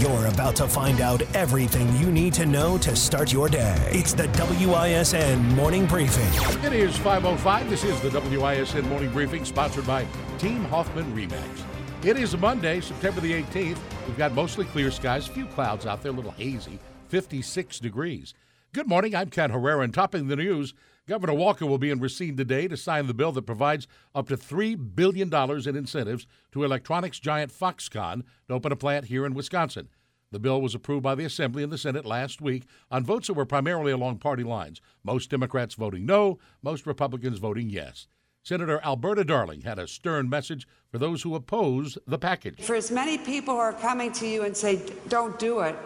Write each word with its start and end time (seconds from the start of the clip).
You're 0.00 0.28
about 0.28 0.56
to 0.56 0.66
find 0.66 1.02
out 1.02 1.20
everything 1.36 1.94
you 1.96 2.10
need 2.10 2.32
to 2.32 2.46
know 2.46 2.78
to 2.78 2.96
start 2.96 3.34
your 3.34 3.50
day. 3.50 3.76
It's 3.92 4.14
the 4.14 4.28
WISN 4.28 5.42
Morning 5.54 5.84
Briefing. 5.84 6.64
It 6.64 6.72
is 6.72 6.96
5.05. 6.96 7.68
This 7.68 7.84
is 7.84 8.00
the 8.00 8.08
WISN 8.08 8.88
Morning 8.88 9.12
Briefing, 9.12 9.44
sponsored 9.44 9.86
by 9.86 10.06
Team 10.38 10.64
Hoffman 10.64 11.14
Remax. 11.14 11.62
It 12.02 12.16
is 12.16 12.34
Monday, 12.34 12.80
September 12.80 13.20
the 13.20 13.42
18th. 13.42 13.76
We've 14.06 14.16
got 14.16 14.32
mostly 14.32 14.64
clear 14.64 14.90
skies, 14.90 15.28
a 15.28 15.32
few 15.32 15.44
clouds 15.44 15.84
out 15.84 16.00
there, 16.00 16.12
a 16.12 16.14
little 16.14 16.30
hazy, 16.30 16.78
56 17.08 17.78
degrees. 17.78 18.32
Good 18.72 18.86
morning, 18.86 19.14
I'm 19.14 19.28
Ken 19.28 19.50
Herrera, 19.50 19.82
and 19.82 19.92
topping 19.92 20.28
the 20.28 20.36
news, 20.36 20.72
Governor 21.06 21.34
Walker 21.34 21.66
will 21.66 21.78
be 21.78 21.90
in 21.90 21.98
Racine 21.98 22.36
today 22.36 22.68
to 22.68 22.76
sign 22.76 23.06
the 23.06 23.14
bill 23.14 23.32
that 23.32 23.42
provides 23.42 23.88
up 24.14 24.28
to 24.28 24.36
$3 24.36 24.94
billion 24.94 25.32
in 25.34 25.76
incentives 25.76 26.26
to 26.52 26.62
electronics 26.62 27.18
giant 27.18 27.52
Foxconn 27.52 28.22
to 28.48 28.54
open 28.54 28.70
a 28.70 28.76
plant 28.76 29.06
here 29.06 29.26
in 29.26 29.34
Wisconsin. 29.34 29.88
The 30.30 30.38
bill 30.38 30.62
was 30.62 30.76
approved 30.76 31.02
by 31.02 31.16
the 31.16 31.24
Assembly 31.24 31.64
and 31.64 31.72
the 31.72 31.78
Senate 31.78 32.06
last 32.06 32.40
week 32.40 32.64
on 32.90 33.04
votes 33.04 33.26
that 33.26 33.34
were 33.34 33.44
primarily 33.44 33.90
along 33.90 34.18
party 34.18 34.44
lines. 34.44 34.80
Most 35.02 35.30
Democrats 35.30 35.74
voting 35.74 36.06
no, 36.06 36.38
most 36.62 36.86
Republicans 36.86 37.38
voting 37.38 37.68
yes. 37.68 38.06
Senator 38.42 38.80
Alberta 38.84 39.24
Darling 39.24 39.62
had 39.62 39.78
a 39.78 39.88
stern 39.88 40.30
message 40.30 40.68
for 40.90 40.98
those 40.98 41.22
who 41.22 41.34
oppose 41.34 41.98
the 42.06 42.18
package. 42.18 42.60
For 42.60 42.76
as 42.76 42.90
many 42.90 43.18
people 43.18 43.54
who 43.54 43.60
are 43.60 43.72
coming 43.72 44.12
to 44.12 44.26
you 44.26 44.44
and 44.44 44.56
say, 44.56 44.80
don't 45.08 45.38
do 45.38 45.60
it, 45.60 45.76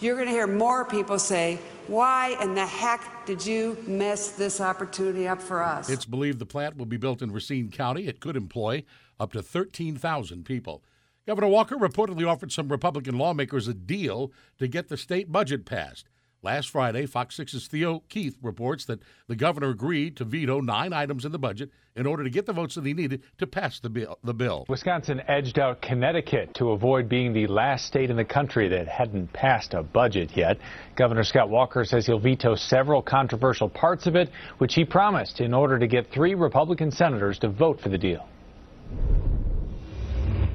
you're 0.00 0.16
going 0.16 0.26
to 0.26 0.32
hear 0.32 0.46
more 0.46 0.84
people 0.84 1.18
say, 1.18 1.58
why 1.88 2.36
in 2.40 2.54
the 2.54 2.66
heck 2.66 3.26
did 3.26 3.44
you 3.44 3.76
mess 3.86 4.32
this 4.32 4.60
opportunity 4.60 5.26
up 5.26 5.40
for 5.40 5.62
us? 5.62 5.90
It's 5.90 6.04
believed 6.04 6.38
the 6.38 6.46
plant 6.46 6.76
will 6.76 6.86
be 6.86 6.96
built 6.96 7.22
in 7.22 7.32
Racine 7.32 7.70
County. 7.70 8.06
It 8.06 8.20
could 8.20 8.36
employ 8.36 8.84
up 9.18 9.32
to 9.32 9.42
13,000 9.42 10.44
people. 10.44 10.82
Governor 11.26 11.48
Walker 11.48 11.76
reportedly 11.76 12.26
offered 12.26 12.50
some 12.50 12.68
Republican 12.68 13.16
lawmakers 13.16 13.68
a 13.68 13.74
deal 13.74 14.32
to 14.58 14.66
get 14.66 14.88
the 14.88 14.96
state 14.96 15.30
budget 15.30 15.64
passed. 15.64 16.08
Last 16.44 16.70
Friday, 16.70 17.06
Fox 17.06 17.36
6's 17.38 17.68
Theo 17.68 18.02
Keith 18.08 18.36
reports 18.42 18.84
that 18.86 18.98
the 19.28 19.36
governor 19.36 19.70
agreed 19.70 20.16
to 20.16 20.24
veto 20.24 20.60
nine 20.60 20.92
items 20.92 21.24
in 21.24 21.30
the 21.30 21.38
budget 21.38 21.70
in 21.94 22.04
order 22.04 22.24
to 22.24 22.30
get 22.30 22.46
the 22.46 22.52
votes 22.52 22.74
that 22.74 22.84
he 22.84 22.94
needed 22.94 23.22
to 23.38 23.46
pass 23.46 23.78
the 23.78 23.88
bill. 23.88 24.18
The 24.24 24.34
bill. 24.34 24.66
Wisconsin 24.68 25.22
edged 25.28 25.60
out 25.60 25.80
Connecticut 25.80 26.52
to 26.54 26.70
avoid 26.70 27.08
being 27.08 27.32
the 27.32 27.46
last 27.46 27.86
state 27.86 28.10
in 28.10 28.16
the 28.16 28.24
country 28.24 28.68
that 28.70 28.88
hadn't 28.88 29.32
passed 29.32 29.72
a 29.72 29.84
budget 29.84 30.36
yet. 30.36 30.58
Governor 30.96 31.22
Scott 31.22 31.48
Walker 31.48 31.84
says 31.84 32.06
he'll 32.06 32.18
veto 32.18 32.56
several 32.56 33.02
controversial 33.02 33.68
parts 33.68 34.08
of 34.08 34.16
it, 34.16 34.28
which 34.58 34.74
he 34.74 34.84
promised 34.84 35.40
in 35.40 35.54
order 35.54 35.78
to 35.78 35.86
get 35.86 36.10
three 36.10 36.34
Republican 36.34 36.90
senators 36.90 37.38
to 37.38 37.50
vote 37.50 37.80
for 37.80 37.88
the 37.88 37.98
deal. 37.98 38.26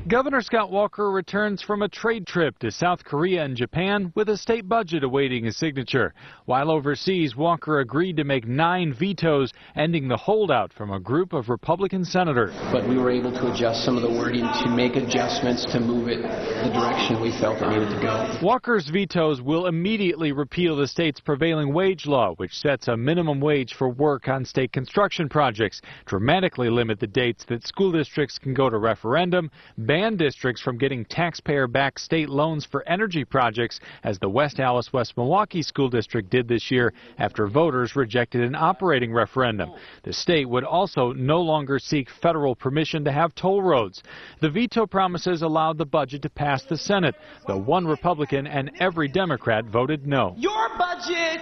Governor 0.07 0.41
Scott 0.41 0.71
Walker 0.71 1.11
returns 1.11 1.61
from 1.61 1.81
a 1.81 1.89
trade 1.89 2.25
trip 2.25 2.57
to 2.59 2.71
South 2.71 3.03
Korea 3.03 3.43
and 3.43 3.57
Japan 3.57 4.13
with 4.15 4.29
a 4.29 4.37
state 4.37 4.69
budget 4.69 5.03
awaiting 5.03 5.43
his 5.43 5.57
signature. 5.57 6.13
While 6.45 6.71
overseas, 6.71 7.35
Walker 7.35 7.79
agreed 7.79 8.15
to 8.15 8.23
make 8.23 8.47
nine 8.47 8.93
vetoes, 8.93 9.51
ending 9.75 10.07
the 10.07 10.15
holdout 10.15 10.71
from 10.71 10.93
a 10.93 10.99
group 10.99 11.33
of 11.33 11.49
Republican 11.49 12.05
senators. 12.05 12.55
But 12.71 12.87
we 12.87 12.97
were 12.97 13.11
able 13.11 13.33
to 13.33 13.51
adjust 13.51 13.83
some 13.83 13.97
of 13.97 14.01
the 14.01 14.09
wording 14.09 14.47
to 14.63 14.69
make 14.69 14.95
adjustments 14.95 15.65
to 15.73 15.81
move 15.81 16.07
it 16.07 16.21
the 16.21 16.71
direction 16.73 17.19
we 17.19 17.37
felt 17.37 17.61
it 17.61 17.67
needed 17.67 17.89
to 17.89 18.01
go. 18.01 18.39
Walker's 18.41 18.87
vetoes 18.87 19.41
will 19.41 19.65
immediately 19.65 20.31
repeal 20.31 20.77
the 20.77 20.87
state's 20.87 21.19
prevailing 21.19 21.73
wage 21.73 22.05
law, 22.05 22.33
which 22.37 22.57
sets 22.57 22.87
a 22.87 22.95
minimum 22.95 23.41
wage 23.41 23.73
for 23.73 23.89
work 23.89 24.29
on 24.29 24.45
state 24.45 24.71
construction 24.71 25.27
projects, 25.27 25.81
dramatically 26.05 26.69
limit 26.69 26.97
the 26.97 27.07
dates 27.07 27.43
that 27.49 27.67
school 27.67 27.91
districts 27.91 28.39
can 28.39 28.53
go 28.53 28.69
to 28.69 28.77
referendum, 28.77 29.51
ban 29.79 29.96
ban 29.97 30.15
districts 30.15 30.61
from 30.61 30.77
getting 30.77 31.03
taxpayer-backed 31.05 31.99
state 31.99 32.29
loans 32.29 32.63
for 32.63 32.87
energy 32.87 33.25
projects, 33.25 33.79
as 34.03 34.19
the 34.19 34.29
West 34.29 34.59
Allis 34.59 34.93
West 34.93 35.17
Milwaukee 35.17 35.63
School 35.63 35.89
District 35.89 36.29
did 36.29 36.47
this 36.47 36.69
year 36.69 36.93
after 37.17 37.47
voters 37.47 37.95
rejected 37.95 38.41
an 38.41 38.53
operating 38.53 39.11
referendum. 39.11 39.71
The 40.03 40.13
state 40.13 40.47
would 40.47 40.63
also 40.63 41.13
no 41.13 41.41
longer 41.41 41.79
seek 41.79 42.11
federal 42.21 42.55
permission 42.55 43.03
to 43.05 43.11
have 43.11 43.33
toll 43.33 43.63
roads. 43.63 44.03
The 44.39 44.51
veto 44.51 44.85
promises 44.85 45.41
allowed 45.41 45.79
the 45.79 45.85
budget 45.85 46.21
to 46.21 46.29
pass 46.29 46.63
the 46.63 46.77
Senate, 46.77 47.15
though 47.47 47.57
one 47.57 47.87
Republican 47.87 48.45
and 48.45 48.69
every 48.79 49.07
Democrat 49.07 49.65
voted 49.65 50.05
no. 50.05 50.35
Your 50.37 50.77
budget, 50.77 51.41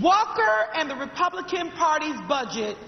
Walker 0.00 0.70
and 0.74 0.88
the 0.88 0.96
Republican 0.96 1.70
Party's 1.72 2.18
budget, 2.26 2.78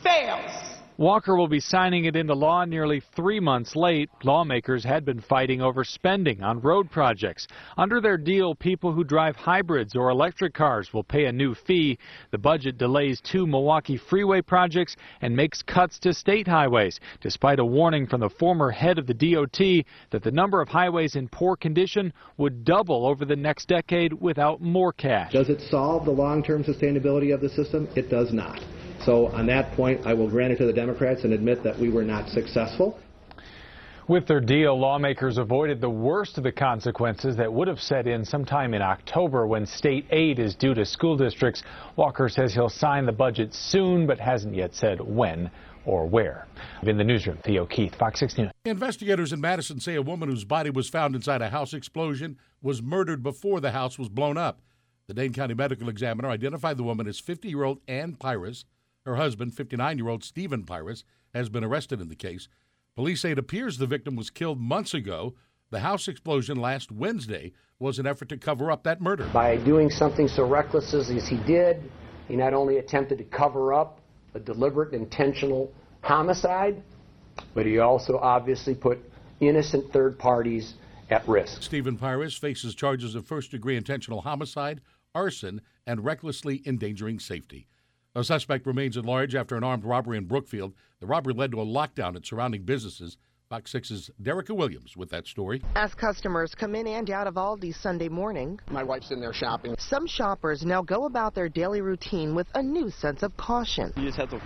fails. 0.00 0.73
Walker 0.96 1.34
will 1.34 1.48
be 1.48 1.58
signing 1.58 2.04
it 2.04 2.14
into 2.14 2.34
law 2.34 2.64
nearly 2.64 3.02
three 3.16 3.40
months 3.40 3.74
late. 3.74 4.08
Lawmakers 4.22 4.84
had 4.84 5.04
been 5.04 5.20
fighting 5.20 5.60
over 5.60 5.82
spending 5.82 6.40
on 6.40 6.60
road 6.60 6.88
projects. 6.88 7.48
Under 7.76 8.00
their 8.00 8.16
deal, 8.16 8.54
people 8.54 8.92
who 8.92 9.02
drive 9.02 9.34
hybrids 9.34 9.96
or 9.96 10.10
electric 10.10 10.54
cars 10.54 10.94
will 10.94 11.02
pay 11.02 11.24
a 11.24 11.32
new 11.32 11.52
fee. 11.52 11.98
The 12.30 12.38
budget 12.38 12.78
delays 12.78 13.20
two 13.20 13.44
Milwaukee 13.44 13.96
freeway 13.96 14.40
projects 14.40 14.94
and 15.20 15.34
makes 15.34 15.62
cuts 15.62 15.98
to 15.98 16.14
state 16.14 16.46
highways, 16.46 17.00
despite 17.20 17.58
a 17.58 17.64
warning 17.64 18.06
from 18.06 18.20
the 18.20 18.30
former 18.30 18.70
head 18.70 18.96
of 18.96 19.08
the 19.08 19.14
DOT 19.14 19.84
that 20.12 20.22
the 20.22 20.30
number 20.30 20.60
of 20.60 20.68
highways 20.68 21.16
in 21.16 21.26
poor 21.26 21.56
condition 21.56 22.12
would 22.36 22.64
double 22.64 23.04
over 23.04 23.24
the 23.24 23.34
next 23.34 23.66
decade 23.66 24.12
without 24.12 24.60
more 24.60 24.92
cash. 24.92 25.32
Does 25.32 25.48
it 25.48 25.60
solve 25.60 26.04
the 26.04 26.12
long-term 26.12 26.62
sustainability 26.62 27.34
of 27.34 27.40
the 27.40 27.48
system? 27.48 27.88
It 27.96 28.10
does 28.10 28.32
not. 28.32 28.60
So 29.04 29.28
on 29.28 29.46
that 29.46 29.72
point, 29.72 30.06
I 30.06 30.14
will 30.14 30.28
grant 30.28 30.52
it 30.52 30.56
to 30.56 30.66
the 30.66 30.72
Democrats 30.72 31.24
and 31.24 31.32
admit 31.32 31.62
that 31.62 31.78
we 31.78 31.90
were 31.90 32.04
not 32.04 32.28
successful. 32.28 32.98
With 34.06 34.26
their 34.26 34.40
deal, 34.40 34.78
lawmakers 34.78 35.38
avoided 35.38 35.80
the 35.80 35.88
worst 35.88 36.36
of 36.36 36.44
the 36.44 36.52
consequences 36.52 37.36
that 37.36 37.50
would 37.50 37.68
have 37.68 37.80
set 37.80 38.06
in 38.06 38.22
sometime 38.22 38.74
in 38.74 38.82
October 38.82 39.46
when 39.46 39.64
state 39.64 40.04
aid 40.10 40.38
is 40.38 40.54
due 40.54 40.74
to 40.74 40.84
school 40.84 41.16
districts. 41.16 41.62
Walker 41.96 42.28
says 42.28 42.52
he'll 42.52 42.68
sign 42.68 43.06
the 43.06 43.12
budget 43.12 43.54
soon, 43.54 44.06
but 44.06 44.20
hasn't 44.20 44.54
yet 44.54 44.74
said 44.74 45.00
when 45.00 45.50
or 45.86 46.06
where. 46.06 46.46
In 46.82 46.98
the 46.98 47.04
newsroom, 47.04 47.38
Theo 47.44 47.64
Keith, 47.64 47.94
Fox 47.94 48.20
6 48.20 48.38
News. 48.38 48.50
Investigators 48.66 49.32
in 49.32 49.40
Madison 49.40 49.80
say 49.80 49.94
a 49.94 50.02
woman 50.02 50.28
whose 50.28 50.44
body 50.44 50.68
was 50.68 50.88
found 50.88 51.14
inside 51.14 51.40
a 51.40 51.48
house 51.48 51.72
explosion 51.72 52.38
was 52.60 52.82
murdered 52.82 53.22
before 53.22 53.60
the 53.60 53.70
house 53.70 53.98
was 53.98 54.10
blown 54.10 54.36
up. 54.36 54.60
The 55.06 55.14
Dane 55.14 55.32
County 55.32 55.54
Medical 55.54 55.88
Examiner 55.88 56.28
identified 56.28 56.76
the 56.76 56.82
woman 56.82 57.06
as 57.06 57.18
50 57.20 57.48
year 57.48 57.64
old 57.64 57.80
Ann 57.88 58.16
Pirus. 58.16 58.64
Her 59.04 59.16
husband, 59.16 59.54
59 59.54 59.98
year 59.98 60.08
old 60.08 60.24
Stephen 60.24 60.64
Pirus, 60.64 61.04
has 61.34 61.48
been 61.48 61.64
arrested 61.64 62.00
in 62.00 62.08
the 62.08 62.16
case. 62.16 62.48
Police 62.96 63.20
say 63.20 63.32
it 63.32 63.38
appears 63.38 63.76
the 63.76 63.86
victim 63.86 64.16
was 64.16 64.30
killed 64.30 64.58
months 64.60 64.94
ago. 64.94 65.34
The 65.70 65.80
house 65.80 66.08
explosion 66.08 66.56
last 66.56 66.90
Wednesday 66.90 67.52
was 67.78 67.98
an 67.98 68.06
effort 68.06 68.28
to 68.30 68.38
cover 68.38 68.70
up 68.70 68.84
that 68.84 69.00
murder. 69.00 69.28
By 69.32 69.56
doing 69.58 69.90
something 69.90 70.28
so 70.28 70.46
reckless 70.46 70.94
as 70.94 71.08
he 71.08 71.36
did, 71.38 71.90
he 72.28 72.36
not 72.36 72.54
only 72.54 72.78
attempted 72.78 73.18
to 73.18 73.24
cover 73.24 73.74
up 73.74 74.00
a 74.32 74.40
deliberate, 74.40 74.94
intentional 74.94 75.72
homicide, 76.00 76.82
but 77.52 77.66
he 77.66 77.78
also 77.78 78.18
obviously 78.18 78.74
put 78.74 78.98
innocent 79.40 79.92
third 79.92 80.18
parties 80.18 80.74
at 81.10 81.26
risk. 81.28 81.62
Stephen 81.62 81.98
Pirus 81.98 82.38
faces 82.38 82.74
charges 82.74 83.14
of 83.14 83.26
first 83.26 83.50
degree 83.50 83.76
intentional 83.76 84.22
homicide, 84.22 84.80
arson, 85.14 85.60
and 85.86 86.04
recklessly 86.04 86.62
endangering 86.64 87.18
safety. 87.18 87.66
A 88.16 88.22
suspect 88.22 88.64
remains 88.64 88.96
at 88.96 89.04
large 89.04 89.34
after 89.34 89.56
an 89.56 89.64
armed 89.64 89.84
robbery 89.84 90.16
in 90.16 90.26
Brookfield. 90.26 90.72
The 91.00 91.06
robbery 91.06 91.34
led 91.34 91.50
to 91.50 91.60
a 91.60 91.66
lockdown 91.66 92.14
at 92.14 92.24
surrounding 92.24 92.62
businesses. 92.62 93.16
Fox 93.50 93.72
6's 93.72 94.08
Derica 94.22 94.54
Williams 94.54 94.96
with 94.96 95.10
that 95.10 95.26
story. 95.26 95.60
As 95.74 95.94
customers 95.94 96.54
come 96.54 96.76
in 96.76 96.86
and 96.86 97.10
out 97.10 97.26
of 97.26 97.34
Aldi 97.34 97.74
Sunday 97.74 98.08
morning, 98.08 98.60
my 98.70 98.84
wife's 98.84 99.10
in 99.10 99.18
there 99.18 99.32
shopping. 99.32 99.74
Some 99.80 100.06
shoppers 100.06 100.64
now 100.64 100.80
go 100.80 101.06
about 101.06 101.34
their 101.34 101.48
daily 101.48 101.80
routine 101.80 102.36
with 102.36 102.46
a 102.54 102.62
new 102.62 102.88
sense 102.88 103.24
of 103.24 103.36
caution. 103.36 103.92
You 103.96 104.04
just 104.04 104.18
have 104.18 104.30
to 104.30 104.40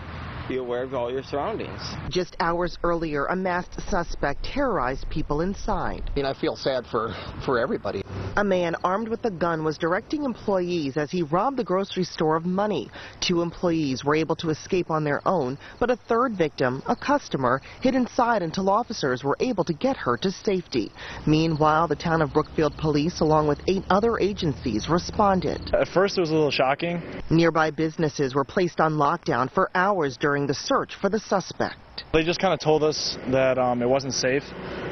be 0.48 0.56
aware 0.56 0.82
of 0.82 0.94
all 0.94 1.12
your 1.12 1.22
surroundings. 1.22 1.80
Just 2.08 2.36
hours 2.40 2.78
earlier, 2.82 3.26
a 3.26 3.36
masked 3.36 3.80
suspect 3.88 4.44
terrorized 4.44 5.08
people 5.10 5.42
inside. 5.42 6.10
I 6.10 6.14
mean, 6.16 6.24
I 6.24 6.32
feel 6.32 6.56
sad 6.56 6.86
for, 6.86 7.14
for 7.44 7.58
everybody. 7.58 8.02
A 8.36 8.44
man 8.44 8.76
armed 8.84 9.08
with 9.08 9.24
a 9.24 9.32
gun 9.32 9.64
was 9.64 9.78
directing 9.78 10.22
employees 10.22 10.96
as 10.96 11.10
he 11.10 11.22
robbed 11.22 11.56
the 11.56 11.64
grocery 11.64 12.04
store 12.04 12.36
of 12.36 12.44
money. 12.44 12.88
Two 13.20 13.42
employees 13.42 14.04
were 14.04 14.14
able 14.14 14.36
to 14.36 14.50
escape 14.50 14.92
on 14.92 15.02
their 15.02 15.20
own, 15.26 15.58
but 15.80 15.90
a 15.90 15.96
third 15.96 16.36
victim, 16.36 16.80
a 16.86 16.94
customer, 16.94 17.60
hid 17.80 17.96
inside 17.96 18.42
until 18.42 18.70
officers 18.70 19.24
were 19.24 19.36
able 19.40 19.64
to 19.64 19.72
get 19.72 19.96
her 19.96 20.16
to 20.18 20.30
safety. 20.30 20.92
Meanwhile, 21.26 21.88
the 21.88 21.96
town 21.96 22.22
of 22.22 22.32
Brookfield 22.32 22.76
police, 22.76 23.18
along 23.18 23.48
with 23.48 23.58
eight 23.66 23.82
other 23.90 24.20
agencies, 24.20 24.88
responded. 24.88 25.74
At 25.74 25.88
first, 25.88 26.16
it 26.16 26.20
was 26.20 26.30
a 26.30 26.34
little 26.34 26.52
shocking. 26.52 27.02
Nearby 27.30 27.72
businesses 27.72 28.36
were 28.36 28.44
placed 28.44 28.78
on 28.78 28.94
lockdown 28.94 29.52
for 29.52 29.68
hours 29.74 30.16
during 30.16 30.37
the 30.46 30.54
search 30.54 30.94
for 31.00 31.08
the 31.08 31.18
suspect. 31.18 31.76
They 32.12 32.24
just 32.24 32.40
kind 32.40 32.54
of 32.54 32.60
told 32.60 32.82
us 32.82 33.18
that 33.30 33.58
um, 33.58 33.82
it 33.82 33.88
wasn't 33.88 34.14
safe 34.14 34.42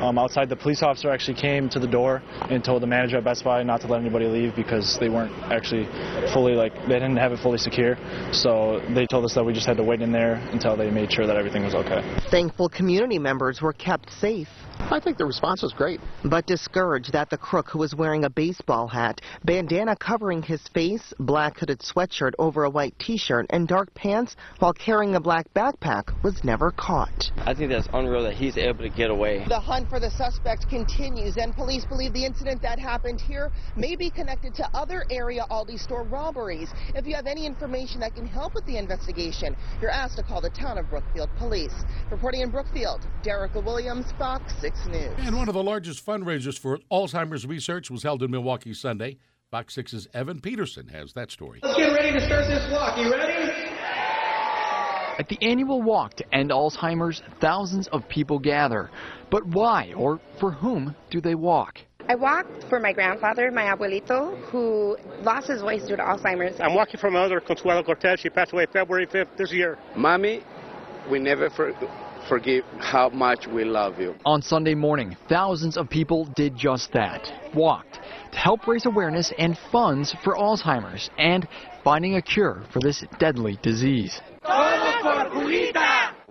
um, 0.01 0.19
outside. 0.19 0.49
The 0.49 0.57
police 0.57 0.83
officer 0.83 1.11
actually 1.11 1.41
came 1.41 1.69
to 1.71 1.79
the 1.79 1.87
door 1.87 2.23
and 2.51 2.63
told 2.63 2.83
the 2.83 2.87
manager 2.87 3.17
at 3.17 3.25
Best 3.25 3.45
Buy 3.45 3.63
not 3.63 3.81
to 3.83 3.87
let 3.87 4.01
anybody 4.01 4.27
leave 4.27 4.55
because 4.55 4.99
they 4.99 5.09
weren't 5.09 5.33
actually 5.53 5.87
fully 6.33 6.55
like 6.55 6.75
they 6.83 6.95
didn't 6.95 7.17
have 7.17 7.33
it 7.33 7.39
fully 7.39 7.59
secure. 7.59 7.97
So 8.33 8.83
they 8.95 9.07
told 9.07 9.25
us 9.25 9.35
that 9.35 9.45
we 9.45 9.53
just 9.53 9.67
had 9.67 9.77
to 9.79 9.85
wait 9.85 10.03
in 10.03 10.13
there 10.13 10.35
until 10.53 10.77
they 10.77 10.91
made 10.91 11.13
sure 11.13 11.27
that 11.27 11.37
everything 11.37 11.65
was 11.65 11.75
okay. 11.75 12.03
Thankful 12.31 12.69
community 12.69 13.19
members 13.19 13.63
were 13.63 13.73
kept 13.73 14.11
safe. 14.13 14.49
I 14.79 15.01
think 15.01 15.19
the 15.19 15.27
response 15.27 15.63
was 15.63 15.73
great. 15.73 16.01
But 16.25 16.47
discouraged 16.47 17.13
that 17.13 17.29
the 17.29 17.37
crook 17.37 17.69
who 17.69 17.79
was 17.79 17.95
wearing 17.95 18.25
a 18.25 18.31
baseball 18.31 18.87
hat, 18.87 19.21
bandana 19.45 19.97
covering 19.97 20.43
his 20.43 20.61
face, 20.69 21.13
black 21.19 21.59
hooded 21.59 21.81
sweatshirt 21.81 22.33
over 22.39 22.65
a 22.65 22.71
white 22.71 22.97
t-shirt, 22.99 23.47
and 23.51 23.67
dark 23.67 23.93
pants 23.95 24.37
while 24.59 24.73
carrying 24.73 25.15
a 25.15 25.21
black 25.21 25.47
backpack 25.55 26.13
was 26.23 26.45
never 26.45 26.71
caught. 26.71 27.31
I 27.39 27.55
think 27.55 27.71
that's 27.71 27.89
unreal 27.93 28.23
that 28.23 28.35
he's 28.35 28.57
able 28.57 28.81
to 28.81 28.89
get 28.89 29.11
away. 29.11 29.45
The 29.49 29.59
hunt 29.59 29.89
for 29.89 29.99
the 29.99 30.11
suspect 30.11 30.69
continues, 30.69 31.37
and 31.37 31.55
police 31.55 31.85
believe 31.85 32.13
the 32.13 32.25
incident 32.25 32.63
that 32.63 32.79
happened 32.79 33.21
here 33.21 33.51
may 33.77 33.97
be 33.97 34.11
connected 34.11 34.55
to 34.55 34.69
other 34.75 35.05
area 35.11 35.47
Aldi 35.51 35.79
store 35.79 36.05
robberies. 36.05 36.71
If 36.95 37.07
you 37.07 37.15
have 37.15 37.27
any 37.27 37.45
information 37.45 38.01
that 38.01 38.15
can 38.15 38.27
help 38.27 38.55
with 38.55 38.67
the 38.67 38.77
investigation, 38.77 39.57
you're 39.81 39.91
asked 39.91 40.17
to 40.17 40.23
call 40.23 40.41
the 40.41 40.51
town 40.51 40.79
of 40.79 40.89
Brookfield 40.91 41.31
Police. 41.39 41.75
Reporting 42.11 42.43
in 42.43 42.51
Brookfield, 42.51 43.07
Derica 43.23 43.65
Williams, 43.65 44.07
Fox 44.19 44.53
6 44.67 44.87
News. 44.89 45.15
And 45.19 45.37
one 45.37 45.47
of 45.47 45.55
the 45.55 45.63
largest 45.63 46.05
fundraisers 46.05 46.59
for 46.59 46.81
Alzheimer's 46.91 47.47
research 47.47 47.89
was 47.89 48.03
held 48.03 48.25
in 48.25 48.33
Milwaukee 48.33 48.75
Sunday. 48.75 49.19
Fox 49.49 49.77
6's 49.77 50.09
Evan 50.13 50.41
Peterson 50.41 50.89
has 50.89 51.13
that 51.13 51.31
story. 51.31 51.61
Let's 51.63 51.79
get 51.79 51.93
ready 51.93 52.11
to 52.13 52.21
start 52.27 52.49
this 52.49 52.69
walk. 52.73 52.99
You 52.99 53.13
ready? 53.13 53.49
At 55.21 55.29
the 55.29 55.39
annual 55.41 55.83
walk 55.83 56.15
to 56.15 56.35
end 56.35 56.51
Alzheimer's, 56.51 57.23
thousands 57.41 57.87
of 57.93 58.09
people 58.09 58.41
gather. 58.41 58.91
But 59.31 59.47
why 59.47 59.93
or 59.97 60.19
for 60.41 60.51
whom 60.51 60.97
do 61.11 61.21
they 61.21 61.37
walk? 61.37 61.79
I 62.09 62.17
walked 62.17 62.65
for 62.65 62.81
my 62.81 62.93
grandfather, 62.93 63.53
my 63.53 63.73
abuelito, 63.73 64.37
who 64.47 64.97
lost 65.23 65.47
his 65.47 65.61
voice 65.63 65.87
due 65.87 65.95
to 65.95 66.03
Alzheimer's. 66.03 66.61
I'm 66.61 66.75
walking 66.75 66.99
for 66.99 67.09
my 67.09 67.21
mother, 67.21 67.39
Consuelo 67.39 67.85
Cortez. 67.85 68.19
She 68.19 68.31
passed 68.31 68.53
away 68.53 68.67
February 68.73 69.07
5th 69.07 69.37
this 69.37 69.53
year. 69.53 69.79
Mommy, 69.95 70.43
we 71.09 71.21
never 71.21 71.51
for, 71.51 71.73
forgive 72.29 72.65
how 72.79 73.09
much 73.11 73.47
we 73.47 73.65
love 73.65 73.99
you. 73.99 74.15
On 74.25 74.43
Sunday 74.43 74.75
morning, 74.75 75.17
thousands 75.29 75.77
of 75.77 75.89
people 75.89 76.27
did 76.37 76.57
just 76.57 76.93
that. 76.93 77.23
Walked 77.55 78.01
to 78.33 78.39
help 78.39 78.67
raise 78.67 78.87
awareness 78.87 79.33
and 79.39 79.57
funds 79.73 80.15
for 80.23 80.37
Alzheimer's 80.37 81.11
and 81.19 81.47
finding 81.85 82.17
a 82.17 82.23
cure 82.23 82.63
for 82.73 82.81
this 82.81 83.05
deadly 83.19 83.59
disease. 83.63 84.21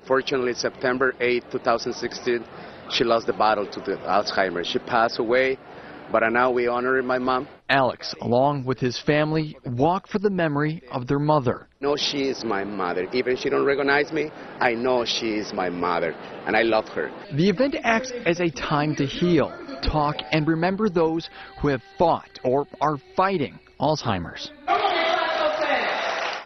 Fortunately, 0.07 0.53
September 0.53 1.15
8, 1.19 1.44
2016, 1.51 2.45
she 2.91 3.03
lost 3.03 3.25
the 3.25 3.33
battle 3.33 3.65
to 3.65 3.80
the 3.80 3.98
Alzheimer's. 4.06 4.68
She 4.68 4.80
passed 4.80 5.18
away, 5.19 5.57
but 6.12 6.28
now 6.30 6.52
we 6.52 6.68
honor 6.68 7.02
my 7.02 7.18
mom. 7.18 7.48
Alex, 7.69 8.13
along 8.22 8.63
with 8.66 8.80
his 8.80 9.00
family, 9.00 9.57
walk 9.66 10.07
for 10.07 10.19
the 10.19 10.30
memory 10.30 10.84
of 10.92 11.07
their 11.07 11.19
mother. 11.19 11.68
No, 11.81 11.96
she 11.96 12.30
is 12.30 12.44
my 12.44 12.63
mother. 12.63 13.07
Even 13.13 13.34
if 13.34 13.40
she 13.40 13.50
don't 13.50 13.66
recognize 13.66 14.12
me, 14.12 14.30
I 14.60 14.74
know 14.74 15.06
she 15.06 15.36
is 15.36 15.54
my 15.54 15.69
mother, 15.69 16.12
and 16.46 16.56
I 16.56 16.62
love 16.62 16.88
her. 16.90 17.12
The 17.36 17.50
event 17.50 17.75
acts 17.84 18.12
as 18.25 18.40
a 18.40 18.50
time 18.50 18.96
to 18.98 19.06
heal, 19.06 19.52
talk, 19.84 20.18
and 20.31 20.48
remember 20.48 20.90
those 20.90 21.30
who 21.62 21.69
have 21.69 21.81
fought 21.98 22.40
or 22.44 22.68
are 22.81 22.98
fighting 23.16 23.60
Alzheimer's. 23.80 24.51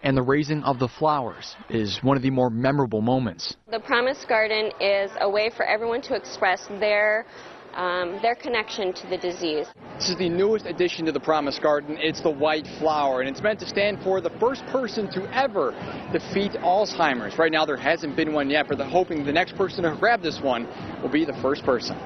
And 0.02 0.16
the 0.16 0.24
raising 0.24 0.64
of 0.64 0.80
the 0.80 0.88
flowers 0.88 1.58
is 1.70 2.00
one 2.02 2.16
of 2.16 2.24
the 2.24 2.30
more 2.30 2.50
memorable 2.50 3.02
moments. 3.02 3.58
The 3.70 3.82
Promise 3.82 4.24
Garden 4.30 4.72
is 4.80 5.12
a 5.20 5.30
way 5.30 5.50
for 5.50 5.66
everyone 5.66 6.02
to 6.04 6.16
express 6.16 6.66
their 6.80 7.26
um, 7.75 8.19
their 8.21 8.36
connection 8.36 8.94
to 8.94 9.07
the 9.07 9.18
disease. 9.18 9.68
This 9.95 10.10
is 10.10 10.18
the 10.18 10.30
newest 10.30 10.66
addition 10.66 11.06
to 11.06 11.12
the 11.12 11.19
Promise 11.19 11.60
Garden. 11.60 11.98
It's 12.00 12.21
the 12.21 12.30
white 12.30 12.66
flower, 12.80 13.21
and 13.21 13.30
it's 13.30 13.42
meant 13.42 13.60
to 13.60 13.68
stand 13.68 14.01
for 14.04 14.21
the 14.21 14.30
first 14.39 14.66
person 14.68 15.12
to 15.12 15.30
ever 15.36 15.71
defeat 16.13 16.54
Alzheimer's. 16.54 17.38
Right 17.38 17.51
now, 17.51 17.66
there 17.66 17.77
hasn't 17.77 18.16
been 18.16 18.33
one 18.33 18.50
yet, 18.50 18.68
but 18.69 18.77
they're 18.77 18.88
hoping 18.88 19.25
the 19.25 19.33
next 19.33 19.56
person 19.56 19.83
to 19.83 19.95
grab 20.00 20.21
this 20.21 20.39
one 20.42 20.68
will 21.01 21.10
be 21.10 21.25
the 21.25 21.38
first 21.42 21.63
person. 21.63 21.98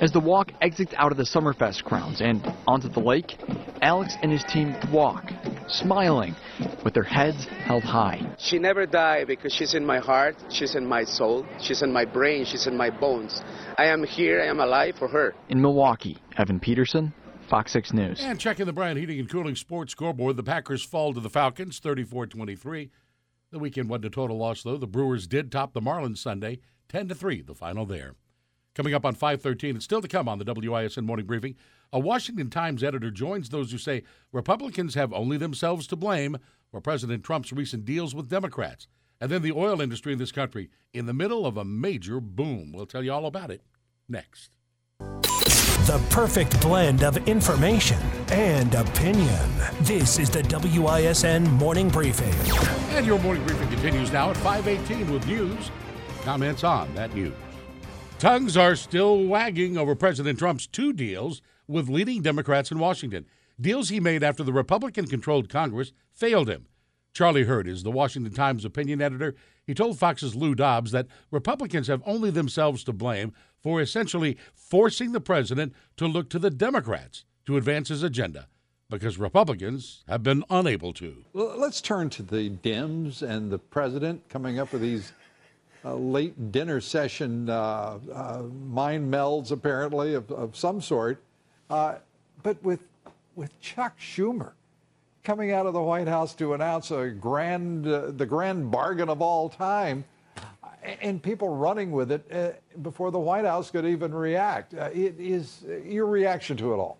As 0.00 0.12
the 0.12 0.20
walk 0.20 0.52
exits 0.60 0.94
out 0.96 1.10
of 1.10 1.18
the 1.18 1.24
Summerfest 1.24 1.82
grounds 1.82 2.20
and 2.20 2.46
onto 2.66 2.88
the 2.88 3.00
lake, 3.00 3.36
Alex 3.82 4.14
and 4.22 4.30
his 4.30 4.44
team 4.44 4.76
walk, 4.92 5.24
smiling, 5.68 6.34
with 6.84 6.94
their 6.94 7.02
heads 7.02 7.44
held 7.44 7.82
high. 7.82 8.20
She 8.38 8.58
never 8.58 8.86
died 8.86 9.26
because 9.26 9.52
she's 9.52 9.74
in 9.74 9.84
my 9.84 9.98
heart, 9.98 10.36
she's 10.50 10.74
in 10.74 10.86
my 10.86 11.04
soul, 11.04 11.46
she's 11.60 11.82
in 11.82 11.92
my 11.92 12.04
brain, 12.04 12.44
she's 12.44 12.66
in 12.66 12.76
my 12.76 12.90
bones. 12.90 13.42
I 13.76 13.86
am 13.86 14.04
here, 14.04 14.40
I 14.40 14.46
am 14.46 14.60
alive 14.60 14.96
for 14.98 15.08
her. 15.08 15.34
In 15.48 15.60
Milwaukee, 15.60 16.18
Evan 16.36 16.60
Peterson, 16.60 17.12
Fox 17.48 17.72
6 17.72 17.92
News. 17.92 18.20
And 18.22 18.38
checking 18.38 18.66
the 18.66 18.72
Bryant 18.72 18.98
Heating 18.98 19.20
and 19.20 19.30
Cooling 19.30 19.56
Sports 19.56 19.92
scoreboard, 19.92 20.36
the 20.36 20.42
Packers 20.42 20.84
fall 20.84 21.14
to 21.14 21.20
the 21.20 21.30
Falcons 21.30 21.78
34 21.78 22.26
23. 22.26 22.90
The 23.50 23.58
weekend 23.58 23.88
went 23.88 24.02
to 24.02 24.10
total 24.10 24.36
loss, 24.36 24.62
though. 24.62 24.76
The 24.76 24.86
Brewers 24.86 25.26
did 25.26 25.50
top 25.50 25.72
the 25.72 25.80
Marlins 25.80 26.18
Sunday 26.18 26.60
10 26.88 27.08
3, 27.08 27.42
the 27.42 27.54
final 27.54 27.86
there. 27.86 28.14
Coming 28.78 28.94
up 28.94 29.04
on 29.04 29.16
513, 29.16 29.74
it's 29.74 29.84
still 29.84 30.00
to 30.00 30.06
come 30.06 30.28
on 30.28 30.38
the 30.38 30.44
WISN 30.44 31.04
Morning 31.04 31.26
Briefing, 31.26 31.56
a 31.92 31.98
Washington 31.98 32.48
Times 32.48 32.84
editor 32.84 33.10
joins 33.10 33.48
those 33.48 33.72
who 33.72 33.76
say 33.76 34.04
Republicans 34.30 34.94
have 34.94 35.12
only 35.12 35.36
themselves 35.36 35.88
to 35.88 35.96
blame 35.96 36.36
for 36.70 36.80
President 36.80 37.24
Trump's 37.24 37.52
recent 37.52 37.84
deals 37.84 38.14
with 38.14 38.28
Democrats. 38.28 38.86
And 39.20 39.32
then 39.32 39.42
the 39.42 39.50
oil 39.50 39.80
industry 39.80 40.12
in 40.12 40.20
this 40.20 40.30
country 40.30 40.70
in 40.92 41.06
the 41.06 41.12
middle 41.12 41.44
of 41.44 41.56
a 41.56 41.64
major 41.64 42.20
boom. 42.20 42.70
We'll 42.72 42.86
tell 42.86 43.02
you 43.02 43.12
all 43.12 43.26
about 43.26 43.50
it 43.50 43.62
next. 44.08 44.52
The 45.00 46.00
perfect 46.10 46.60
blend 46.60 47.02
of 47.02 47.16
information 47.26 47.98
and 48.30 48.72
opinion. 48.76 49.50
This 49.80 50.20
is 50.20 50.30
the 50.30 50.42
WISN 50.44 51.50
Morning 51.54 51.88
Briefing. 51.88 52.32
And 52.96 53.04
your 53.04 53.18
morning 53.18 53.44
briefing 53.44 53.68
continues 53.70 54.12
now 54.12 54.30
at 54.30 54.36
518 54.36 55.12
with 55.12 55.26
news. 55.26 55.72
Comments 56.22 56.62
on 56.62 56.94
that 56.94 57.12
news. 57.12 57.34
Tongues 58.18 58.56
are 58.56 58.74
still 58.74 59.22
wagging 59.22 59.78
over 59.78 59.94
President 59.94 60.40
Trump's 60.40 60.66
two 60.66 60.92
deals 60.92 61.40
with 61.68 61.88
leading 61.88 62.20
Democrats 62.20 62.72
in 62.72 62.80
Washington. 62.80 63.24
Deals 63.60 63.90
he 63.90 64.00
made 64.00 64.24
after 64.24 64.42
the 64.42 64.52
Republican 64.52 65.06
controlled 65.06 65.48
Congress 65.48 65.92
failed 66.10 66.50
him. 66.50 66.66
Charlie 67.12 67.44
Hurt 67.44 67.68
is 67.68 67.84
the 67.84 67.92
Washington 67.92 68.32
Times 68.32 68.64
opinion 68.64 69.00
editor. 69.00 69.36
He 69.68 69.72
told 69.72 70.00
Fox's 70.00 70.34
Lou 70.34 70.56
Dobbs 70.56 70.90
that 70.90 71.06
Republicans 71.30 71.86
have 71.86 72.02
only 72.04 72.32
themselves 72.32 72.82
to 72.84 72.92
blame 72.92 73.32
for 73.62 73.80
essentially 73.80 74.36
forcing 74.52 75.12
the 75.12 75.20
president 75.20 75.72
to 75.96 76.08
look 76.08 76.28
to 76.30 76.40
the 76.40 76.50
Democrats 76.50 77.24
to 77.46 77.56
advance 77.56 77.88
his 77.88 78.02
agenda 78.02 78.48
because 78.90 79.16
Republicans 79.16 80.02
have 80.08 80.24
been 80.24 80.42
unable 80.50 80.92
to. 80.94 81.24
Let's 81.34 81.80
turn 81.80 82.10
to 82.10 82.24
the 82.24 82.50
Dems 82.50 83.22
and 83.22 83.48
the 83.48 83.58
president 83.58 84.28
coming 84.28 84.58
up 84.58 84.72
with 84.72 84.82
these 84.82 85.12
late 85.94 86.52
dinner 86.52 86.80
session 86.80 87.48
uh, 87.48 87.98
uh, 88.12 88.42
mind 88.70 89.12
melds, 89.12 89.50
apparently, 89.50 90.14
of, 90.14 90.30
of 90.30 90.56
some 90.56 90.80
sort. 90.80 91.22
Uh, 91.70 91.96
but 92.42 92.62
with, 92.62 92.80
with 93.36 93.58
Chuck 93.60 93.98
Schumer 93.98 94.52
coming 95.24 95.52
out 95.52 95.66
of 95.66 95.74
the 95.74 95.82
White 95.82 96.08
House 96.08 96.34
to 96.36 96.54
announce 96.54 96.90
a 96.90 97.08
grand, 97.08 97.86
uh, 97.86 98.10
the 98.10 98.26
grand 98.26 98.70
bargain 98.70 99.08
of 99.08 99.20
all 99.20 99.48
time, 99.48 100.04
and 101.02 101.22
people 101.22 101.48
running 101.48 101.90
with 101.90 102.10
it 102.12 102.24
uh, 102.32 102.78
before 102.80 103.10
the 103.10 103.18
White 103.18 103.44
House 103.44 103.70
could 103.70 103.84
even 103.84 104.14
react. 104.14 104.72
it 104.74 105.14
is 105.18 105.64
your 105.84 106.06
reaction 106.06 106.56
to 106.56 106.72
it 106.72 106.76
all. 106.76 106.98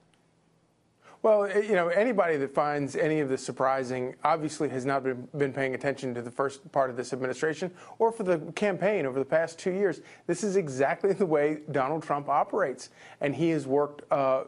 Well, 1.29 1.45
eh, 1.45 1.59
you 1.59 1.75
know, 1.75 1.89
anybody 1.89 2.39
that 2.39 2.55
finds 2.55 2.97
any 2.97 3.21
of 3.21 3.29
this 3.29 3.45
surprising 3.45 4.15
obviously 4.25 4.71
has 4.71 4.87
not 4.87 5.05
been, 5.05 5.29
been, 5.37 5.53
paying 5.53 5.75
attention 5.75 6.15
to 6.15 6.23
the 6.23 6.31
first 6.31 6.73
part 6.73 6.89
of 6.89 6.97
this 6.97 7.13
administration 7.13 7.71
or 7.99 8.11
for 8.11 8.23
the 8.23 8.39
campaign 8.53 9.05
over 9.05 9.19
the 9.19 9.27
past 9.27 9.59
two 9.59 9.73
years. 9.73 10.01
This 10.27 10.43
is 10.43 10.57
exactly 10.57 11.13
the 11.13 11.27
way 11.27 11.59
Donald 11.71 12.03
Trump 12.03 12.31
operates. 12.31 12.89
And 13.21 13.35
he 13.35 13.51
has 13.51 13.67
worked 13.67 14.11
uh, 14.11 14.45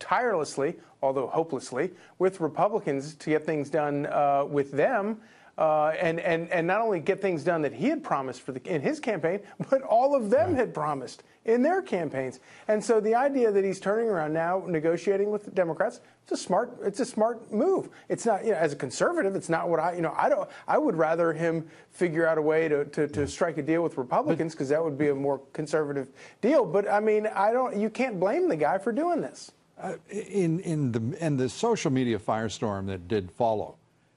tirelessly, 0.00 0.74
although 1.00 1.28
hopelessly, 1.28 1.92
with 2.18 2.40
Republicans 2.40 3.14
to 3.14 3.30
get 3.30 3.46
things 3.46 3.70
done 3.70 4.06
uh, 4.06 4.46
with 4.48 4.72
them. 4.72 5.20
Uh, 5.58 5.88
and, 5.98 6.20
and, 6.20 6.50
and 6.50 6.66
not 6.66 6.80
only 6.80 7.00
get 7.00 7.20
things 7.20 7.42
done 7.42 7.62
that 7.62 7.72
he 7.72 7.88
had 7.88 8.04
promised 8.04 8.42
for 8.42 8.52
the, 8.52 8.62
in 8.72 8.80
his 8.80 9.00
campaign, 9.00 9.40
but 9.70 9.82
all 9.82 10.14
of 10.14 10.30
them 10.30 10.54
had 10.54 10.74
promised 10.74 11.22
in 11.46 11.62
their 11.62 11.80
campaigns. 11.80 12.40
And 12.68 12.82
so 12.82 13.00
the 13.00 13.14
idea 13.14 13.50
that 13.52 13.64
he's 13.64 13.80
turning 13.80 14.08
around 14.08 14.32
now, 14.32 14.64
negotiating 14.66 15.30
with 15.30 15.44
the 15.44 15.50
Democrats, 15.50 16.00
it's 16.24 16.32
a 16.32 16.36
smart, 16.36 16.76
it's 16.82 17.00
a 17.00 17.04
smart 17.04 17.52
move. 17.52 17.88
It's 18.08 18.26
not, 18.26 18.44
you 18.44 18.50
know, 18.50 18.58
as 18.58 18.72
a 18.72 18.76
conservative, 18.76 19.36
it's 19.36 19.48
not 19.48 19.68
what 19.68 19.78
I, 19.78 19.94
you 19.94 20.02
know, 20.02 20.12
I 20.16 20.28
don't, 20.28 20.48
I 20.66 20.76
would 20.76 20.96
rather 20.96 21.32
him 21.32 21.66
figure 21.90 22.26
out 22.26 22.36
a 22.36 22.42
way 22.42 22.68
to, 22.68 22.84
to, 22.86 23.06
to 23.08 23.28
strike 23.28 23.58
a 23.58 23.62
deal 23.62 23.82
with 23.82 23.96
Republicans 23.96 24.52
because 24.52 24.68
that 24.70 24.82
would 24.82 24.98
be 24.98 25.08
a 25.08 25.14
more 25.14 25.40
conservative 25.52 26.08
deal. 26.40 26.66
But 26.66 26.90
I 26.90 27.00
mean, 27.00 27.28
I 27.28 27.52
don't, 27.52 27.76
you 27.76 27.90
can't 27.90 28.18
blame 28.18 28.48
the 28.48 28.56
guy 28.56 28.78
for 28.78 28.92
doing 28.92 29.20
this. 29.20 29.52
Uh, 29.78 29.96
in 30.08 30.58
in 30.60 30.90
the 30.90 31.24
in 31.24 31.36
the 31.36 31.50
social 31.50 31.90
media 31.90 32.18
firestorm 32.18 32.86
that 32.86 33.08
did 33.08 33.30
follow, 33.30 33.76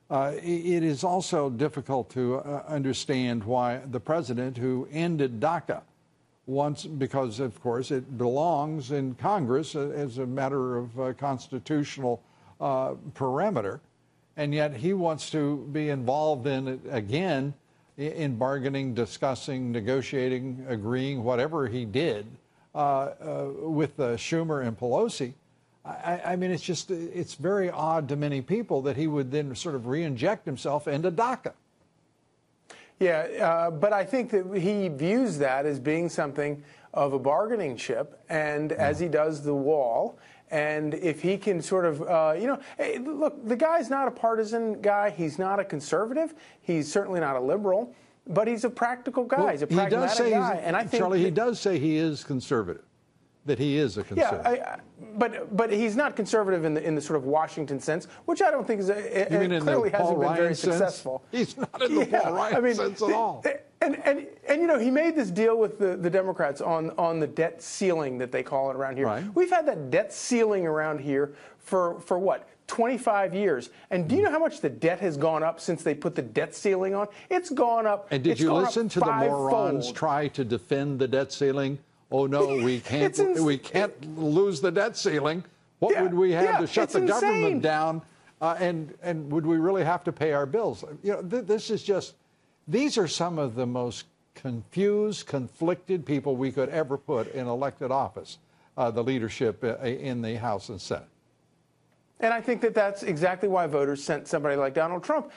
uh, 0.09 0.33
it 0.35 0.83
is 0.83 1.03
also 1.03 1.49
difficult 1.49 2.09
to 2.09 2.37
uh, 2.37 2.63
understand 2.67 3.43
why 3.43 3.79
the 3.91 3.99
president, 3.99 4.57
who 4.57 4.87
ended 4.91 5.39
DACA, 5.39 5.81
once 6.47 6.83
because 6.85 7.39
of 7.39 7.61
course 7.61 7.91
it 7.91 8.17
belongs 8.17 8.91
in 8.91 9.13
Congress 9.15 9.75
as 9.75 10.17
a 10.17 10.25
matter 10.25 10.77
of 10.77 10.99
uh, 10.99 11.13
constitutional 11.13 12.23
uh, 12.59 12.95
parameter, 13.13 13.79
and 14.35 14.51
yet 14.53 14.75
he 14.75 14.93
wants 14.93 15.29
to 15.29 15.57
be 15.71 15.89
involved 15.89 16.47
in 16.47 16.67
it 16.67 16.79
again 16.89 17.53
in 17.97 18.35
bargaining, 18.35 18.93
discussing, 18.95 19.71
negotiating, 19.71 20.65
agreeing, 20.69 21.23
whatever 21.23 21.67
he 21.67 21.85
did 21.85 22.25
uh, 22.73 23.09
with 23.59 23.97
Schumer 23.97 24.65
and 24.65 24.79
Pelosi. 24.79 25.33
I, 25.85 26.21
I, 26.25 26.35
mean, 26.35 26.51
it's 26.51 26.63
just, 26.63 26.91
it's 26.91 27.35
very 27.35 27.69
odd 27.69 28.09
to 28.09 28.15
many 28.15 28.41
people 28.41 28.81
that 28.83 28.97
he 28.97 29.07
would 29.07 29.31
then 29.31 29.55
sort 29.55 29.75
of 29.75 29.87
re 29.87 30.03
inject 30.03 30.45
himself 30.45 30.87
into 30.87 31.11
DACA. 31.11 31.53
Yeah, 32.99 33.19
uh, 33.41 33.71
but 33.71 33.93
I 33.93 34.03
think 34.03 34.31
that 34.31 34.57
he 34.57 34.89
views 34.89 35.37
that 35.37 35.65
as 35.65 35.79
being 35.79 36.09
something 36.09 36.61
of 36.93 37.13
a 37.13 37.19
bargaining 37.19 37.77
chip, 37.77 38.19
and 38.29 38.71
as 38.73 38.99
he 38.99 39.07
does 39.07 39.43
the 39.43 39.53
wall. 39.53 40.17
And 40.51 40.95
if 40.95 41.21
he 41.21 41.37
can 41.37 41.61
sort 41.61 41.85
of, 41.85 42.01
uh, 42.01 42.33
you 42.35 42.47
know, 42.47 42.59
hey, 42.77 42.97
look, 42.97 43.47
the 43.47 43.55
guy's 43.55 43.89
not 43.89 44.07
a 44.07 44.11
partisan 44.11 44.81
guy. 44.81 45.11
He's 45.11 45.37
not 45.37 45.59
a 45.59 45.63
conservative. 45.63 46.33
He's 46.61 46.91
certainly 46.91 47.19
not 47.19 47.35
a 47.35 47.39
liberal, 47.39 47.93
but 48.25 48.47
he's 48.47 48.63
a 48.63 48.69
practical 48.69 49.23
guy. 49.23 49.37
Well, 49.37 49.49
he's 49.49 49.61
a 49.61 49.67
pragmatic 49.67 50.25
he 50.25 50.31
guy. 50.31 50.59
And 50.63 50.75
I 50.75 50.85
think 50.85 51.01
Charlie, 51.01 51.23
he 51.23 51.29
does 51.29 51.59
say 51.59 51.77
he 51.77 51.97
is 51.97 52.23
conservative 52.23 52.83
that 53.49 53.59
he 53.59 53.77
is 53.77 53.97
a 53.97 54.03
conservative. 54.03 54.57
Yeah, 54.57 54.75
I, 54.75 54.79
but 55.17 55.55
but 55.55 55.71
he's 55.71 55.95
not 55.95 56.15
conservative 56.15 56.65
in 56.65 56.73
the 56.73 56.83
in 56.83 56.95
the 56.95 57.01
sort 57.01 57.17
of 57.17 57.25
Washington 57.25 57.79
sense, 57.79 58.05
which 58.25 58.41
I 58.41 58.51
don't 58.51 58.65
think 58.65 58.79
is 58.79 58.89
a, 58.89 59.27
mean 59.31 59.59
clearly 59.61 59.89
the 59.89 59.97
hasn't 59.97 60.09
Paul 60.09 60.11
been 60.11 60.19
Ryan 60.19 60.37
very 60.37 60.55
sense? 60.55 60.77
successful. 60.77 61.23
He's 61.31 61.57
not 61.57 61.81
in 61.81 61.95
the 61.95 62.07
yeah, 62.07 62.21
Paul 62.21 62.33
Ryan 62.33 62.55
I 62.55 62.59
mean, 62.61 62.75
sense 62.75 63.01
at 63.01 63.11
all. 63.11 63.41
Eh, 63.45 63.57
and, 63.81 63.95
and 64.05 64.27
and 64.47 64.61
you 64.61 64.67
know 64.67 64.77
he 64.77 64.91
made 64.91 65.15
this 65.15 65.31
deal 65.31 65.57
with 65.57 65.79
the, 65.79 65.97
the 65.97 66.09
Democrats 66.09 66.61
on 66.61 66.91
on 66.91 67.19
the 67.19 67.27
debt 67.27 67.61
ceiling 67.61 68.17
that 68.19 68.31
they 68.31 68.43
call 68.43 68.69
it 68.69 68.75
around 68.75 68.97
here. 68.97 69.07
Right. 69.07 69.23
We've 69.35 69.49
had 69.49 69.65
that 69.67 69.89
debt 69.89 70.13
ceiling 70.13 70.67
around 70.67 70.99
here 70.99 71.33
for 71.57 71.99
for 72.01 72.19
what 72.19 72.47
25 72.67 73.33
years. 73.33 73.71
And 73.89 74.07
do 74.07 74.15
you 74.15 74.21
know 74.21 74.29
how 74.29 74.39
much 74.39 74.61
the 74.61 74.69
debt 74.69 74.99
has 74.99 75.17
gone 75.17 75.41
up 75.41 75.59
since 75.59 75.81
they 75.81 75.95
put 75.95 76.13
the 76.13 76.21
debt 76.21 76.53
ceiling 76.53 76.93
on? 76.93 77.07
It's 77.31 77.49
gone 77.49 77.87
up. 77.87 78.07
And 78.11 78.23
did 78.23 78.39
you 78.39 78.53
listen 78.53 78.87
to 78.89 78.99
the 78.99 79.11
morons 79.11 79.91
try 79.91 80.27
to 80.29 80.45
defend 80.45 80.99
the 80.99 81.07
debt 81.07 81.33
ceiling? 81.33 81.79
Oh 82.11 82.25
no, 82.25 82.47
we 82.63 82.79
can't. 82.79 83.17
Ins- 83.17 83.39
we 83.41 83.57
can't 83.57 84.17
lose 84.17 84.61
the 84.61 84.71
debt 84.71 84.97
ceiling. 84.97 85.43
What 85.79 85.93
Yeah, 85.93 86.03
would 86.03 86.13
we 86.13 86.31
have 86.31 86.43
yeah, 86.43 86.57
to 86.59 86.67
shut 86.67 86.89
the 86.89 86.99
insane. 86.99 87.07
government 87.21 87.61
down? 87.61 88.01
Uh, 88.41 88.55
and 88.59 88.93
and 89.01 89.31
would 89.31 89.45
we 89.45 89.57
really 89.57 89.83
have 89.83 90.03
to 90.05 90.11
pay 90.11 90.33
our 90.33 90.45
bills? 90.45 90.83
You 91.03 91.13
know, 91.13 91.21
th- 91.21 91.45
this 91.45 91.69
is 91.69 91.83
just. 91.83 92.15
These 92.67 92.97
are 92.97 93.07
some 93.07 93.39
of 93.39 93.55
the 93.55 93.65
most 93.65 94.05
confused, 94.35 95.25
conflicted 95.25 96.05
people 96.05 96.35
we 96.35 96.51
could 96.51 96.69
ever 96.69 96.97
put 96.97 97.33
in 97.33 97.47
elected 97.47 97.91
office. 97.91 98.37
Uh, 98.77 98.89
the 98.91 99.03
leadership 99.03 99.61
uh, 99.63 99.75
in 99.85 100.21
the 100.21 100.35
House 100.35 100.69
and 100.69 100.79
Senate. 100.79 101.07
And 102.21 102.33
I 102.33 102.41
think 102.41 102.59
that 102.61 102.73
that's 102.73 103.03
exactly 103.03 103.47
why 103.47 103.65
voters 103.65 104.03
sent 104.03 104.27
somebody 104.27 104.57
like 104.57 104.73
Donald 104.73 105.03
Trump, 105.05 105.31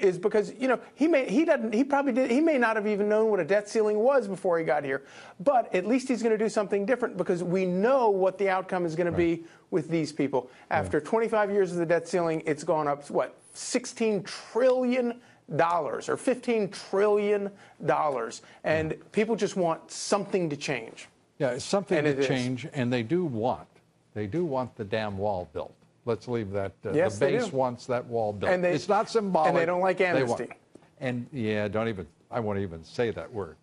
is 0.00 0.18
because 0.18 0.54
you 0.58 0.66
know 0.66 0.80
he 0.94 1.06
may 1.06 1.28
he 1.30 1.44
doesn't 1.44 1.74
he 1.74 1.84
probably 1.84 2.12
did 2.12 2.30
he 2.30 2.40
may 2.40 2.56
not 2.56 2.76
have 2.76 2.86
even 2.86 3.08
known 3.08 3.30
what 3.30 3.38
a 3.38 3.44
debt 3.44 3.68
ceiling 3.68 3.98
was 3.98 4.26
before 4.28 4.58
he 4.58 4.64
got 4.64 4.82
here, 4.82 5.02
but 5.40 5.72
at 5.74 5.86
least 5.86 6.08
he's 6.08 6.22
going 6.22 6.36
to 6.36 6.42
do 6.42 6.48
something 6.48 6.86
different 6.86 7.18
because 7.18 7.42
we 7.42 7.66
know 7.66 8.08
what 8.08 8.38
the 8.38 8.48
outcome 8.48 8.86
is 8.86 8.94
going 8.94 9.10
to 9.10 9.16
be 9.16 9.44
with 9.70 9.88
these 9.88 10.10
people. 10.10 10.50
After 10.70 11.00
25 11.00 11.50
years 11.50 11.70
of 11.72 11.78
the 11.78 11.86
debt 11.86 12.08
ceiling, 12.08 12.42
it's 12.46 12.64
gone 12.64 12.88
up 12.88 13.08
what 13.10 13.36
16 13.52 14.22
trillion 14.22 15.20
dollars 15.56 16.08
or 16.08 16.16
15 16.16 16.70
trillion 16.70 17.50
dollars, 17.84 18.40
and 18.64 18.96
people 19.12 19.36
just 19.36 19.56
want 19.56 19.90
something 19.90 20.48
to 20.48 20.56
change. 20.56 21.08
Yeah, 21.38 21.50
it's 21.50 21.64
something 21.64 21.98
And 21.98 22.06
to 22.06 22.12
it 22.12 22.18
is. 22.20 22.26
change, 22.26 22.66
and 22.72 22.90
they 22.90 23.02
do 23.02 23.24
want. 23.24 23.68
They 24.14 24.26
do 24.26 24.44
want 24.46 24.76
the 24.76 24.84
damn 24.84 25.18
wall 25.18 25.48
built. 25.52 25.74
Let's 26.04 26.26
leave 26.28 26.50
that. 26.52 26.72
Uh, 26.84 26.92
Yes, 26.92 27.14
the 27.18 27.26
they 27.26 27.32
base 27.38 27.48
do. 27.48 27.56
wants 27.56 27.86
that 27.86 28.04
wall 28.06 28.32
built. 28.32 28.50
And 28.52 28.62
they- 28.64 28.72
it's 28.72 28.88
not 28.88 29.08
symbolic. 29.08 29.48
and 29.50 29.56
they 29.56 29.66
don't 29.66 29.80
like 29.80 29.98
They 29.98 30.04
want- 30.24 30.40
amnesty. 30.40 30.48
and 31.00 31.26
yeah, 31.32 31.68
don't 31.68 31.88
even. 31.88 32.06
I 32.30 32.40
won't 32.40 32.58
even 32.58 32.82
say 32.84 33.10
that 33.10 33.32
word. 33.32 33.56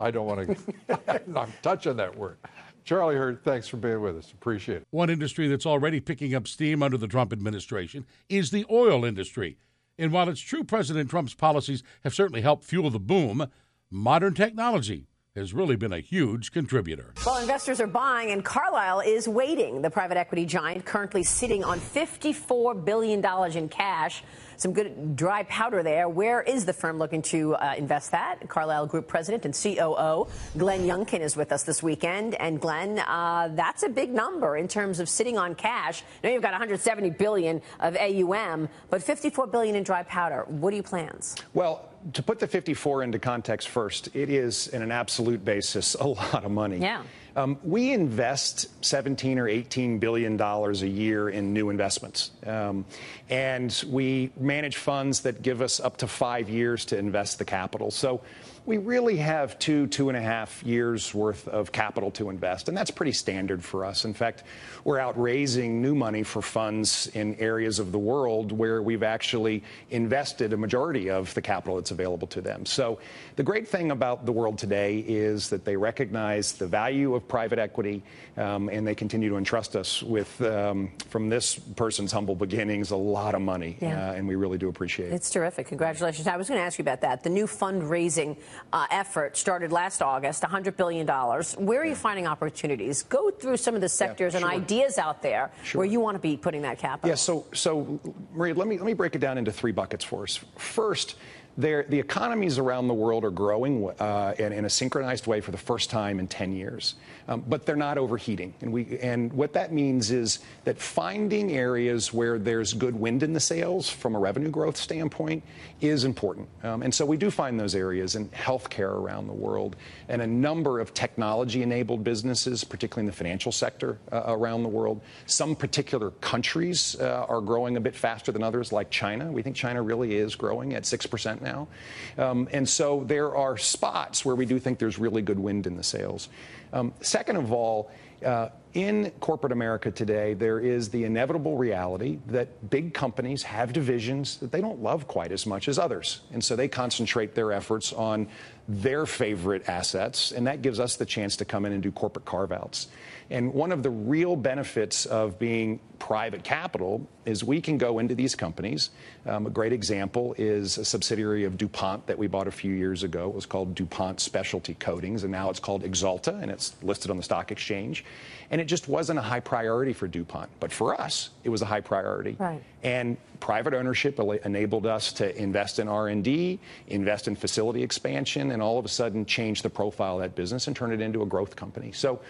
I 0.00 0.10
don't 0.10 0.26
want 0.26 0.56
to. 0.88 1.22
I'm 1.38 1.52
touching 1.62 1.96
that 1.96 2.16
word. 2.16 2.36
Charlie 2.84 3.14
Hurt, 3.14 3.44
thanks 3.44 3.68
for 3.68 3.76
being 3.76 4.00
with 4.00 4.16
us. 4.16 4.32
Appreciate 4.32 4.78
it. 4.78 4.86
One 4.90 5.08
industry 5.10 5.46
that's 5.48 5.66
already 5.66 6.00
picking 6.00 6.34
up 6.34 6.48
steam 6.48 6.82
under 6.82 6.96
the 6.96 7.06
Trump 7.06 7.32
administration 7.32 8.04
is 8.28 8.50
the 8.50 8.64
oil 8.70 9.04
industry. 9.04 9.56
And 9.98 10.10
while 10.12 10.28
it's 10.28 10.40
true 10.40 10.64
President 10.64 11.08
Trump's 11.10 11.34
policies 11.34 11.82
have 12.02 12.14
certainly 12.14 12.40
helped 12.40 12.64
fuel 12.64 12.90
the 12.90 12.98
boom, 12.98 13.46
modern 13.90 14.34
technology 14.34 15.06
has 15.36 15.54
really 15.54 15.76
been 15.76 15.94
a 15.94 16.00
huge 16.00 16.52
contributor. 16.52 17.14
Well, 17.24 17.38
investors 17.38 17.80
are 17.80 17.86
buying, 17.86 18.32
and 18.32 18.44
Carlyle 18.44 19.00
is 19.00 19.26
waiting. 19.26 19.80
The 19.80 19.88
private 19.88 20.18
equity 20.18 20.44
giant 20.44 20.84
currently 20.84 21.22
sitting 21.22 21.64
on 21.64 21.80
$54 21.80 22.84
billion 22.84 23.24
in 23.56 23.68
cash. 23.70 24.22
Some 24.58 24.74
good 24.74 25.16
dry 25.16 25.44
powder 25.44 25.82
there. 25.82 26.06
Where 26.08 26.42
is 26.42 26.66
the 26.66 26.74
firm 26.74 26.98
looking 26.98 27.22
to 27.22 27.54
uh, 27.54 27.74
invest 27.78 28.10
that? 28.10 28.46
Carlyle 28.46 28.86
Group 28.86 29.08
President 29.08 29.46
and 29.46 29.54
COO 29.54 30.28
Glenn 30.58 30.82
Youngkin 30.82 31.20
is 31.20 31.34
with 31.34 31.50
us 31.50 31.62
this 31.62 31.82
weekend. 31.82 32.34
And 32.34 32.60
Glenn, 32.60 32.98
uh, 32.98 33.48
that's 33.54 33.82
a 33.82 33.88
big 33.88 34.12
number 34.12 34.58
in 34.58 34.68
terms 34.68 35.00
of 35.00 35.08
sitting 35.08 35.38
on 35.38 35.54
cash. 35.54 36.02
Now 36.22 36.28
you've 36.28 36.42
got 36.42 36.52
170 36.52 37.10
billion 37.10 37.62
of 37.80 37.96
AUM, 37.96 38.68
but 38.90 39.02
54 39.02 39.46
billion 39.46 39.76
in 39.76 39.82
dry 39.82 40.02
powder. 40.02 40.44
What 40.46 40.74
are 40.74 40.76
your 40.76 40.82
plans? 40.84 41.36
Well, 41.54 41.88
to 42.12 42.22
put 42.22 42.38
the 42.38 42.46
54 42.46 43.02
into 43.02 43.18
context 43.18 43.68
first, 43.68 44.14
it 44.14 44.28
is, 44.28 44.68
in 44.68 44.82
an 44.82 44.92
absolute 44.92 45.44
basis, 45.44 45.94
a 46.00 46.06
lot 46.06 46.44
of 46.44 46.50
money. 46.50 46.78
Yeah. 46.78 47.02
Um, 47.34 47.58
we 47.64 47.92
invest 47.92 48.66
17 48.84 49.38
or 49.38 49.48
18 49.48 49.98
billion 49.98 50.36
dollars 50.36 50.82
a 50.82 50.88
year 50.88 51.30
in 51.30 51.54
new 51.54 51.70
investments, 51.70 52.30
um, 52.46 52.84
and 53.30 53.84
we 53.88 54.30
manage 54.36 54.76
funds 54.76 55.20
that 55.20 55.40
give 55.40 55.62
us 55.62 55.80
up 55.80 55.96
to 55.98 56.06
five 56.06 56.50
years 56.50 56.84
to 56.86 56.98
invest 56.98 57.38
the 57.38 57.44
capital. 57.44 57.90
So. 57.90 58.20
We 58.64 58.78
really 58.78 59.16
have 59.16 59.58
two, 59.58 59.88
two 59.88 60.08
and 60.08 60.16
a 60.16 60.20
half 60.20 60.62
years 60.62 61.12
worth 61.12 61.48
of 61.48 61.72
capital 61.72 62.12
to 62.12 62.30
invest, 62.30 62.68
and 62.68 62.76
that's 62.76 62.92
pretty 62.92 63.10
standard 63.10 63.64
for 63.64 63.84
us. 63.84 64.04
In 64.04 64.14
fact, 64.14 64.44
we're 64.84 65.00
out 65.00 65.20
raising 65.20 65.82
new 65.82 65.96
money 65.96 66.22
for 66.22 66.40
funds 66.42 67.08
in 67.12 67.34
areas 67.40 67.80
of 67.80 67.90
the 67.90 67.98
world 67.98 68.52
where 68.52 68.80
we've 68.80 69.02
actually 69.02 69.64
invested 69.90 70.52
a 70.52 70.56
majority 70.56 71.10
of 71.10 71.34
the 71.34 71.42
capital 71.42 71.74
that's 71.76 71.90
available 71.90 72.28
to 72.28 72.40
them. 72.40 72.64
So 72.64 73.00
the 73.34 73.42
great 73.42 73.66
thing 73.66 73.90
about 73.90 74.26
the 74.26 74.32
world 74.32 74.58
today 74.58 74.98
is 75.00 75.48
that 75.50 75.64
they 75.64 75.76
recognize 75.76 76.52
the 76.52 76.68
value 76.68 77.16
of 77.16 77.26
private 77.26 77.58
equity, 77.58 78.04
um, 78.36 78.68
and 78.68 78.86
they 78.86 78.94
continue 78.94 79.28
to 79.30 79.38
entrust 79.38 79.74
us 79.74 80.04
with, 80.04 80.40
um, 80.40 80.92
from 81.08 81.28
this 81.28 81.58
person's 81.58 82.12
humble 82.12 82.36
beginnings, 82.36 82.92
a 82.92 82.96
lot 82.96 83.34
of 83.34 83.40
money, 83.42 83.76
Yeah. 83.80 84.10
uh, 84.10 84.12
and 84.12 84.28
we 84.28 84.36
really 84.36 84.58
do 84.58 84.68
appreciate 84.68 85.10
it. 85.10 85.14
It's 85.14 85.30
terrific. 85.30 85.66
Congratulations. 85.66 86.28
I 86.28 86.36
was 86.36 86.46
going 86.46 86.60
to 86.60 86.64
ask 86.64 86.78
you 86.78 86.84
about 86.84 87.00
that. 87.00 87.24
The 87.24 87.30
new 87.30 87.46
fundraising 87.48 88.36
uh, 88.72 88.86
effort 88.90 89.36
started 89.36 89.72
last 89.72 90.02
August, 90.02 90.42
$100 90.42 90.76
billion. 90.76 91.06
Where 91.06 91.80
are 91.80 91.84
you 91.84 91.94
finding 91.94 92.26
opportunities? 92.26 93.02
Go 93.02 93.30
through 93.30 93.56
some 93.56 93.74
of 93.74 93.80
the 93.80 93.88
sectors 93.88 94.34
and 94.34 94.42
sure. 94.42 94.50
ideas 94.50 94.98
out 94.98 95.22
there 95.22 95.50
where 95.72 95.86
you 95.86 96.00
want 96.00 96.14
to 96.14 96.20
be 96.20 96.36
putting 96.36 96.62
that 96.62 96.78
capital. 96.78 97.08
Yeah, 97.08 97.16
so, 97.16 97.46
so 97.52 98.00
Maria, 98.32 98.54
let 98.54 98.68
me, 98.68 98.78
let 98.78 98.86
me 98.86 98.94
break 98.94 99.14
it 99.14 99.20
down 99.20 99.38
into 99.38 99.52
three 99.52 99.72
buckets 99.72 100.04
for 100.04 100.22
us. 100.22 100.40
First, 100.56 101.16
the 101.58 101.98
economies 101.98 102.58
around 102.58 102.88
the 102.88 102.94
world 102.94 103.24
are 103.24 103.30
growing 103.30 103.90
uh, 104.00 104.34
in, 104.38 104.52
in, 104.52 104.64
a 104.64 104.70
synchronized 104.70 105.26
way 105.26 105.40
for 105.40 105.50
the 105.50 105.58
first 105.58 105.90
time 105.90 106.18
in 106.18 106.26
10 106.26 106.52
years, 106.52 106.94
um, 107.28 107.44
but 107.46 107.66
they're 107.66 107.76
not 107.76 107.98
overheating. 107.98 108.54
And, 108.62 108.72
we, 108.72 108.98
and 109.00 109.30
what 109.32 109.52
that 109.52 109.72
means 109.72 110.10
is 110.10 110.38
that 110.64 110.78
finding 110.78 111.52
areas 111.52 112.12
where 112.12 112.38
there's 112.38 112.72
good 112.72 112.94
wind 112.98 113.22
in 113.22 113.34
the 113.34 113.40
sails 113.40 113.90
from 113.90 114.14
a 114.14 114.18
revenue 114.18 114.48
growth 114.48 114.76
standpoint 114.78 115.42
is 115.82 116.04
important. 116.04 116.48
Um, 116.62 116.82
and 116.82 116.94
so 116.94 117.04
we 117.04 117.18
do 117.18 117.30
find 117.30 117.60
those 117.60 117.74
areas 117.74 118.16
in 118.16 118.28
healthcare 118.30 118.94
around 118.94 119.26
the 119.26 119.34
world 119.34 119.76
and 120.08 120.22
a 120.22 120.26
number 120.26 120.80
of 120.80 120.94
technology 120.94 121.62
enabled 121.62 122.02
businesses, 122.02 122.64
particularly 122.64 123.02
in 123.02 123.06
the 123.06 123.16
financial 123.16 123.52
sector 123.52 123.98
uh, 124.10 124.22
around 124.26 124.62
the 124.62 124.68
world. 124.68 125.02
Some 125.26 125.54
particular 125.54 126.12
countries 126.22 126.96
uh, 126.98 127.26
are 127.28 127.42
growing 127.42 127.76
a 127.76 127.80
bit 127.80 127.94
faster 127.94 128.32
than 128.32 128.42
others, 128.42 128.72
like 128.72 128.90
China. 128.90 129.30
We 129.30 129.42
think 129.42 129.54
China 129.54 129.82
really 129.82 130.14
is 130.14 130.34
growing 130.34 130.74
at 130.74 130.84
6% 130.84 131.41
now. 131.42 131.68
Um, 132.16 132.48
and 132.52 132.68
so 132.68 133.04
there 133.04 133.36
are 133.36 133.58
spots 133.58 134.24
where 134.24 134.34
we 134.36 134.46
do 134.46 134.58
think 134.58 134.78
there's 134.78 134.98
really 134.98 135.22
good 135.22 135.38
wind 135.38 135.66
in 135.66 135.76
the 135.76 135.82
sails. 135.82 136.28
Um, 136.72 136.92
second 137.00 137.36
of 137.36 137.52
all, 137.52 137.90
uh, 138.24 138.48
in 138.74 139.10
corporate 139.20 139.52
America 139.52 139.90
today, 139.90 140.32
there 140.32 140.58
is 140.58 140.88
the 140.88 141.04
inevitable 141.04 141.58
reality 141.58 142.18
that 142.28 142.70
big 142.70 142.94
companies 142.94 143.42
have 143.42 143.72
divisions 143.72 144.38
that 144.38 144.50
they 144.50 144.60
don't 144.62 144.82
love 144.82 145.06
quite 145.06 145.30
as 145.30 145.46
much 145.46 145.68
as 145.68 145.78
others. 145.78 146.22
And 146.32 146.42
so 146.42 146.56
they 146.56 146.68
concentrate 146.68 147.34
their 147.34 147.52
efforts 147.52 147.92
on 147.92 148.28
their 148.68 149.06
favorite 149.06 149.68
assets, 149.68 150.32
and 150.32 150.46
that 150.46 150.62
gives 150.62 150.80
us 150.80 150.96
the 150.96 151.04
chance 151.04 151.36
to 151.36 151.44
come 151.44 151.66
in 151.66 151.72
and 151.72 151.82
do 151.82 151.90
corporate 151.90 152.24
carve 152.24 152.52
outs. 152.52 152.88
And 153.28 153.52
one 153.52 153.72
of 153.72 153.82
the 153.82 153.90
real 153.90 154.36
benefits 154.36 155.04
of 155.06 155.38
being 155.38 155.80
private 155.98 156.44
capital 156.44 157.06
is 157.24 157.42
we 157.44 157.60
can 157.60 157.78
go 157.78 157.98
into 157.98 158.14
these 158.14 158.34
companies. 158.34 158.90
Um, 159.26 159.46
a 159.46 159.50
great 159.50 159.72
example 159.72 160.34
is 160.36 160.78
a 160.78 160.84
subsidiary 160.84 161.44
of 161.44 161.56
DuPont 161.56 162.06
that 162.08 162.18
we 162.18 162.26
bought 162.26 162.46
a 162.46 162.52
few 162.52 162.74
years 162.74 163.04
ago. 163.04 163.28
It 163.28 163.34
was 163.34 163.46
called 163.46 163.74
DuPont 163.74 164.20
Specialty 164.20 164.74
Coatings, 164.74 165.22
and 165.22 165.32
now 165.32 165.48
it's 165.48 165.60
called 165.60 165.82
Axalta, 165.82 166.40
and 166.42 166.50
it's 166.50 166.74
listed 166.82 167.10
on 167.10 167.16
the 167.16 167.22
stock 167.22 167.52
exchange. 167.52 168.04
And 168.52 168.60
it 168.60 168.66
just 168.66 168.86
wasn't 168.86 169.18
a 169.18 169.22
high 169.22 169.40
priority 169.40 169.92
for 169.92 170.06
DuPont. 170.06 170.50
But 170.60 170.70
for 170.70 171.00
us, 171.00 171.30
it 171.42 171.48
was 171.48 171.62
a 171.62 171.64
high 171.66 171.80
priority. 171.80 172.36
Right. 172.38 172.62
And 172.84 173.16
private 173.42 173.74
ownership 173.74 174.20
enabled 174.44 174.86
us 174.86 175.12
to 175.14 175.36
invest 175.36 175.80
in 175.80 175.88
R&D, 175.88 176.60
invest 176.86 177.26
in 177.26 177.34
facility 177.34 177.82
expansion, 177.82 178.52
and 178.52 178.62
all 178.62 178.78
of 178.78 178.84
a 178.84 178.88
sudden 178.88 179.26
change 179.26 179.62
the 179.62 179.68
profile 179.68 180.14
of 180.14 180.22
that 180.22 180.36
business 180.36 180.68
and 180.68 180.76
turn 180.76 180.92
it 180.92 181.00
into 181.00 181.22
a 181.22 181.26
growth 181.26 181.56
company. 181.56 181.90
So 181.90 182.20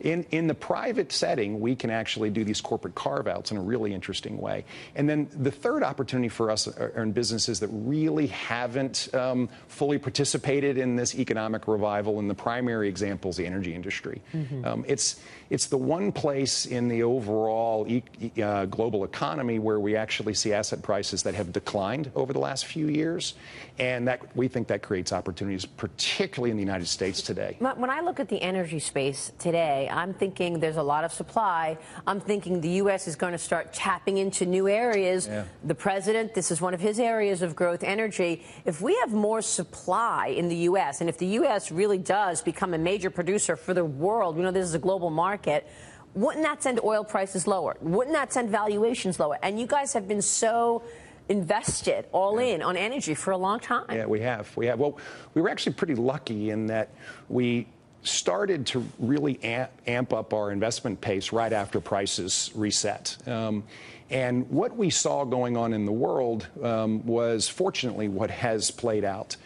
in, 0.00 0.24
in 0.30 0.46
the 0.46 0.54
private 0.54 1.12
setting, 1.12 1.60
we 1.60 1.76
can 1.76 1.90
actually 1.90 2.30
do 2.30 2.42
these 2.42 2.62
corporate 2.62 2.94
carve-outs 2.94 3.50
in 3.50 3.58
a 3.58 3.60
really 3.60 3.92
interesting 3.92 4.38
way. 4.38 4.64
And 4.94 5.06
then 5.06 5.28
the 5.36 5.50
third 5.50 5.82
opportunity 5.82 6.30
for 6.30 6.50
us 6.50 6.66
are 6.66 7.02
in 7.02 7.12
businesses 7.12 7.60
that 7.60 7.68
really 7.68 8.28
haven't 8.28 9.14
um, 9.14 9.50
fully 9.68 9.98
participated 9.98 10.78
in 10.78 10.96
this 10.96 11.14
economic 11.14 11.68
revival, 11.68 12.18
and 12.18 12.30
the 12.30 12.34
primary 12.34 12.88
example 12.88 13.28
is 13.28 13.36
the 13.36 13.44
energy 13.44 13.74
industry. 13.74 14.22
Mm-hmm. 14.32 14.64
Um, 14.64 14.84
it's, 14.88 15.20
it's 15.50 15.66
the 15.66 15.76
one 15.76 16.12
place 16.12 16.64
in 16.64 16.88
the 16.88 17.02
overall 17.02 17.86
e- 17.86 18.02
uh, 18.42 18.64
global 18.64 19.04
economy 19.04 19.58
where 19.58 19.78
we 19.78 19.96
actually 19.96 20.32
see 20.32 20.54
asset 20.62 20.80
prices 20.80 21.24
that 21.24 21.34
have 21.34 21.52
declined 21.52 22.08
over 22.14 22.32
the 22.32 22.38
last 22.38 22.66
few 22.66 22.86
years, 22.86 23.34
and 23.80 24.06
that 24.06 24.20
we 24.36 24.46
think 24.46 24.68
that 24.68 24.80
creates 24.80 25.12
opportunities, 25.12 25.64
particularly 25.66 26.52
in 26.52 26.56
the 26.56 26.62
United 26.62 26.86
States 26.86 27.20
today. 27.20 27.56
When 27.58 27.90
I 27.90 28.00
look 28.00 28.20
at 28.20 28.28
the 28.28 28.40
energy 28.40 28.78
space 28.78 29.32
today, 29.40 29.88
I'm 29.90 30.14
thinking 30.14 30.60
there's 30.60 30.76
a 30.76 30.82
lot 30.94 31.02
of 31.02 31.12
supply. 31.12 31.76
I'm 32.06 32.20
thinking 32.20 32.60
the 32.60 32.76
U.S. 32.84 33.08
is 33.08 33.16
going 33.16 33.32
to 33.32 33.38
start 33.38 33.72
tapping 33.72 34.18
into 34.18 34.46
new 34.46 34.68
areas. 34.68 35.26
Yeah. 35.26 35.46
The 35.64 35.74
president, 35.74 36.32
this 36.32 36.52
is 36.52 36.60
one 36.60 36.74
of 36.74 36.80
his 36.80 37.00
areas 37.00 37.42
of 37.42 37.56
growth, 37.56 37.82
energy. 37.82 38.44
If 38.64 38.80
we 38.80 38.94
have 39.00 39.12
more 39.12 39.42
supply 39.42 40.28
in 40.28 40.46
the 40.48 40.60
U.S., 40.70 41.00
and 41.00 41.10
if 41.10 41.18
the 41.18 41.26
U.S. 41.40 41.72
really 41.72 41.98
does 41.98 42.40
become 42.40 42.72
a 42.72 42.78
major 42.78 43.10
producer 43.10 43.56
for 43.56 43.74
the 43.74 43.84
world, 43.84 44.36
we 44.36 44.42
know 44.44 44.52
this 44.52 44.68
is 44.68 44.74
a 44.74 44.84
global 44.88 45.10
market 45.10 45.66
wouldn't 46.14 46.44
that 46.44 46.62
send 46.62 46.80
oil 46.84 47.04
prices 47.04 47.46
lower? 47.46 47.76
Wouldn't 47.80 48.14
that 48.14 48.32
send 48.32 48.50
valuations 48.50 49.18
lower? 49.18 49.38
And 49.42 49.58
you 49.58 49.66
guys 49.66 49.92
have 49.94 50.06
been 50.06 50.22
so 50.22 50.82
invested 51.28 52.06
all 52.12 52.40
yeah. 52.40 52.54
in 52.54 52.62
on 52.62 52.76
energy 52.76 53.14
for 53.14 53.30
a 53.30 53.36
long 53.36 53.60
time. 53.60 53.86
Yeah, 53.90 54.06
we 54.06 54.20
have. 54.20 54.54
We 54.56 54.66
have. 54.66 54.78
Well, 54.78 54.98
we 55.34 55.42
were 55.42 55.48
actually 55.48 55.74
pretty 55.74 55.94
lucky 55.94 56.50
in 56.50 56.66
that 56.66 56.90
we 57.28 57.66
started 58.02 58.66
to 58.66 58.86
really 58.98 59.42
amp, 59.44 59.70
amp 59.86 60.12
up 60.12 60.34
our 60.34 60.50
investment 60.50 61.00
pace 61.00 61.32
right 61.32 61.52
after 61.52 61.80
prices 61.80 62.50
reset. 62.54 63.16
Um, 63.26 63.64
and 64.10 64.50
what 64.50 64.76
we 64.76 64.90
saw 64.90 65.24
going 65.24 65.56
on 65.56 65.72
in 65.72 65.86
the 65.86 65.92
world 65.92 66.46
um, 66.62 67.06
was 67.06 67.48
fortunately 67.48 68.08
what 68.08 68.30
has 68.30 68.70
played 68.70 69.04
out 69.04 69.36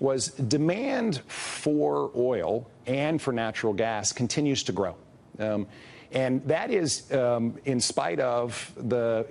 was 0.00 0.28
demand 0.28 1.18
for 1.28 2.10
oil 2.16 2.68
and 2.86 3.20
for 3.20 3.32
natural 3.32 3.72
gas 3.72 4.12
continues 4.12 4.64
to 4.64 4.72
grow. 4.72 4.96
Um, 5.38 5.66
and 6.12 6.42
that 6.46 6.70
is 6.70 7.12
um, 7.12 7.58
in 7.64 7.80
spite 7.80 8.20
of 8.20 8.72
the 8.76 9.26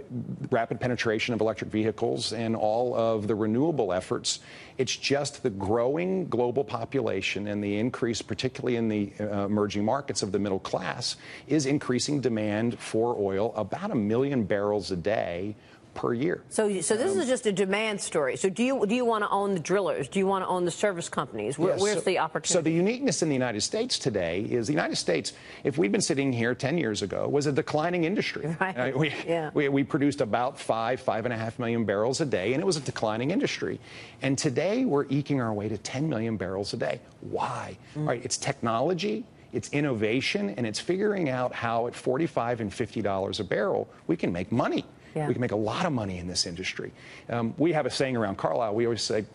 rapid 0.51 0.79
penetration 0.79 1.33
of 1.33 1.41
electric 1.41 1.71
vehicles 1.71 2.33
and 2.33 2.55
all 2.55 2.95
of 2.95 3.27
the 3.27 3.35
renewable 3.35 3.93
efforts. 3.93 4.39
It's 4.77 4.95
just 4.95 5.41
the 5.41 5.49
growing 5.49 6.27
global 6.27 6.63
population 6.63 7.47
and 7.47 7.63
the 7.63 7.77
increase, 7.77 8.21
particularly 8.21 8.75
in 8.75 8.89
the 8.89 9.13
uh, 9.19 9.45
emerging 9.45 9.85
markets 9.85 10.21
of 10.21 10.31
the 10.31 10.39
middle 10.39 10.59
class, 10.59 11.15
is 11.47 11.65
increasing 11.65 12.19
demand 12.19 12.77
for 12.79 13.15
oil 13.17 13.53
about 13.55 13.91
a 13.91 13.95
million 13.95 14.43
barrels 14.43 14.91
a 14.91 14.97
day 14.97 15.55
per 15.95 16.13
year. 16.13 16.43
So, 16.49 16.81
so 16.81 16.95
this 16.95 17.13
um, 17.13 17.21
is 17.21 17.27
just 17.27 17.47
a 17.47 17.51
demand 17.51 17.99
story. 17.99 18.35
So, 18.35 18.49
do 18.49 18.63
you 18.63 18.85
do 18.85 18.93
you 18.93 19.05
want 19.05 19.23
to 19.23 19.29
own 19.29 19.53
the 19.55 19.59
drillers? 19.59 20.07
Do 20.07 20.19
you 20.19 20.27
want 20.27 20.43
to 20.43 20.47
own 20.47 20.65
the 20.65 20.71
service 20.71 21.09
companies? 21.09 21.57
Where, 21.57 21.75
where's 21.77 21.99
so, 21.99 22.01
the 22.01 22.19
opportunity? 22.19 22.53
So, 22.53 22.61
the 22.61 22.71
uniqueness 22.71 23.23
in 23.23 23.29
the 23.29 23.35
United 23.35 23.61
States 23.61 23.97
today 23.97 24.41
is 24.41 24.67
the 24.67 24.73
United 24.73 24.97
States. 24.97 25.33
If 25.63 25.77
we'd 25.77 25.91
been 25.91 26.01
sitting 26.01 26.31
here 26.31 26.53
10 26.53 26.77
years 26.77 27.01
ago, 27.01 27.27
was 27.27 27.47
a 27.47 27.51
declining 27.51 28.03
industry. 28.03 28.55
Right. 28.65 28.77
Uh, 28.77 28.97
we, 28.97 29.13
yeah. 29.27 29.51
we, 29.53 29.67
we 29.69 29.83
produced 29.83 30.21
about 30.21 30.57
five, 30.57 30.99
five 30.99 31.25
and 31.25 31.33
a 31.33 31.37
half 31.37 31.59
million 31.59 31.83
barrels 31.83 32.21
a 32.21 32.25
day, 32.25 32.53
and 32.53 32.61
it 32.61 32.65
was 32.65 32.77
a 32.77 32.81
declining 32.81 33.31
industry. 33.31 33.79
And 34.21 34.37
today, 34.37 34.85
we're 34.85 35.05
eking 35.09 35.41
our 35.41 35.53
way 35.53 35.67
to 35.67 35.77
10 35.77 36.09
million 36.09 36.37
barrels 36.37 36.73
a 36.73 36.77
day. 36.77 37.01
Why? 37.21 37.77
Mm. 37.95 38.07
Right? 38.07 38.21
It's 38.23 38.37
technology 38.37 39.25
it's 39.55 39.69
innovation 39.69 40.49
and 40.49 40.67
it's 40.67 40.81
figuring 40.81 41.29
out 41.29 41.53
how 41.53 41.87
at 41.87 41.95
45 41.95 42.59
and 42.59 42.73
50 42.73 43.01
dollars 43.01 43.39
a 43.39 43.43
barrel 43.43 43.87
we 44.05 44.17
can 44.17 44.31
make 44.31 44.51
money 44.51 44.83
yeah. 45.15 45.27
We 45.27 45.33
can 45.33 45.41
make 45.41 45.51
a 45.51 45.55
lot 45.57 45.85
of 45.85 45.93
money 45.93 46.19
in 46.19 46.27
this 46.27 46.45
industry. 46.45 46.91
Um, 47.29 47.53
we 47.57 47.71
have 47.71 47.85
a 47.85 47.89
saying 47.89 48.17
around 48.17 48.37
Carlyle. 48.37 48.75
We 48.75 48.85
always 48.85 49.01
say, 49.01 49.25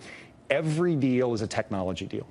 every 0.50 0.94
deal 0.94 1.32
is 1.32 1.42
a 1.42 1.46
technology 1.46 2.06
deal. 2.06 2.26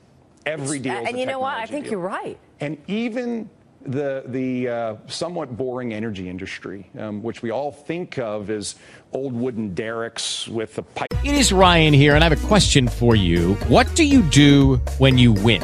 Every 0.46 0.80
deal. 0.80 0.94
and 0.94 1.20
you 1.20 1.26
know 1.26 1.40
what? 1.40 1.58
I 1.58 1.66
think 1.66 1.86
deal. 1.86 1.94
you're 1.94 2.02
right. 2.02 2.38
And 2.60 2.78
even 2.88 3.50
the 3.82 4.24
the 4.28 4.68
uh, 4.68 4.96
somewhat 5.08 5.56
boring 5.56 5.94
energy 5.94 6.30
industry, 6.30 6.90
um, 6.98 7.24
which 7.24 7.42
we 7.42 7.50
all 7.50 7.72
think 7.72 8.18
of 8.20 8.50
as 8.50 8.76
old 9.14 9.34
wooden 9.34 9.74
derricks 9.74 10.48
with 10.48 10.78
a 10.78 10.84
pipe. 10.84 11.08
It 11.24 11.34
is 11.34 11.52
Ryan 11.52 11.94
here, 11.94 12.16
and 12.16 12.24
I 12.24 12.30
have 12.30 12.44
a 12.44 12.48
question 12.48 12.88
for 12.88 13.16
you. 13.16 13.56
What 13.68 13.94
do 13.96 14.04
you 14.04 14.22
do 14.22 14.78
when 14.98 15.18
you 15.18 15.34
win? 15.34 15.64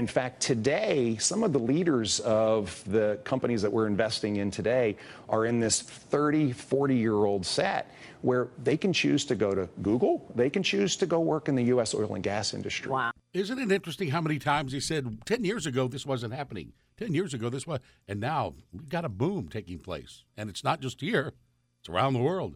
in 0.01 0.07
fact, 0.07 0.41
today, 0.41 1.15
some 1.17 1.43
of 1.43 1.53
the 1.53 1.59
leaders 1.59 2.21
of 2.21 2.83
the 2.87 3.19
companies 3.23 3.61
that 3.61 3.71
we're 3.71 3.85
investing 3.85 4.37
in 4.37 4.49
today 4.49 4.97
are 5.29 5.45
in 5.45 5.59
this 5.59 5.79
30, 5.79 6.53
40 6.53 6.95
year 6.95 7.13
old 7.13 7.45
set 7.45 7.93
where 8.23 8.47
they 8.63 8.75
can 8.75 8.91
choose 8.93 9.25
to 9.25 9.35
go 9.35 9.53
to 9.53 9.69
Google, 9.83 10.27
they 10.33 10.49
can 10.49 10.63
choose 10.63 10.95
to 10.95 11.05
go 11.05 11.19
work 11.19 11.49
in 11.49 11.53
the 11.53 11.65
U.S. 11.65 11.93
oil 11.93 12.15
and 12.15 12.23
gas 12.23 12.55
industry. 12.55 12.91
Wow. 12.91 13.11
Isn't 13.35 13.59
it 13.59 13.71
interesting 13.71 14.09
how 14.09 14.21
many 14.21 14.39
times 14.39 14.71
he 14.71 14.79
said 14.79 15.23
10 15.25 15.45
years 15.45 15.67
ago 15.67 15.87
this 15.87 16.03
wasn't 16.03 16.33
happening? 16.33 16.73
10 16.97 17.13
years 17.13 17.35
ago 17.35 17.49
this 17.49 17.67
was, 17.67 17.79
and 18.07 18.19
now 18.19 18.55
we've 18.73 18.89
got 18.89 19.05
a 19.05 19.09
boom 19.09 19.49
taking 19.49 19.77
place. 19.77 20.23
And 20.35 20.49
it's 20.49 20.63
not 20.63 20.81
just 20.81 20.99
here, 20.99 21.33
it's 21.79 21.89
around 21.89 22.13
the 22.13 22.19
world. 22.19 22.55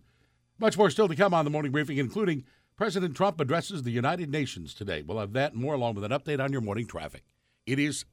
Much 0.58 0.80
more 0.80 0.90
still 0.90 1.08
to 1.08 1.16
come 1.16 1.36
on 1.36 1.46
the 1.46 1.52
morning 1.52 1.72
briefing, 1.72 2.00
including 2.00 2.44
President 2.76 3.16
Trump 3.16 3.40
addresses 3.40 3.84
the 3.84 3.92
United 3.92 4.32
Nations 4.32 4.74
today. 4.74 5.04
We'll 5.04 5.20
have 5.20 5.34
that 5.34 5.54
and 5.54 5.62
more 5.62 5.76
along 5.76 5.94
with 5.94 6.06
an 6.06 6.12
update 6.12 6.44
on 6.44 6.52
your 6.52 6.62
morning 6.62 6.88
traffic. 6.88 7.22
It 7.66 7.80
is 7.80 8.06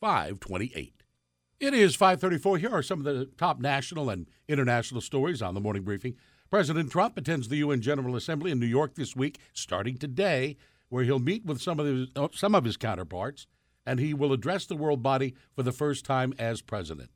528. 0.00 1.02
It 1.58 1.74
is 1.74 1.96
534. 1.96 2.58
Here 2.58 2.70
are 2.70 2.82
some 2.82 2.98
of 2.98 3.04
the 3.04 3.26
top 3.36 3.60
national 3.60 4.10
and 4.10 4.26
international 4.48 5.00
stories 5.00 5.40
on 5.42 5.54
the 5.54 5.60
morning 5.60 5.82
briefing. 5.82 6.16
President 6.50 6.90
Trump 6.90 7.16
attends 7.16 7.48
the 7.48 7.56
UN 7.58 7.80
General 7.80 8.16
Assembly 8.16 8.50
in 8.50 8.58
New 8.58 8.66
York 8.66 8.94
this 8.94 9.14
week, 9.16 9.38
starting 9.52 9.96
today. 9.96 10.56
where 10.88 11.04
he'll 11.04 11.20
meet 11.20 11.44
with 11.44 11.60
some 11.60 11.78
of 11.78 11.86
his, 11.86 12.08
uh, 12.16 12.26
some 12.32 12.52
of 12.52 12.64
his 12.64 12.76
counterparts, 12.76 13.46
and 13.86 14.00
he 14.00 14.12
will 14.12 14.32
address 14.32 14.66
the 14.66 14.74
world 14.74 15.04
body 15.04 15.36
for 15.54 15.62
the 15.62 15.70
first 15.70 16.04
time 16.04 16.34
as 16.36 16.60
president. 16.62 17.10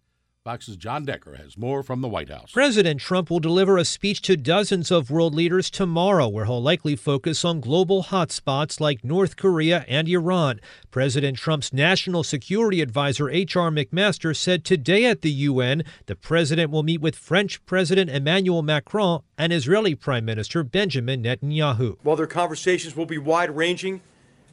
Fox's 0.45 0.77
John 0.77 1.07
Decker 1.07 1.37
has 1.37 1.57
more 1.57 1.83
from 1.83 2.03
the 2.03 2.09
White 2.09 2.29
House. 2.29 2.53
President 2.53 3.01
Trump 3.01 3.31
will 3.31 3.41
deliver 3.41 3.79
a 3.79 3.85
speech 3.87 4.21
to 4.21 4.37
dozens 4.37 4.91
of 4.91 5.11
world 5.11 5.35
leaders 5.35 5.71
tomorrow, 5.71 6.29
where 6.29 6.45
he'll 6.45 6.63
likely 6.63 6.97
focus 6.97 7.47
on 7.47 7.63
global 7.63 8.03
hotspots 8.03 8.79
like 8.79 9.03
North 9.03 9.37
Korea 9.39 9.87
and 9.89 10.07
Iran. 10.07 10.61
President 10.91 11.39
Trump's 11.39 11.73
national 11.73 12.25
security 12.25 12.83
advisor, 12.83 13.31
H.R. 13.31 13.71
McMaster, 13.71 14.37
said 14.37 14.67
today 14.67 15.07
at 15.07 15.23
the 15.23 15.31
UN 15.31 15.83
the 16.05 16.15
president 16.15 16.71
will 16.71 16.83
meet 16.83 17.01
with 17.01 17.17
French 17.17 17.65
President 17.65 18.11
Emmanuel 18.11 18.61
Macron 18.61 19.23
and 19.39 19.51
Israeli 19.51 19.95
Prime 19.95 20.27
Minister 20.27 20.63
Benjamin 20.63 21.23
Netanyahu. 21.23 21.97
While 22.03 22.17
their 22.17 22.27
conversations 22.27 22.95
will 22.95 23.07
be 23.07 23.17
wide 23.17 23.57
ranging, 23.57 24.03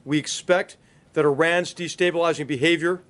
we 0.06 0.17
expect 0.17 0.77
that 1.12 1.25
Iran's 1.25 1.73
destabilizing 1.73 2.47
behavior 2.47 3.01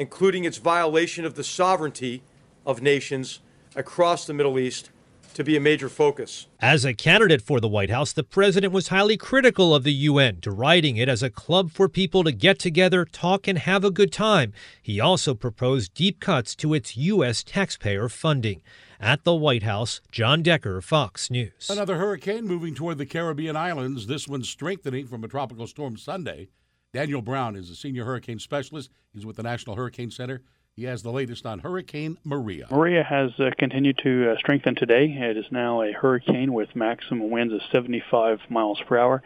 including 0.00 0.44
its 0.44 0.56
violation 0.56 1.26
of 1.26 1.34
the 1.34 1.44
sovereignty 1.44 2.22
of 2.64 2.80
nations 2.80 3.40
across 3.76 4.24
the 4.24 4.32
Middle 4.32 4.58
East, 4.58 4.88
to 5.34 5.44
be 5.44 5.58
a 5.58 5.60
major 5.60 5.90
focus. 5.90 6.46
As 6.58 6.86
a 6.86 6.94
candidate 6.94 7.42
for 7.42 7.60
the 7.60 7.68
White 7.68 7.90
House, 7.90 8.14
the 8.14 8.24
president 8.24 8.72
was 8.72 8.88
highly 8.88 9.18
critical 9.18 9.74
of 9.74 9.84
the 9.84 9.92
UN, 9.92 10.38
deriding 10.40 10.96
it 10.96 11.10
as 11.10 11.22
a 11.22 11.28
club 11.28 11.70
for 11.70 11.86
people 11.86 12.24
to 12.24 12.32
get 12.32 12.58
together, 12.58 13.04
talk, 13.04 13.46
and 13.46 13.58
have 13.58 13.84
a 13.84 13.90
good 13.90 14.10
time. 14.10 14.54
He 14.80 14.98
also 14.98 15.34
proposed 15.34 15.92
deep 15.92 16.18
cuts 16.18 16.56
to 16.56 16.72
its 16.72 16.96
U.S. 16.96 17.44
taxpayer 17.44 18.08
funding. 18.08 18.62
At 18.98 19.24
the 19.24 19.34
White 19.34 19.64
House, 19.64 20.00
John 20.10 20.42
Decker, 20.42 20.80
Fox 20.80 21.30
News. 21.30 21.68
Another 21.68 21.98
hurricane 21.98 22.46
moving 22.46 22.74
toward 22.74 22.96
the 22.96 23.06
Caribbean 23.06 23.54
islands, 23.54 24.06
this 24.06 24.26
one 24.26 24.44
strengthening 24.44 25.06
from 25.06 25.24
a 25.24 25.28
tropical 25.28 25.66
storm 25.66 25.98
Sunday. 25.98 26.48
Daniel 26.92 27.22
Brown 27.22 27.54
is 27.54 27.70
a 27.70 27.76
senior 27.76 28.04
hurricane 28.04 28.40
specialist. 28.40 28.90
He's 29.12 29.24
with 29.24 29.36
the 29.36 29.44
National 29.44 29.76
Hurricane 29.76 30.10
Center. 30.10 30.42
He 30.72 30.84
has 30.84 31.02
the 31.02 31.12
latest 31.12 31.46
on 31.46 31.60
Hurricane 31.60 32.16
Maria. 32.24 32.66
Maria 32.70 33.04
has 33.04 33.30
uh, 33.38 33.50
continued 33.58 33.98
to 34.02 34.32
uh, 34.32 34.36
strengthen 34.38 34.74
today. 34.74 35.04
It 35.06 35.36
is 35.36 35.44
now 35.50 35.82
a 35.82 35.92
hurricane 35.92 36.52
with 36.52 36.74
maximum 36.74 37.30
winds 37.30 37.52
of 37.54 37.60
75 37.70 38.40
miles 38.48 38.80
per 38.88 38.98
hour, 38.98 39.22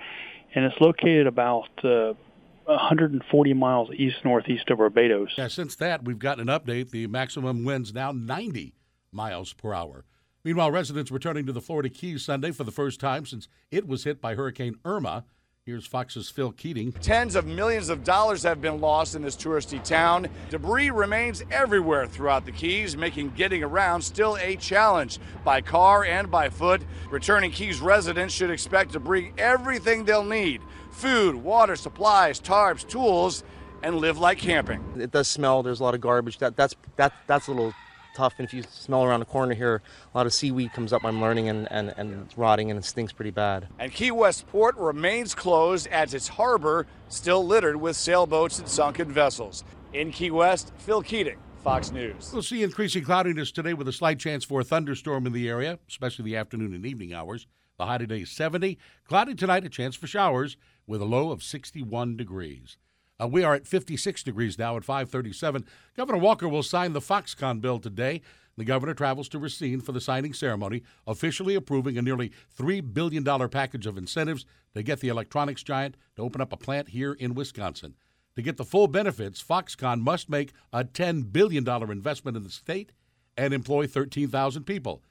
and 0.55 0.65
it's 0.65 0.79
located 0.81 1.27
about 1.27 1.69
uh, 1.85 2.13
140 2.65 3.55
miles 3.55 3.91
east 3.95 4.25
northeast 4.25 4.69
of 4.71 4.79
Barbados. 4.79 5.33
Yeah, 5.39 5.49
since 5.49 5.75
that, 5.77 6.05
we've 6.05 6.19
gotten 6.19 6.49
an 6.49 6.61
update. 6.61 6.91
The 6.91 7.07
maximum 7.07 7.65
winds 7.65 7.95
now 7.95 8.13
90 8.13 8.75
miles 9.13 9.53
per 9.55 9.73
hour. 9.73 10.05
Meanwhile, 10.45 10.71
residents 10.71 11.11
returning 11.11 11.47
to 11.47 11.53
the 11.53 11.63
Florida 11.63 11.89
Keys 11.89 12.25
Sunday 12.25 12.51
for 12.51 12.65
the 12.65 12.73
first 12.73 13.01
time 13.01 13.25
since 13.25 13.49
it 13.71 13.87
was 13.87 14.05
hit 14.05 14.21
by 14.21 14.35
Hurricane 14.35 14.77
Irma 14.85 15.25
Here's 15.67 15.87
Fox's 15.87 16.29
Phil 16.29 16.53
Keating. 16.53 16.93
Tens 16.93 17.35
of 17.35 17.47
millions 17.47 17.89
of 17.89 18.05
dollars 18.05 18.43
have 18.43 18.61
been 18.61 18.83
lost 18.83 19.15
in 19.15 19.23
this 19.23 19.35
touristy 19.35 19.83
town. 19.83 20.29
Debris 20.51 20.91
remains 20.91 21.43
everywhere 21.51 22.07
throughout 22.07 22.45
the 22.45 22.53
Keys, 22.53 22.99
making 22.99 23.31
getting 23.31 23.63
around 23.63 24.03
still 24.03 24.37
a 24.43 24.57
challenge 24.57 25.19
by 25.43 25.63
car 25.63 26.05
and 26.05 26.31
by 26.31 26.51
foot. 26.51 26.83
Returning 27.11 27.51
Keys 27.51 27.81
residents 27.81 28.35
should 28.35 28.51
expect 28.51 28.93
to 28.93 29.01
bring 29.01 29.33
everything 29.39 30.05
they'll 30.05 30.23
need 30.23 30.61
food, 30.91 31.35
water, 31.35 31.77
supplies, 31.77 32.39
tarps, 32.39 32.87
tools, 32.87 33.43
and 33.83 33.97
live 33.97 34.19
like 34.19 34.37
camping. 34.37 34.85
It 34.99 35.13
does 35.13 35.29
smell. 35.29 35.63
There's 35.63 35.81
a 35.81 35.83
lot 35.83 35.95
of 35.95 36.03
garbage. 36.03 36.37
That, 36.41 36.57
that's, 36.57 36.77
that, 36.97 37.15
that's 37.27 37.47
a 37.47 37.53
little 37.53 37.73
tough. 38.15 38.35
And 38.39 38.47
if 38.47 38.55
you 38.55 38.63
smell 38.71 39.05
around 39.05 39.21
the 39.21 39.27
corner 39.27 39.55
here, 39.55 39.83
a 40.13 40.17
lot 40.17 40.27
of 40.27 40.33
seaweed 40.33 40.73
comes 40.73 40.93
up, 40.93 41.05
I'm 41.05 41.21
learning, 41.21 41.49
and, 41.49 41.71
and, 41.71 41.93
and 41.97 42.25
it's 42.25 42.39
rotting 42.39 42.71
and 42.71 42.79
it 42.79 42.85
stinks 42.85 43.13
pretty 43.13 43.31
bad. 43.31 43.69
And 43.79 43.93
Key 43.93 44.11
West 44.11 44.47
Port 44.47 44.77
remains 44.77 45.35
closed 45.35 45.87
as 45.89 46.15
its 46.15 46.29
harbor 46.29 46.87
still 47.09 47.47
littered 47.47 47.77
with 47.77 47.97
sailboats 47.97 48.59
and 48.59 48.69
sunken 48.69 49.11
vessels. 49.11 49.65
In 49.93 50.11
Key 50.11 50.31
West, 50.31 50.73
Phil 50.79 51.03
Keating. 51.03 51.39
Fox 51.63 51.91
News. 51.91 52.31
We'll 52.31 52.43
see 52.43 52.63
increasing 52.63 53.05
cloudiness 53.05 53.51
today 53.51 53.73
with 53.73 53.89
a 53.89 53.93
slight 53.93 54.19
chance 54.19 54.45
for 54.45 54.61
a 54.61 54.65
thunderstorm 54.65 55.27
in 55.27 55.33
the 55.33 55.49
area, 55.49 55.79
especially 55.89 56.27
the 56.27 56.37
afternoon 56.37 56.75
and 56.75 56.85
evening 56.85 57.15
hours. 57.15 57.47
The 57.79 57.87
high 57.87 57.97
today 57.97 58.21
is 58.21 58.31
70. 58.31 58.79
Cloudy 59.09 59.35
tonight, 59.35 59.65
a 59.65 59.71
chance 59.71 59.97
for 59.97 60.07
showers 60.07 60.59
with 60.87 61.01
a 61.01 61.07
low 61.07 61.31
of 61.31 61.43
61 61.43 62.19
degrees. 62.19 62.77
Uh, 63.21 63.29
we 63.29 63.45
are 63.45 63.55
at 63.55 63.67
56 63.67 64.23
degrees 64.23 64.59
now 64.59 64.77
at 64.77 64.85
537. 64.85 65.65
Governor 65.97 66.19
Walker 66.19 66.49
will 66.49 66.63
sign 66.63 66.93
the 66.93 67.01
Foxconn 67.01 67.61
bill 67.61 67.79
today. 67.79 68.23
The 68.57 68.65
governor 68.65 68.95
travels 68.95 69.29
to 69.31 69.39
Racine 69.39 69.81
for 69.81 69.93
the 69.93 70.01
signing 70.01 70.33
ceremony, 70.33 70.83
officially 71.07 71.55
approving 71.55 71.99
a 71.99 72.03
nearly 72.03 72.33
$3 72.57 72.93
billion 72.93 73.25
package 73.49 73.87
of 73.87 73.99
incentives 73.99 74.47
to 74.75 74.83
get 74.83 75.01
the 75.01 75.09
electronics 75.09 75.63
giant 75.63 75.97
to 76.17 76.23
open 76.23 76.41
up 76.41 76.53
a 76.53 76.57
plant 76.57 76.89
here 76.89 77.13
in 77.15 77.35
Wisconsin. 77.35 77.95
To 78.37 78.43
get 78.43 78.57
the 78.57 78.65
full 78.65 78.89
benefits, 78.89 79.43
Foxconn 79.43 80.01
must 80.01 80.29
make 80.29 80.53
a 80.73 80.85
$10 80.85 81.33
billion 81.33 81.69
investment 81.69 82.37
in 82.37 82.43
the 82.43 82.51
state 82.51 82.93
and 83.37 83.55
employ 83.55 83.87
13,000 83.87 84.65
people. 84.65 85.03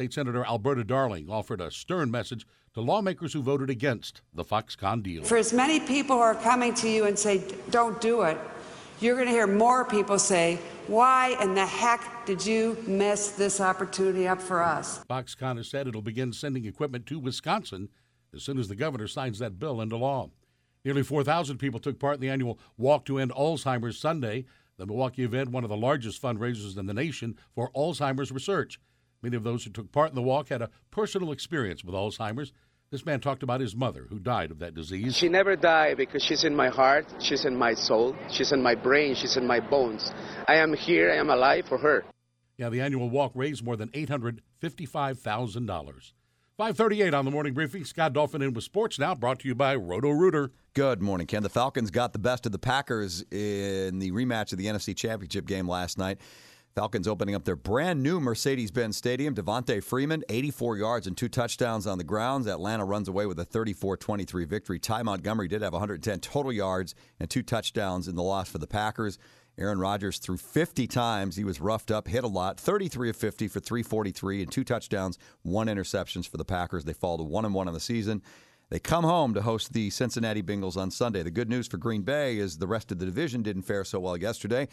State 0.00 0.14
Senator 0.14 0.46
Alberta 0.46 0.82
Darling 0.82 1.28
offered 1.28 1.60
a 1.60 1.70
stern 1.70 2.10
message 2.10 2.46
to 2.72 2.80
lawmakers 2.80 3.34
who 3.34 3.42
voted 3.42 3.68
against 3.68 4.22
the 4.32 4.42
Foxconn 4.42 5.02
deal. 5.02 5.22
For 5.24 5.36
as 5.36 5.52
many 5.52 5.78
people 5.78 6.16
who 6.16 6.22
are 6.22 6.34
coming 6.34 6.72
to 6.76 6.88
you 6.88 7.04
and 7.04 7.18
say, 7.18 7.44
don't 7.68 8.00
do 8.00 8.22
it, 8.22 8.38
you're 9.00 9.14
going 9.14 9.26
to 9.26 9.32
hear 9.32 9.46
more 9.46 9.84
people 9.84 10.18
say, 10.18 10.58
why 10.86 11.36
in 11.42 11.54
the 11.54 11.66
heck 11.66 12.24
did 12.24 12.46
you 12.46 12.78
mess 12.86 13.32
this 13.32 13.60
opportunity 13.60 14.26
up 14.26 14.40
for 14.40 14.62
us? 14.62 15.04
Foxconn 15.04 15.58
has 15.58 15.68
said 15.68 15.86
it'll 15.86 16.00
begin 16.00 16.32
sending 16.32 16.64
equipment 16.64 17.04
to 17.04 17.18
Wisconsin 17.18 17.90
as 18.34 18.42
soon 18.42 18.58
as 18.58 18.68
the 18.68 18.76
governor 18.76 19.06
signs 19.06 19.38
that 19.40 19.58
bill 19.58 19.82
into 19.82 19.98
law. 19.98 20.30
Nearly 20.82 21.02
4,000 21.02 21.58
people 21.58 21.78
took 21.78 21.98
part 21.98 22.14
in 22.14 22.20
the 22.22 22.30
annual 22.30 22.58
Walk 22.78 23.04
to 23.04 23.18
End 23.18 23.32
Alzheimer's 23.32 23.98
Sunday, 23.98 24.46
the 24.78 24.86
Milwaukee 24.86 25.24
event, 25.24 25.50
one 25.50 25.62
of 25.62 25.68
the 25.68 25.76
largest 25.76 26.22
fundraisers 26.22 26.78
in 26.78 26.86
the 26.86 26.94
nation 26.94 27.36
for 27.54 27.70
Alzheimer's 27.72 28.32
research. 28.32 28.80
Many 29.22 29.36
of 29.36 29.44
those 29.44 29.64
who 29.64 29.70
took 29.70 29.92
part 29.92 30.08
in 30.08 30.14
the 30.14 30.22
walk 30.22 30.48
had 30.48 30.62
a 30.62 30.70
personal 30.90 31.32
experience 31.32 31.84
with 31.84 31.94
Alzheimer's. 31.94 32.52
This 32.90 33.06
man 33.06 33.20
talked 33.20 33.42
about 33.42 33.60
his 33.60 33.76
mother 33.76 34.06
who 34.08 34.18
died 34.18 34.50
of 34.50 34.58
that 34.60 34.74
disease. 34.74 35.16
She 35.16 35.28
never 35.28 35.54
died 35.54 35.96
because 35.96 36.24
she's 36.24 36.42
in 36.42 36.56
my 36.56 36.70
heart, 36.70 37.06
she's 37.20 37.44
in 37.44 37.54
my 37.54 37.74
soul, 37.74 38.16
she's 38.30 38.50
in 38.50 38.62
my 38.62 38.74
brain, 38.74 39.14
she's 39.14 39.36
in 39.36 39.46
my 39.46 39.60
bones. 39.60 40.12
I 40.48 40.56
am 40.56 40.74
here, 40.74 41.12
I 41.12 41.16
am 41.16 41.30
alive 41.30 41.66
for 41.68 41.78
her. 41.78 42.04
Yeah, 42.56 42.68
the 42.68 42.80
annual 42.80 43.08
walk 43.08 43.32
raised 43.34 43.64
more 43.64 43.76
than 43.76 43.90
$855,000. 43.90 46.12
538 46.56 47.14
on 47.14 47.24
the 47.24 47.30
morning 47.30 47.54
briefing. 47.54 47.84
Scott 47.84 48.12
Dolphin 48.12 48.42
in 48.42 48.52
with 48.52 48.64
sports 48.64 48.98
now, 48.98 49.14
brought 49.14 49.38
to 49.40 49.48
you 49.48 49.54
by 49.54 49.76
Roto 49.76 50.10
Rooter. 50.10 50.50
Good 50.74 51.00
morning, 51.00 51.26
Ken. 51.26 51.42
The 51.42 51.48
Falcons 51.48 51.90
got 51.90 52.12
the 52.12 52.18
best 52.18 52.44
of 52.44 52.52
the 52.52 52.58
Packers 52.58 53.22
in 53.30 53.98
the 53.98 54.10
rematch 54.10 54.52
of 54.52 54.58
the 54.58 54.66
NFC 54.66 54.94
Championship 54.94 55.46
game 55.46 55.66
last 55.66 55.96
night. 55.96 56.18
Falcons 56.74 57.08
opening 57.08 57.34
up 57.34 57.44
their 57.44 57.56
brand 57.56 58.00
new 58.00 58.20
Mercedes 58.20 58.70
Benz 58.70 58.96
Stadium. 58.96 59.34
Devonta 59.34 59.82
Freeman, 59.82 60.22
84 60.28 60.76
yards 60.76 61.06
and 61.08 61.16
two 61.16 61.28
touchdowns 61.28 61.86
on 61.86 61.98
the 61.98 62.04
grounds. 62.04 62.46
Atlanta 62.46 62.84
runs 62.84 63.08
away 63.08 63.26
with 63.26 63.40
a 63.40 63.44
34 63.44 63.96
23 63.96 64.44
victory. 64.44 64.78
Ty 64.78 65.02
Montgomery 65.02 65.48
did 65.48 65.62
have 65.62 65.72
110 65.72 66.20
total 66.20 66.52
yards 66.52 66.94
and 67.18 67.28
two 67.28 67.42
touchdowns 67.42 68.06
in 68.06 68.14
the 68.14 68.22
loss 68.22 68.48
for 68.48 68.58
the 68.58 68.68
Packers. 68.68 69.18
Aaron 69.58 69.80
Rodgers 69.80 70.18
threw 70.18 70.36
50 70.36 70.86
times. 70.86 71.36
He 71.36 71.44
was 71.44 71.60
roughed 71.60 71.90
up, 71.90 72.06
hit 72.06 72.22
a 72.22 72.28
lot. 72.28 72.58
33 72.58 73.10
of 73.10 73.16
50 73.16 73.48
for 73.48 73.58
343 73.58 74.42
and 74.42 74.52
two 74.52 74.64
touchdowns, 74.64 75.18
one 75.42 75.66
interceptions 75.66 76.28
for 76.28 76.36
the 76.36 76.44
Packers. 76.44 76.84
They 76.84 76.92
fall 76.92 77.18
to 77.18 77.24
1 77.24 77.44
and 77.44 77.52
1 77.52 77.66
on 77.66 77.74
the 77.74 77.80
season. 77.80 78.22
They 78.70 78.78
come 78.78 79.02
home 79.02 79.34
to 79.34 79.42
host 79.42 79.72
the 79.72 79.90
Cincinnati 79.90 80.44
Bengals 80.44 80.76
on 80.76 80.92
Sunday. 80.92 81.24
The 81.24 81.32
good 81.32 81.48
news 81.48 81.66
for 81.66 81.76
Green 81.76 82.02
Bay 82.02 82.38
is 82.38 82.58
the 82.58 82.68
rest 82.68 82.92
of 82.92 83.00
the 83.00 83.04
division 83.04 83.42
didn't 83.42 83.62
fare 83.62 83.84
so 83.84 83.98
well 83.98 84.16
yesterday. 84.16 84.68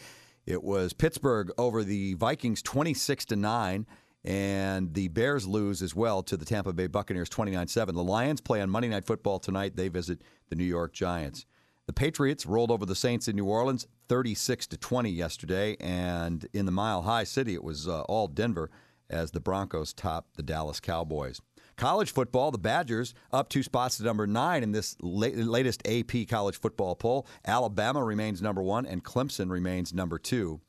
It 0.48 0.64
was 0.64 0.94
Pittsburgh 0.94 1.50
over 1.58 1.84
the 1.84 2.14
Vikings 2.14 2.62
26 2.62 3.26
to 3.26 3.36
9 3.36 3.86
and 4.24 4.94
the 4.94 5.08
Bears 5.08 5.46
lose 5.46 5.82
as 5.82 5.94
well 5.94 6.22
to 6.22 6.38
the 6.38 6.46
Tampa 6.46 6.72
Bay 6.72 6.86
Buccaneers 6.86 7.28
29-7. 7.28 7.88
The 7.88 8.02
Lions 8.02 8.40
play 8.40 8.62
on 8.62 8.70
Monday 8.70 8.88
Night 8.88 9.04
Football 9.04 9.40
tonight. 9.40 9.76
They 9.76 9.88
visit 9.88 10.22
the 10.48 10.56
New 10.56 10.64
York 10.64 10.94
Giants. 10.94 11.44
The 11.84 11.92
Patriots 11.92 12.46
rolled 12.46 12.70
over 12.70 12.86
the 12.86 12.94
Saints 12.94 13.28
in 13.28 13.36
New 13.36 13.44
Orleans 13.44 13.86
36 14.08 14.68
to 14.68 14.78
20 14.78 15.10
yesterday 15.10 15.76
and 15.80 16.48
in 16.54 16.64
the 16.64 16.72
Mile 16.72 17.02
High 17.02 17.24
City 17.24 17.52
it 17.52 17.62
was 17.62 17.86
uh, 17.86 18.00
all 18.02 18.26
Denver 18.26 18.70
as 19.10 19.32
the 19.32 19.40
Broncos 19.40 19.92
topped 19.92 20.38
the 20.38 20.42
Dallas 20.42 20.80
Cowboys. 20.80 21.42
College 21.78 22.10
football, 22.10 22.50
the 22.50 22.58
Badgers 22.58 23.14
up 23.32 23.48
two 23.48 23.62
spots 23.62 23.98
to 23.98 24.02
number 24.02 24.26
nine 24.26 24.64
in 24.64 24.72
this 24.72 24.96
latest 25.00 25.80
AP 25.86 26.28
college 26.28 26.58
football 26.58 26.96
poll. 26.96 27.24
Alabama 27.46 28.02
remains 28.02 28.42
number 28.42 28.60
one, 28.60 28.84
and 28.84 29.04
Clemson 29.04 29.48
remains 29.48 29.94
number 29.94 30.18
two. 30.18 30.60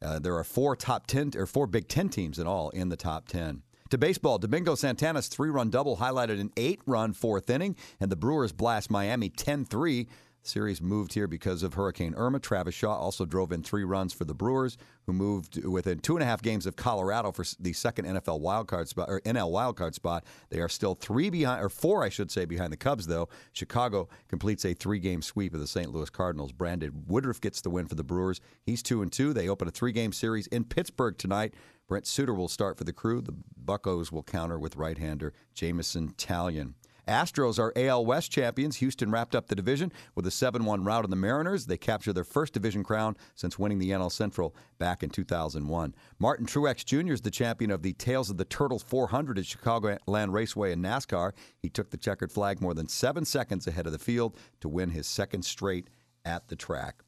Uh, 0.00 0.18
there 0.18 0.34
are 0.34 0.42
four 0.42 0.74
top 0.74 1.06
ten 1.06 1.32
or 1.36 1.44
four 1.44 1.66
Big 1.66 1.86
Ten 1.86 2.08
teams 2.08 2.38
in 2.38 2.46
all 2.46 2.70
in 2.70 2.88
the 2.88 2.96
top 2.96 3.28
ten. 3.28 3.62
To 3.90 3.98
baseball, 3.98 4.38
Domingo 4.38 4.74
Santana's 4.74 5.28
three-run 5.28 5.68
double 5.68 5.98
highlighted 5.98 6.40
an 6.40 6.50
eight-run 6.56 7.12
fourth 7.12 7.50
inning, 7.50 7.76
and 8.00 8.10
the 8.10 8.16
Brewers 8.16 8.52
blast 8.52 8.90
Miami 8.90 9.28
10-3. 9.28 10.08
Series 10.46 10.82
moved 10.82 11.14
here 11.14 11.26
because 11.26 11.62
of 11.62 11.74
Hurricane 11.74 12.14
Irma. 12.16 12.38
Travis 12.38 12.74
Shaw 12.74 12.94
also 12.94 13.24
drove 13.24 13.50
in 13.50 13.62
three 13.62 13.84
runs 13.84 14.12
for 14.12 14.24
the 14.24 14.34
Brewers, 14.34 14.76
who 15.06 15.12
moved 15.12 15.64
within 15.64 15.98
two 16.00 16.16
and 16.16 16.22
a 16.22 16.26
half 16.26 16.42
games 16.42 16.66
of 16.66 16.76
Colorado 16.76 17.32
for 17.32 17.44
the 17.58 17.72
second 17.72 18.04
NFL 18.04 18.40
wildcard 18.40 18.88
spot 18.88 19.08
or 19.08 19.20
NL 19.22 19.50
wildcard 19.50 19.94
spot. 19.94 20.24
They 20.50 20.60
are 20.60 20.68
still 20.68 20.94
three 20.94 21.30
behind, 21.30 21.64
or 21.64 21.68
four, 21.68 22.04
I 22.04 22.08
should 22.08 22.30
say, 22.30 22.44
behind 22.44 22.72
the 22.72 22.76
Cubs. 22.76 23.06
Though 23.06 23.28
Chicago 23.52 24.08
completes 24.28 24.64
a 24.64 24.74
three-game 24.74 25.22
sweep 25.22 25.54
of 25.54 25.60
the 25.60 25.66
St. 25.66 25.90
Louis 25.90 26.10
Cardinals. 26.10 26.52
Brandon 26.52 27.04
Woodruff 27.06 27.40
gets 27.40 27.60
the 27.60 27.70
win 27.70 27.86
for 27.86 27.94
the 27.94 28.04
Brewers. 28.04 28.40
He's 28.64 28.82
two 28.82 29.02
and 29.02 29.10
two. 29.10 29.32
They 29.32 29.48
open 29.48 29.68
a 29.68 29.70
three-game 29.70 30.12
series 30.12 30.46
in 30.48 30.64
Pittsburgh 30.64 31.16
tonight. 31.16 31.54
Brent 31.88 32.06
Suter 32.06 32.34
will 32.34 32.48
start 32.48 32.78
for 32.78 32.84
the 32.84 32.92
crew. 32.92 33.20
The 33.20 33.34
Buckos 33.56 34.10
will 34.10 34.22
counter 34.22 34.58
with 34.58 34.76
right-hander 34.76 35.32
Jameson 35.54 36.12
Taillon. 36.16 36.74
Astros 37.06 37.58
are 37.58 37.72
AL 37.76 38.04
West 38.06 38.30
champions. 38.30 38.76
Houston 38.76 39.10
wrapped 39.10 39.34
up 39.34 39.46
the 39.46 39.54
division 39.54 39.92
with 40.14 40.26
a 40.26 40.30
7 40.30 40.64
1 40.64 40.84
rout 40.84 41.04
on 41.04 41.10
the 41.10 41.16
Mariners. 41.16 41.66
They 41.66 41.76
capture 41.76 42.12
their 42.12 42.24
first 42.24 42.52
division 42.52 42.82
crown 42.82 43.16
since 43.34 43.58
winning 43.58 43.78
the 43.78 43.90
NL 43.90 44.10
Central 44.10 44.54
back 44.78 45.02
in 45.02 45.10
2001. 45.10 45.94
Martin 46.18 46.46
Truex 46.46 46.84
Jr. 46.84 47.12
is 47.12 47.20
the 47.20 47.30
champion 47.30 47.70
of 47.70 47.82
the 47.82 47.92
Tales 47.92 48.30
of 48.30 48.36
the 48.36 48.44
Turtles 48.44 48.82
400 48.82 49.38
at 49.38 49.44
Chicagoland 49.44 50.32
Raceway 50.32 50.72
in 50.72 50.82
NASCAR. 50.82 51.32
He 51.58 51.68
took 51.68 51.90
the 51.90 51.96
checkered 51.96 52.32
flag 52.32 52.60
more 52.60 52.74
than 52.74 52.88
seven 52.88 53.24
seconds 53.24 53.66
ahead 53.66 53.86
of 53.86 53.92
the 53.92 53.98
field 53.98 54.36
to 54.60 54.68
win 54.68 54.90
his 54.90 55.06
second 55.06 55.44
straight 55.44 55.88
at 56.24 56.48
the 56.48 56.56
track. 56.56 57.03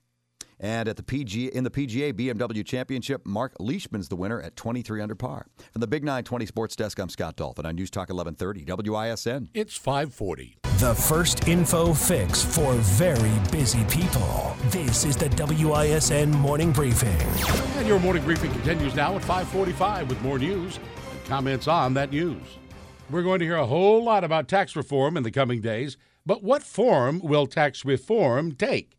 And 0.59 0.89
at 0.89 0.97
the 0.97 1.03
PG 1.03 1.49
in 1.49 1.65
the 1.65 1.71
PGA 1.71 2.13
BMW 2.13 2.65
Championship, 2.65 3.27
Mark 3.27 3.55
Leishman's 3.59 4.09
the 4.09 4.17
winner 4.17 4.41
at 4.41 4.57
23 4.57 5.03
under 5.03 5.15
par. 5.15 5.47
From 5.73 5.81
the 5.81 5.87
Big 5.87 6.03
920 6.03 6.47
Sports 6.47 6.77
Desk, 6.77 6.99
I'm 6.99 7.11
Scott 7.11 7.37
Dolphin 7.37 7.67
on 7.67 7.75
News 7.75 7.91
Talk 7.91 8.09
1130 8.09 8.65
WISN. 8.91 9.49
It's 9.53 9.77
540. 9.77 10.59
The 10.79 10.95
first 10.95 11.49
info 11.49 11.93
fix 11.93 12.43
for 12.43 12.73
very 12.75 13.33
busy 13.51 13.85
people. 13.85 14.57
This 14.67 15.05
is 15.05 15.17
the 15.17 15.29
WISN 15.29 16.33
Morning 16.33 16.73
Briefing. 16.73 17.17
And 17.77 17.87
your 17.87 17.99
morning 17.99 18.25
briefing 18.25 18.51
continues 18.53 18.95
now 18.95 19.15
at 19.17 19.23
545 19.23 20.09
with 20.09 20.21
more 20.23 20.39
news 20.39 20.77
and 20.77 21.25
comments 21.27 21.69
on 21.69 21.95
that 21.95 22.11
news. 22.11 22.43
We're 23.11 23.23
going 23.23 23.39
to 23.41 23.45
hear 23.45 23.57
a 23.57 23.67
whole 23.67 24.03
lot 24.03 24.25
about 24.25 24.49
tax 24.49 24.75
reform 24.75 25.17
in 25.17 25.23
the 25.23 25.31
coming 25.31 25.61
days, 25.61 25.97
but 26.25 26.43
what 26.43 26.63
form 26.63 27.21
will 27.23 27.47
tax 27.47 27.85
reform 27.85 28.53
take? 28.53 28.96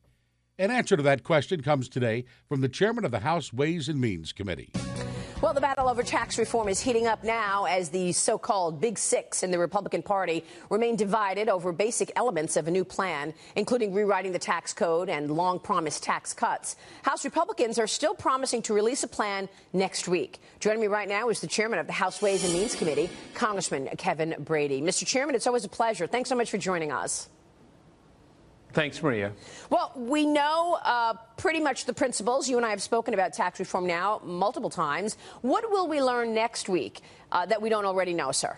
An 0.59 0.71
answer 0.71 0.97
to 0.97 1.03
that 1.03 1.23
question 1.23 1.61
comes 1.61 1.87
today 1.87 2.25
from 2.49 2.61
the 2.61 2.69
chairman 2.69 3.05
of 3.05 3.11
the 3.11 3.19
House 3.19 3.53
Ways 3.53 3.89
and 3.89 4.01
Means 4.01 4.33
Committee. 4.33 4.71
Well, 5.39 5.53
the 5.53 5.61
battle 5.61 5.87
over 5.87 6.01
tax 6.01 6.39
reform 6.39 6.67
is 6.67 6.79
heating 6.79 7.05
up 7.05 7.23
now 7.23 7.65
as 7.65 7.89
the 7.89 8.11
so 8.11 8.39
called 8.39 8.81
Big 8.81 8.97
Six 8.97 9.43
in 9.43 9.51
the 9.51 9.59
Republican 9.59 10.01
Party 10.01 10.43
remain 10.71 10.95
divided 10.95 11.47
over 11.47 11.71
basic 11.71 12.11
elements 12.15 12.57
of 12.57 12.67
a 12.67 12.71
new 12.71 12.83
plan, 12.83 13.35
including 13.55 13.93
rewriting 13.93 14.31
the 14.31 14.39
tax 14.39 14.73
code 14.73 15.09
and 15.09 15.29
long 15.29 15.59
promised 15.59 16.01
tax 16.01 16.33
cuts. 16.33 16.75
House 17.03 17.23
Republicans 17.23 17.77
are 17.77 17.85
still 17.85 18.15
promising 18.15 18.63
to 18.63 18.73
release 18.73 19.03
a 19.03 19.07
plan 19.07 19.47
next 19.73 20.07
week. 20.07 20.39
Joining 20.59 20.81
me 20.81 20.87
right 20.87 21.07
now 21.07 21.29
is 21.29 21.39
the 21.39 21.45
chairman 21.45 21.77
of 21.77 21.85
the 21.85 21.93
House 21.93 22.19
Ways 22.19 22.43
and 22.43 22.51
Means 22.51 22.73
Committee, 22.73 23.11
Congressman 23.35 23.89
Kevin 23.97 24.33
Brady. 24.39 24.81
Mr. 24.81 25.05
Chairman, 25.05 25.35
it's 25.35 25.45
always 25.45 25.65
a 25.65 25.69
pleasure. 25.69 26.07
Thanks 26.07 26.29
so 26.29 26.35
much 26.35 26.49
for 26.49 26.57
joining 26.57 26.91
us. 26.91 27.29
Thanks, 28.73 29.01
Maria. 29.01 29.31
Well, 29.69 29.91
we 29.95 30.25
know 30.25 30.77
uh, 30.83 31.13
pretty 31.37 31.59
much 31.59 31.85
the 31.85 31.93
principles. 31.93 32.47
You 32.49 32.57
and 32.57 32.65
I 32.65 32.69
have 32.69 32.81
spoken 32.81 33.13
about 33.13 33.33
tax 33.33 33.59
reform 33.59 33.87
now 33.87 34.21
multiple 34.23 34.69
times. 34.69 35.17
What 35.41 35.71
will 35.71 35.87
we 35.87 36.01
learn 36.01 36.33
next 36.33 36.69
week 36.69 37.01
uh, 37.31 37.45
that 37.47 37.61
we 37.61 37.69
don't 37.69 37.85
already 37.85 38.13
know, 38.13 38.31
sir? 38.31 38.57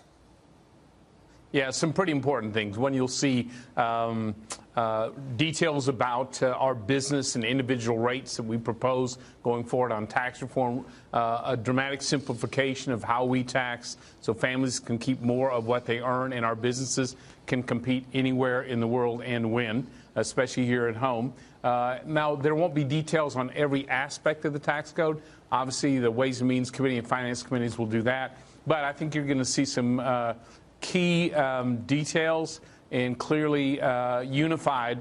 Yeah, 1.51 1.71
some 1.71 1.93
pretty 1.93 2.11
important 2.11 2.53
things. 2.53 2.77
One, 2.77 2.93
you'll 2.93 3.07
see 3.07 3.49
um, 3.75 4.35
uh, 4.75 5.09
details 5.35 5.87
about 5.87 6.41
uh, 6.43 6.49
our 6.49 6.75
business 6.75 7.35
and 7.35 7.43
individual 7.43 7.97
rates 7.97 8.35
that 8.35 8.43
we 8.43 8.57
propose 8.57 9.17
going 9.43 9.63
forward 9.63 9.91
on 9.91 10.05
tax 10.05 10.43
reform, 10.43 10.85
uh, 11.11 11.41
a 11.45 11.57
dramatic 11.57 12.03
simplification 12.03 12.91
of 12.91 13.03
how 13.03 13.25
we 13.25 13.43
tax 13.43 13.97
so 14.21 14.31
families 14.31 14.79
can 14.79 14.99
keep 14.99 15.21
more 15.21 15.49
of 15.49 15.65
what 15.65 15.85
they 15.85 15.99
earn 15.99 16.33
and 16.33 16.45
our 16.45 16.55
businesses 16.55 17.15
can 17.47 17.63
compete 17.63 18.05
anywhere 18.13 18.61
in 18.61 18.79
the 18.79 18.87
world 18.87 19.23
and 19.23 19.51
win 19.51 19.87
especially 20.15 20.65
here 20.65 20.87
at 20.87 20.95
home. 20.95 21.33
Uh, 21.63 21.99
now, 22.05 22.35
there 22.35 22.55
won't 22.55 22.73
be 22.73 22.83
details 22.83 23.35
on 23.35 23.51
every 23.55 23.87
aspect 23.89 24.45
of 24.45 24.53
the 24.53 24.59
tax 24.59 24.91
code. 24.91 25.21
Obviously, 25.51 25.99
the 25.99 26.11
Ways 26.11 26.41
and 26.41 26.47
Means 26.47 26.69
Committee 26.71 26.97
and 26.97 27.07
Finance 27.07 27.43
Committees 27.43 27.77
will 27.77 27.85
do 27.85 28.01
that. 28.03 28.37
But 28.67 28.83
I 28.83 28.93
think 28.93 29.15
you're 29.15 29.25
going 29.25 29.39
to 29.39 29.45
see 29.45 29.65
some 29.65 29.99
uh, 29.99 30.33
key 30.81 31.33
um, 31.33 31.77
details 31.81 32.61
and 32.91 33.17
clearly 33.17 33.81
uh, 33.81 34.21
unified 34.21 34.99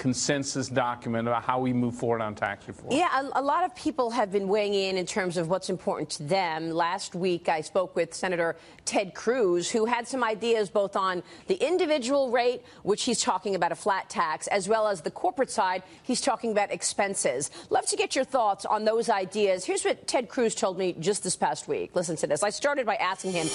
consensus 0.00 0.70
document 0.70 1.28
about 1.28 1.42
how 1.42 1.60
we 1.60 1.74
move 1.74 1.94
forward 1.94 2.22
on 2.22 2.34
tax 2.34 2.66
reform. 2.66 2.90
Yeah, 2.90 3.20
a, 3.20 3.40
a, 3.40 3.42
lot 3.42 3.64
of 3.64 3.76
people 3.76 4.08
have 4.10 4.32
been 4.32 4.48
weighing 4.48 4.72
in 4.72 4.96
in 4.96 5.04
terms 5.04 5.36
of 5.36 5.50
what's 5.50 5.68
important 5.68 6.08
to 6.08 6.22
them. 6.22 6.70
Last 6.70 7.14
week, 7.14 7.50
I 7.50 7.60
spoke 7.60 7.94
with 7.94 8.14
Senator 8.14 8.56
Ted 8.86 9.14
Cruz, 9.14 9.70
who 9.70 9.84
had 9.84 10.08
some 10.08 10.24
ideas 10.24 10.70
both 10.70 10.96
on 10.96 11.22
the 11.48 11.54
individual 11.56 12.30
rate, 12.30 12.62
which 12.82 13.04
he's 13.04 13.20
talking 13.20 13.54
about 13.54 13.72
a 13.72 13.74
flat 13.74 14.08
tax, 14.08 14.46
as 14.46 14.70
well 14.70 14.88
as 14.88 15.02
the 15.02 15.10
corporate 15.10 15.50
side, 15.50 15.82
he's 16.02 16.22
talking 16.22 16.50
about 16.50 16.72
expenses. 16.72 17.50
Love 17.68 17.84
to 17.84 17.96
get 17.96 18.16
your 18.16 18.24
thoughts 18.24 18.64
on 18.64 18.86
those 18.86 19.10
ideas. 19.10 19.66
Here's 19.66 19.84
what 19.84 20.06
Ted 20.06 20.30
Cruz 20.30 20.54
told 20.54 20.78
me 20.78 20.94
just 20.98 21.22
this 21.22 21.36
past 21.36 21.68
week. 21.68 21.94
Listen 21.94 22.16
to 22.16 22.26
this. 22.26 22.42
I 22.42 22.48
started 22.48 22.86
by 22.86 22.94
asking 22.94 23.32
him 23.32 23.48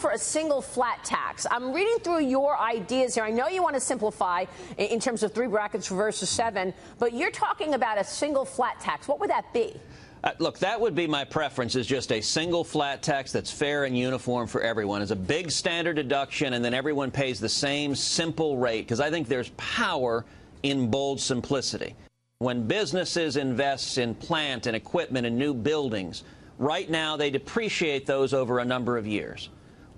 for 0.00 0.10
a 0.10 0.18
single 0.18 0.62
flat 0.62 1.04
tax. 1.04 1.46
I'm 1.50 1.72
reading 1.72 1.98
through 2.02 2.20
your 2.20 2.58
ideas 2.58 3.14
here. 3.14 3.24
I 3.24 3.30
know 3.30 3.48
you 3.48 3.62
want 3.62 3.74
to 3.74 3.80
simplify 3.80 4.46
in 4.78 4.98
terms 4.98 5.22
of 5.22 5.32
three 5.32 5.46
brackets 5.46 5.88
versus 5.88 6.30
seven, 6.30 6.72
but 6.98 7.12
you're 7.12 7.30
talking 7.30 7.74
about 7.74 7.98
a 7.98 8.04
single 8.04 8.44
flat 8.44 8.80
tax. 8.80 9.06
What 9.06 9.20
would 9.20 9.30
that 9.30 9.52
be? 9.52 9.78
Uh, 10.24 10.32
look, 10.38 10.58
that 10.58 10.80
would 10.80 10.94
be 10.94 11.06
my 11.06 11.24
preference 11.24 11.74
is 11.76 11.86
just 11.86 12.12
a 12.12 12.20
single 12.20 12.64
flat 12.64 13.02
tax 13.02 13.32
that's 13.32 13.50
fair 13.50 13.84
and 13.84 13.96
uniform 13.96 14.46
for 14.46 14.62
everyone. 14.62 15.00
It's 15.02 15.10
a 15.10 15.16
big 15.16 15.50
standard 15.50 15.96
deduction, 15.96 16.52
and 16.54 16.64
then 16.64 16.74
everyone 16.74 17.10
pays 17.10 17.40
the 17.40 17.48
same 17.48 17.94
simple 17.94 18.56
rate, 18.56 18.82
because 18.82 19.00
I 19.00 19.10
think 19.10 19.28
there's 19.28 19.50
power 19.56 20.24
in 20.62 20.90
bold 20.90 21.20
simplicity. 21.20 21.94
When 22.38 22.66
businesses 22.66 23.36
invest 23.36 23.98
in 23.98 24.14
plant 24.14 24.66
and 24.66 24.76
equipment 24.76 25.26
and 25.26 25.38
new 25.38 25.54
buildings, 25.54 26.24
right 26.58 26.88
now 26.88 27.16
they 27.16 27.30
depreciate 27.30 28.04
those 28.04 28.34
over 28.34 28.58
a 28.58 28.64
number 28.64 28.98
of 28.98 29.06
years 29.06 29.48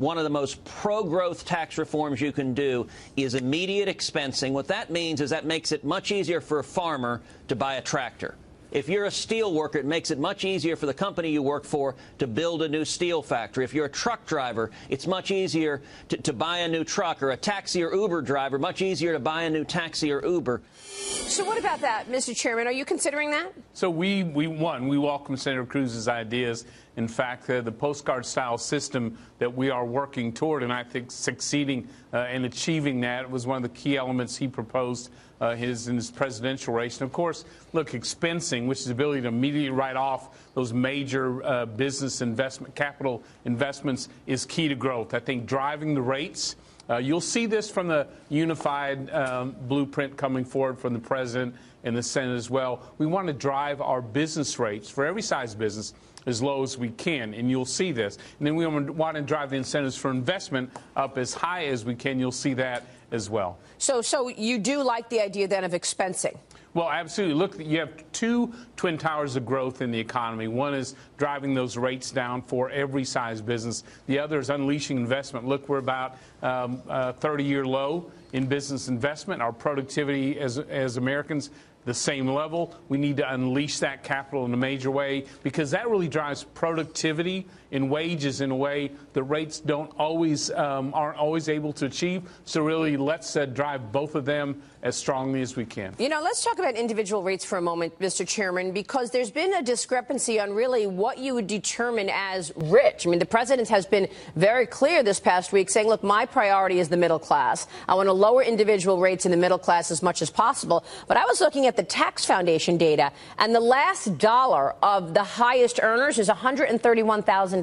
one 0.03 0.19
of 0.19 0.25
the 0.25 0.31
most 0.31 0.63
pro-growth 0.65 1.47
tax 1.47 1.79
reforms 1.79 2.21
you 2.21 2.33
can 2.33 2.53
do 2.53 2.89
is 3.17 3.35
immediate 3.35 3.89
expensing. 3.89 4.51
What 4.51 4.67
that 4.67 4.91
means 4.91 5.21
is 5.21 5.31
that 5.31 5.47
makes 5.47 5.71
it 5.71 5.85
much 5.85 6.11
easier 6.11 6.41
for 6.41 6.59
a 6.59 6.65
farmer 6.65 7.23
to 7.47 7.55
buy 7.55 7.75
a 7.75 7.81
tractor. 7.81 8.35
If 8.73 8.89
you're 8.89 9.05
a 9.05 9.11
steel 9.11 9.53
worker, 9.53 9.79
it 9.79 9.85
makes 9.85 10.11
it 10.11 10.19
much 10.19 10.45
easier 10.45 10.77
for 10.77 10.87
the 10.87 10.95
company 10.95 11.31
you 11.31 11.43
work 11.43 11.65
for 11.65 11.95
to 12.19 12.27
build 12.27 12.63
a 12.63 12.69
new 12.69 12.87
steel 12.87 13.23
factory. 13.23 13.65
If 13.65 13.75
you're 13.75 13.85
a 13.85 13.91
truck 13.91 14.27
driver, 14.27 14.71
it's 14.89 15.07
much 15.07 15.31
easier 15.31 15.83
to, 16.09 16.17
to 16.17 16.33
buy 16.33 16.59
a 16.59 16.69
new 16.69 16.83
truck, 16.83 17.23
or 17.23 17.31
a 17.31 17.37
taxi 17.37 17.83
or 17.85 17.95
Uber 17.95 18.23
driver, 18.23 18.59
much 18.59 18.81
easier 18.81 19.13
to 19.13 19.19
buy 19.21 19.43
a 19.43 19.51
new 19.51 19.65
taxi 19.65 20.11
or 20.11 20.25
Uber. 20.27 20.63
So 20.81 21.45
what 21.45 21.59
about 21.59 21.81
that, 21.83 22.11
Mr. 22.11 22.35
Chairman? 22.35 22.67
Are 22.67 22.73
you 22.73 22.87
considering 22.87 23.31
that? 23.31 23.53
So 23.75 23.91
we, 23.91 24.25
we 24.25 24.47
one, 24.47 24.89
we 24.89 24.97
welcome 24.97 25.37
Senator 25.37 25.67
Cruz's 25.67 26.09
ideas. 26.09 26.65
In 26.97 27.09
fact, 27.09 27.49
uh, 27.49 27.61
the 27.63 27.73
postcard 27.73 28.27
style 28.27 28.59
system 28.59 29.17
that 29.39 29.55
we 29.55 29.71
are 29.71 29.85
working 29.85 30.33
toward, 30.33 30.63
and 30.63 30.73
I 30.73 30.85
think 30.85 31.11
succeeding 31.11 31.89
uh, 32.13 32.27
in 32.31 32.45
achieving 32.45 33.01
that 33.01 33.31
was 33.31 33.47
one 33.47 33.57
of 33.57 33.63
the 33.63 33.81
key 33.81 33.97
elements 33.97 34.37
he 34.37 34.47
proposed 34.47 35.11
uh, 35.41 35.57
his 35.57 35.89
in 35.89 35.97
his 35.97 36.11
presidential 36.11 36.75
race. 36.75 37.01
And 37.01 37.09
of 37.09 37.13
course, 37.13 37.45
look, 37.73 37.93
expensing, 37.93 38.67
which 38.67 38.81
is 38.81 38.87
the 38.87 38.93
ability 38.93 39.23
to 39.23 39.29
immediately 39.29 39.71
write 39.71 39.97
off 39.97 40.39
those 40.55 40.73
major 40.73 41.43
uh, 41.43 41.67
business 41.67 42.21
investment 42.21 42.75
capital 42.75 43.23
investments, 43.45 44.09
is 44.27 44.45
key 44.45 44.69
to 44.69 44.75
growth. 44.75 45.15
I 45.15 45.19
think 45.19 45.47
driving 45.47 45.95
the 45.95 46.03
rates. 46.03 46.57
Uh, 46.91 46.97
you'll 46.97 47.21
see 47.21 47.47
this 47.47 47.71
from 47.71 47.89
the 47.89 48.07
unified 48.29 49.09
um, 49.11 49.57
blueprint 49.63 50.17
coming 50.17 50.45
forward 50.45 50.79
from 50.79 50.93
the 50.93 50.99
president 50.99 51.55
and 51.85 51.97
the 51.97 52.03
Senate 52.03 52.35
as 52.35 52.51
well. 52.51 52.83
We 52.99 53.07
want 53.07 53.29
to 53.29 53.33
drive 53.33 53.81
our 53.81 54.03
business 54.03 54.59
rates 54.59 54.91
for 54.91 55.07
every 55.07 55.23
size 55.23 55.55
business 55.55 55.95
as 56.27 56.43
low 56.43 56.63
as 56.63 56.79
we 56.79 56.91
can, 56.91 57.35
and 57.35 57.51
you'll 57.51 57.65
see 57.65 57.93
this. 57.93 58.19
And 58.39 58.47
then 58.47 58.57
we 58.57 58.67
want 58.67 59.17
to 59.17 59.23
drive 59.23 59.51
the 59.51 59.57
incentives 59.57 59.97
for 59.97 60.11
investment 60.11 60.71
up 60.97 61.19
as 61.19 61.35
high 61.35 61.67
as 61.67 61.85
we 61.85 61.95
can. 61.95 62.19
You'll 62.19 62.33
see 62.33 62.55
that 62.55 62.87
as 63.11 63.29
well. 63.29 63.59
So, 63.79 64.01
so 64.01 64.29
you 64.29 64.59
do 64.59 64.83
like 64.83 65.09
the 65.09 65.21
idea 65.21 65.47
then 65.49 65.65
of 65.65 65.73
expensing? 65.73 66.37
Well, 66.75 66.89
absolutely. 66.89 67.35
Look, 67.35 67.59
you 67.59 67.81
have 67.81 67.93
two 68.13 68.53
twin 68.77 68.97
towers 68.97 69.37
of 69.37 69.45
growth 69.45 69.83
in 69.83 69.91
the 69.91 69.99
economy. 69.99 70.49
One 70.49 70.73
is 70.73 70.95
driving 71.19 71.53
those 71.53 71.77
rates 71.77 72.11
down 72.11 72.41
for 72.41 72.71
every 72.71 73.05
size 73.05 73.43
business. 73.43 73.85
The 74.07 74.19
other 74.19 74.39
is 74.39 74.49
unleashing 74.49 74.97
investment. 74.97 75.47
Look, 75.47 75.69
we're 75.69 75.79
about 75.79 76.17
um, 76.43 76.83
a 76.89 77.13
30-year 77.13 77.67
low 77.67 78.11
in 78.33 78.47
business 78.47 78.89
investment. 78.89 79.43
Our 79.43 79.53
productivity 79.53 80.41
as, 80.41 80.59
as 80.59 80.97
Americans 80.97 81.51
the 81.85 81.95
same 81.95 82.29
level. 82.29 82.75
We 82.89 82.99
need 82.99 83.17
to 83.19 83.33
unleash 83.33 83.79
that 83.81 84.05
capital 84.05 84.45
in 84.45 84.55
a 84.55 84.57
major 84.57 84.91
way 84.91 85.27
because 85.43 85.71
that 85.73 85.89
really 85.89 86.09
drives 86.09 86.45
productivity 86.45 87.47
and 87.73 87.91
wages 87.91 88.41
in 88.41 88.51
a 88.51 88.57
way 88.57 88.91
the 89.15 89.23
rates 89.23 89.59
don't 89.59 89.91
always 89.99 90.51
um, 90.51 90.93
aren't 90.95 91.19
always 91.19 91.49
able 91.49 91.73
to 91.73 91.87
achieve. 91.87 92.23
So 92.45 92.63
really, 92.63 92.97
let's 92.97 93.35
uh, 93.35 93.47
drive 93.47 93.91
both 93.91 94.15
of 94.15 94.25
them 94.25 94.63
as 94.83 94.97
strongly 94.97 95.43
as 95.43 95.57
we 95.57 95.65
can. 95.65 95.95
You 95.99 96.09
know, 96.09 96.21
let's 96.23 96.45
talk 96.45 96.59
about 96.59 96.75
individual 96.75 97.23
rates 97.23 97.45
for 97.45 97.57
a 97.57 97.63
moment, 97.63 97.99
Mr. 97.99 98.27
Chairman, 98.27 98.73
because 98.73 99.11
there's 99.11 99.31
been 99.31 99.55
a 99.55 99.63
discrepancy 99.63 100.41
on 100.41 100.53
really 100.53 100.87
what 100.87 101.19
you 101.19 101.35
would 101.35 101.47
determine 101.47 102.11
as 102.13 102.53
rich. 102.57 103.07
I 103.07 103.11
mean, 103.11 103.19
the 103.19 103.27
president 103.27 103.69
has 103.69 103.87
been 103.87 104.09
very 104.35 104.67
clear 104.67 105.03
this 105.03 105.21
past 105.21 105.53
week 105.53 105.71
saying, 105.71 105.87
look, 105.87 106.03
my 106.03 106.27
priority 106.27 106.81
is 106.81 106.89
the 106.89 106.97
middle 106.97 107.21
class. 107.21 107.69
I 107.89 107.95
want 107.95 108.09
to 108.09 108.13
lower 108.13 108.43
individual 108.43 109.01
rates 109.01 109.25
in 109.25 109.31
the 109.31 109.37
middle 109.37 109.59
class 109.59 109.91
as 109.91 110.03
much 110.03 110.21
as 110.21 110.31
possible. 110.31 110.85
But 111.07 111.17
I 111.17 111.25
was 111.27 111.41
looking 111.41 111.67
at 111.67 111.77
the 111.77 111.85
Tax 111.85 112.25
Foundation 112.25 112.77
data, 112.77 113.13
and 113.39 113.55
the 113.55 113.61
last 113.61 114.19
dollar 114.19 114.75
of 114.83 115.15
the 115.15 115.23
highest 115.23 115.79
earners 115.83 116.19
is 116.19 116.29
$131,000. 116.29 117.62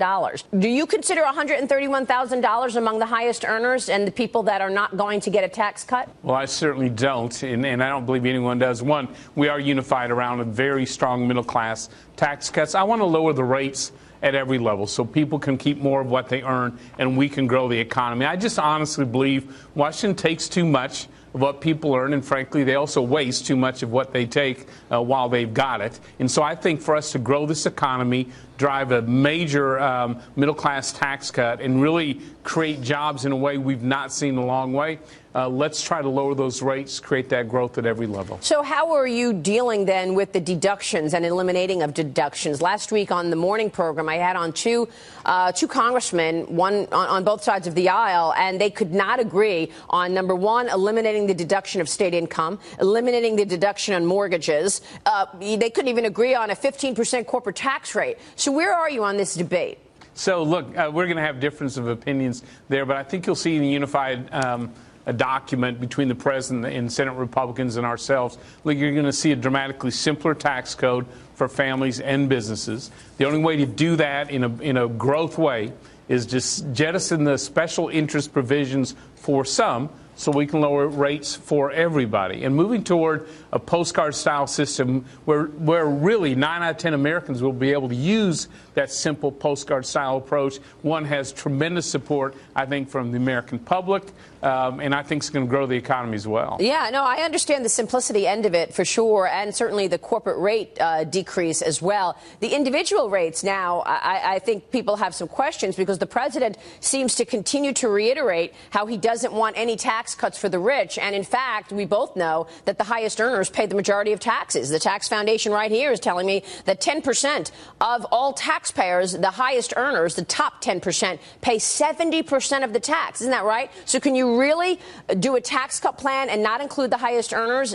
Do 0.58 0.68
you 0.68 0.86
consider 0.86 1.22
$131,000 1.22 2.76
among 2.76 3.00
the 3.00 3.06
highest 3.06 3.46
earners 3.46 3.90
and 3.90 4.08
the 4.08 4.12
people 4.12 4.44
that 4.44 4.62
are 4.62 4.70
not 4.70 4.98
going 4.98 5.20
to 5.22 5.30
get 5.30 5.44
a 5.44 5.50
tax 5.50 5.84
cut? 5.84 6.10
Well, 6.24 6.36
I 6.36 6.46
certainly 6.46 6.90
don't 6.90 7.10
don't, 7.10 7.44
and, 7.44 7.66
and, 7.66 7.84
I 7.84 7.90
don't 7.90 8.06
believe 8.06 8.26
anyone 8.26 8.60
does. 8.60 8.82
One, 8.82 9.08
we 9.36 9.48
are 9.48 9.60
unified 9.60 10.12
around 10.12 10.40
a 10.40 10.44
very 10.44 10.86
strong 10.86 11.28
middle 11.28 11.44
class 11.44 11.90
tax 12.16 12.50
cuts. 12.50 12.76
I 12.76 12.84
want 12.84 13.02
to 13.02 13.06
lower 13.06 13.34
the 13.34 13.44
rates 13.44 13.92
at 14.22 14.36
every 14.36 14.60
level 14.60 14.86
so 14.86 15.06
people 15.06 15.40
can 15.40 15.58
keep 15.58 15.78
more 15.78 16.02
of 16.02 16.08
what 16.08 16.30
they 16.30 16.42
earn 16.42 16.78
and 16.98 17.18
we 17.18 17.30
can 17.30 17.48
grow 17.48 17.68
the 17.68 17.80
economy. 17.80 18.26
I 18.26 18.36
just 18.36 18.60
honestly 18.60 19.06
believe 19.06 19.68
Washington 19.76 20.16
takes 20.16 20.50
too 20.50 20.66
much 20.66 21.08
of 21.34 21.42
what 21.42 21.62
people 21.62 21.94
earn, 21.94 22.13
and 22.13 22.26
frankly, 22.26 22.63
they 22.63 22.76
also 22.76 23.02
waste 23.02 23.46
too 23.46 23.56
much 23.56 23.84
of 23.84 23.92
what 23.92 24.13
they 24.13 24.26
take 24.26 24.68
uh, 24.92 25.02
while 25.02 25.30
they've 25.30 25.54
got 25.54 25.82
it. 25.82 26.00
And 26.20 26.30
so 26.30 26.42
I 26.42 26.56
think 26.56 26.82
for 26.82 26.96
us 26.96 27.12
to 27.12 27.20
grow 27.20 27.46
this 27.46 27.65
economy, 27.65 28.28
drive 28.58 28.92
a 28.92 29.02
major 29.04 29.80
um, 29.80 30.20
middle 30.36 30.56
class 30.56 30.92
tax 30.92 31.32
cut, 31.32 31.62
and 31.62 31.82
really 31.82 32.20
create 32.44 32.82
jobs 32.82 33.26
in 33.26 33.32
a 33.32 33.38
way 33.38 33.58
we've 33.58 33.84
not 33.84 34.12
seen 34.12 34.38
a 34.38 34.46
long 34.46 34.74
way, 34.74 35.00
uh, 35.36 35.48
let's 35.48 35.82
try 35.84 36.02
to 36.02 36.10
lower 36.10 36.34
those 36.34 36.62
rates, 36.62 37.00
create 37.00 37.30
that 37.30 37.48
growth 37.48 37.78
at 37.78 37.86
every 37.86 38.08
level. 38.08 38.39
So, 38.42 38.63
how 38.63 38.94
are 38.94 39.06
you 39.06 39.32
dealing 39.32 39.86
then 39.86 40.15
with 40.15 40.34
the 40.34 40.39
deductions 40.39 41.13
and 41.13 41.24
eliminating 41.24 41.84
of 41.84 41.94
deductions? 41.94 42.62
Last 42.62 42.92
week 42.92 43.12
on 43.12 43.30
the 43.30 43.36
morning 43.36 43.70
program, 43.70 44.10
I 44.10 44.15
had 44.15 44.36
on 44.36 44.54
two 44.54 44.89
uh, 45.26 45.52
two 45.52 45.68
congressmen, 45.68 46.56
one 46.56 46.88
on, 46.92 47.08
on, 47.08 47.24
both 47.24 47.44
sides 47.44 47.68
of 47.68 47.76
the 47.76 47.89
aisle, 47.89 48.34
and 48.38 48.60
they 48.60 48.72
could 48.72 48.92
not 48.92 49.20
agree 49.20 49.72
on 49.89 50.15
number 50.15 50.34
one, 50.34 50.68
eliminating 50.70 51.28
the 51.28 51.36
deduction 51.36 51.80
of 51.80 51.88
state 51.88 52.15
income, 52.15 52.58
eliminating 52.80 53.36
the 53.36 53.46
deduction 53.46 53.94
on 53.94 54.06
mortgages. 54.06 54.82
Uh, 55.06 55.28
they 55.39 55.70
couldn't 55.70 55.89
even 55.89 56.06
agree 56.06 56.34
on 56.34 56.50
a 56.50 56.56
15% 56.56 57.28
corporate 57.28 57.56
tax 57.56 57.94
rate. 57.94 58.18
So, 58.36 58.52
where 58.52 58.74
are 58.74 58.89
you 58.89 59.04
on 59.04 59.18
this 59.18 59.36
debate? 59.36 59.78
So, 60.15 60.42
look, 60.42 60.76
uh, 60.76 60.89
we're 60.92 61.06
going 61.06 61.18
to 61.18 61.24
have 61.24 61.39
difference 61.39 61.78
of 61.78 61.88
opinions 61.88 62.44
there, 62.68 62.86
but 62.86 62.98
I 62.98 63.04
think 63.04 63.28
you'll 63.28 63.36
see 63.36 63.56
in 63.56 63.62
the 63.62 63.70
unified. 63.70 64.34
Um, 64.34 64.74
a 65.06 65.14
document 65.14 65.80
between 65.80 66.08
the 66.08 66.16
president 66.16 66.66
and 66.66 66.92
Senate 66.92 67.14
Republicans 67.14 67.78
and 67.78 67.86
ourselves, 67.86 68.38
you're 68.64 68.92
going 68.92 69.06
to 69.06 69.14
see 69.14 69.32
a 69.32 69.36
dramatically 69.36 69.92
simpler 69.92 70.34
tax 70.34 70.76
code 70.76 71.06
for 71.36 71.48
families 71.48 72.00
and 72.00 72.30
businesses. 72.30 72.92
The 73.18 73.26
only 73.26 73.40
way 73.40 73.58
to 73.58 73.66
do 73.66 73.96
that 73.96 74.30
in 74.30 74.44
a, 74.44 74.56
in 74.62 74.78
a 74.78 74.88
growth 74.88 75.38
way 75.38 75.74
is 76.08 76.26
just 76.26 76.74
jettison 76.74 77.24
the 77.24 77.38
special 77.38 77.88
interest 77.88 78.34
provisions 78.34 78.96
for 79.16 79.46
some 79.46 79.90
so 80.20 80.34
we 80.34 80.46
can 80.46 80.60
lower 80.60 80.86
rates 80.86 81.34
for 81.34 81.72
everybody. 81.72 82.44
And 82.44 82.54
moving 82.54 82.84
toward 82.84 83.30
a 83.54 83.60
postcard 83.60 84.14
style 84.14 84.48
system 84.48 85.06
where, 85.24 85.46
where 85.46 85.86
really 85.86 86.36
9 86.36 86.62
out 86.62 86.72
of 86.72 86.78
10 86.78 86.94
Americans 86.94 87.42
will 87.42 87.54
be 87.54 87.72
able 87.72 87.88
to 87.88 87.96
use 87.96 88.50
that 88.74 88.92
simple 88.92 89.32
postcard 89.32 89.86
style 89.86 90.18
approach. 90.18 90.58
One 90.82 91.06
has 91.06 91.32
tremendous 91.32 91.86
support, 91.86 92.36
I 92.54 92.66
think, 92.66 92.90
from 92.90 93.12
the 93.12 93.18
American 93.18 93.60
public, 93.60 94.04
um, 94.41 94.80
and 94.80 94.95
I 94.95 95.04
think 95.04 95.21
it's 95.21 95.30
going 95.30 95.45
to 95.45 95.49
grow 95.49 95.65
the 95.65 95.75
economy 95.75 96.15
as 96.15 96.28
well. 96.28 96.58
Yeah, 96.60 96.89
no, 96.91 97.04
I 97.04 97.17
understand 97.23 97.65
the 97.65 97.69
simplicity 97.69 98.28
end 98.28 98.45
of 98.45 98.54
it 98.54 98.73
for 98.73 98.86
sure, 98.86 99.28
and 99.28 99.54
certainly 99.54 99.88
the 99.88 99.97
corporate 99.97 100.39
rate 100.39 100.78
uh, 100.80 101.04
decrease 101.04 101.62
as 101.62 101.82
well. 101.82 102.17
The 102.39 102.49
individual 102.49 103.10
rates 103.10 103.43
now, 103.43 103.80
I, 103.80 104.36
I 104.36 104.39
think 104.39 104.71
people 104.71 104.97
have 104.97 105.13
some 105.13 105.28
questions 105.28 105.75
because 105.75 105.99
the 105.99 106.06
president 106.06 106.58
seems 106.80 107.15
to 107.15 107.25
continue 107.25 107.73
to 107.73 107.89
reiterate 107.89 108.54
how 108.69 108.86
he 108.86 108.97
doesn't 108.97 109.34
want 109.34 109.58
any 109.58 109.75
tax 109.75 110.15
cuts 110.15 110.38
for 110.38 110.49
the 110.49 110.60
rich. 110.60 110.97
And 110.97 111.15
in 111.15 111.23
fact, 111.23 111.71
we 111.71 111.86
both 111.86 112.15
know 112.15 112.47
that 112.65 112.78
the 112.78 112.84
highest 112.86 113.19
earners 113.19 113.49
pay 113.49 113.65
the 113.65 113.75
majority 113.75 114.13
of 114.13 114.19
taxes. 114.19 114.69
The 114.69 114.80
Tax 114.80 115.08
Foundation 115.08 115.52
right 115.52 115.71
here 115.71 115.91
is 115.91 115.99
telling 115.99 116.25
me 116.25 116.43
that 116.65 116.82
10% 116.82 117.52
of 117.82 118.06
all 118.12 118.34
taxpayers, 118.34 119.13
the 119.13 119.32
highest 119.32 119.73
earners, 119.75 120.15
the 120.15 120.25
top 120.25 120.63
10%, 120.63 121.19
pay 121.41 121.58
70% 121.58 122.63
of 122.63 122.73
the 122.73 122.80
tax. 122.80 123.21
Isn't 123.21 123.32
that 123.32 123.43
right? 123.43 123.71
So 123.86 123.99
can 123.99 124.15
you 124.15 124.29
really 124.38 124.80
do 125.20 125.36
a 125.36 125.42
tax 125.42 125.80
cut 125.80 125.98
plan 125.98 126.30
and 126.30 126.44
not 126.44 126.62
include 126.62 126.92
the 126.92 126.98
highest 126.98 127.34
earners? 127.34 127.74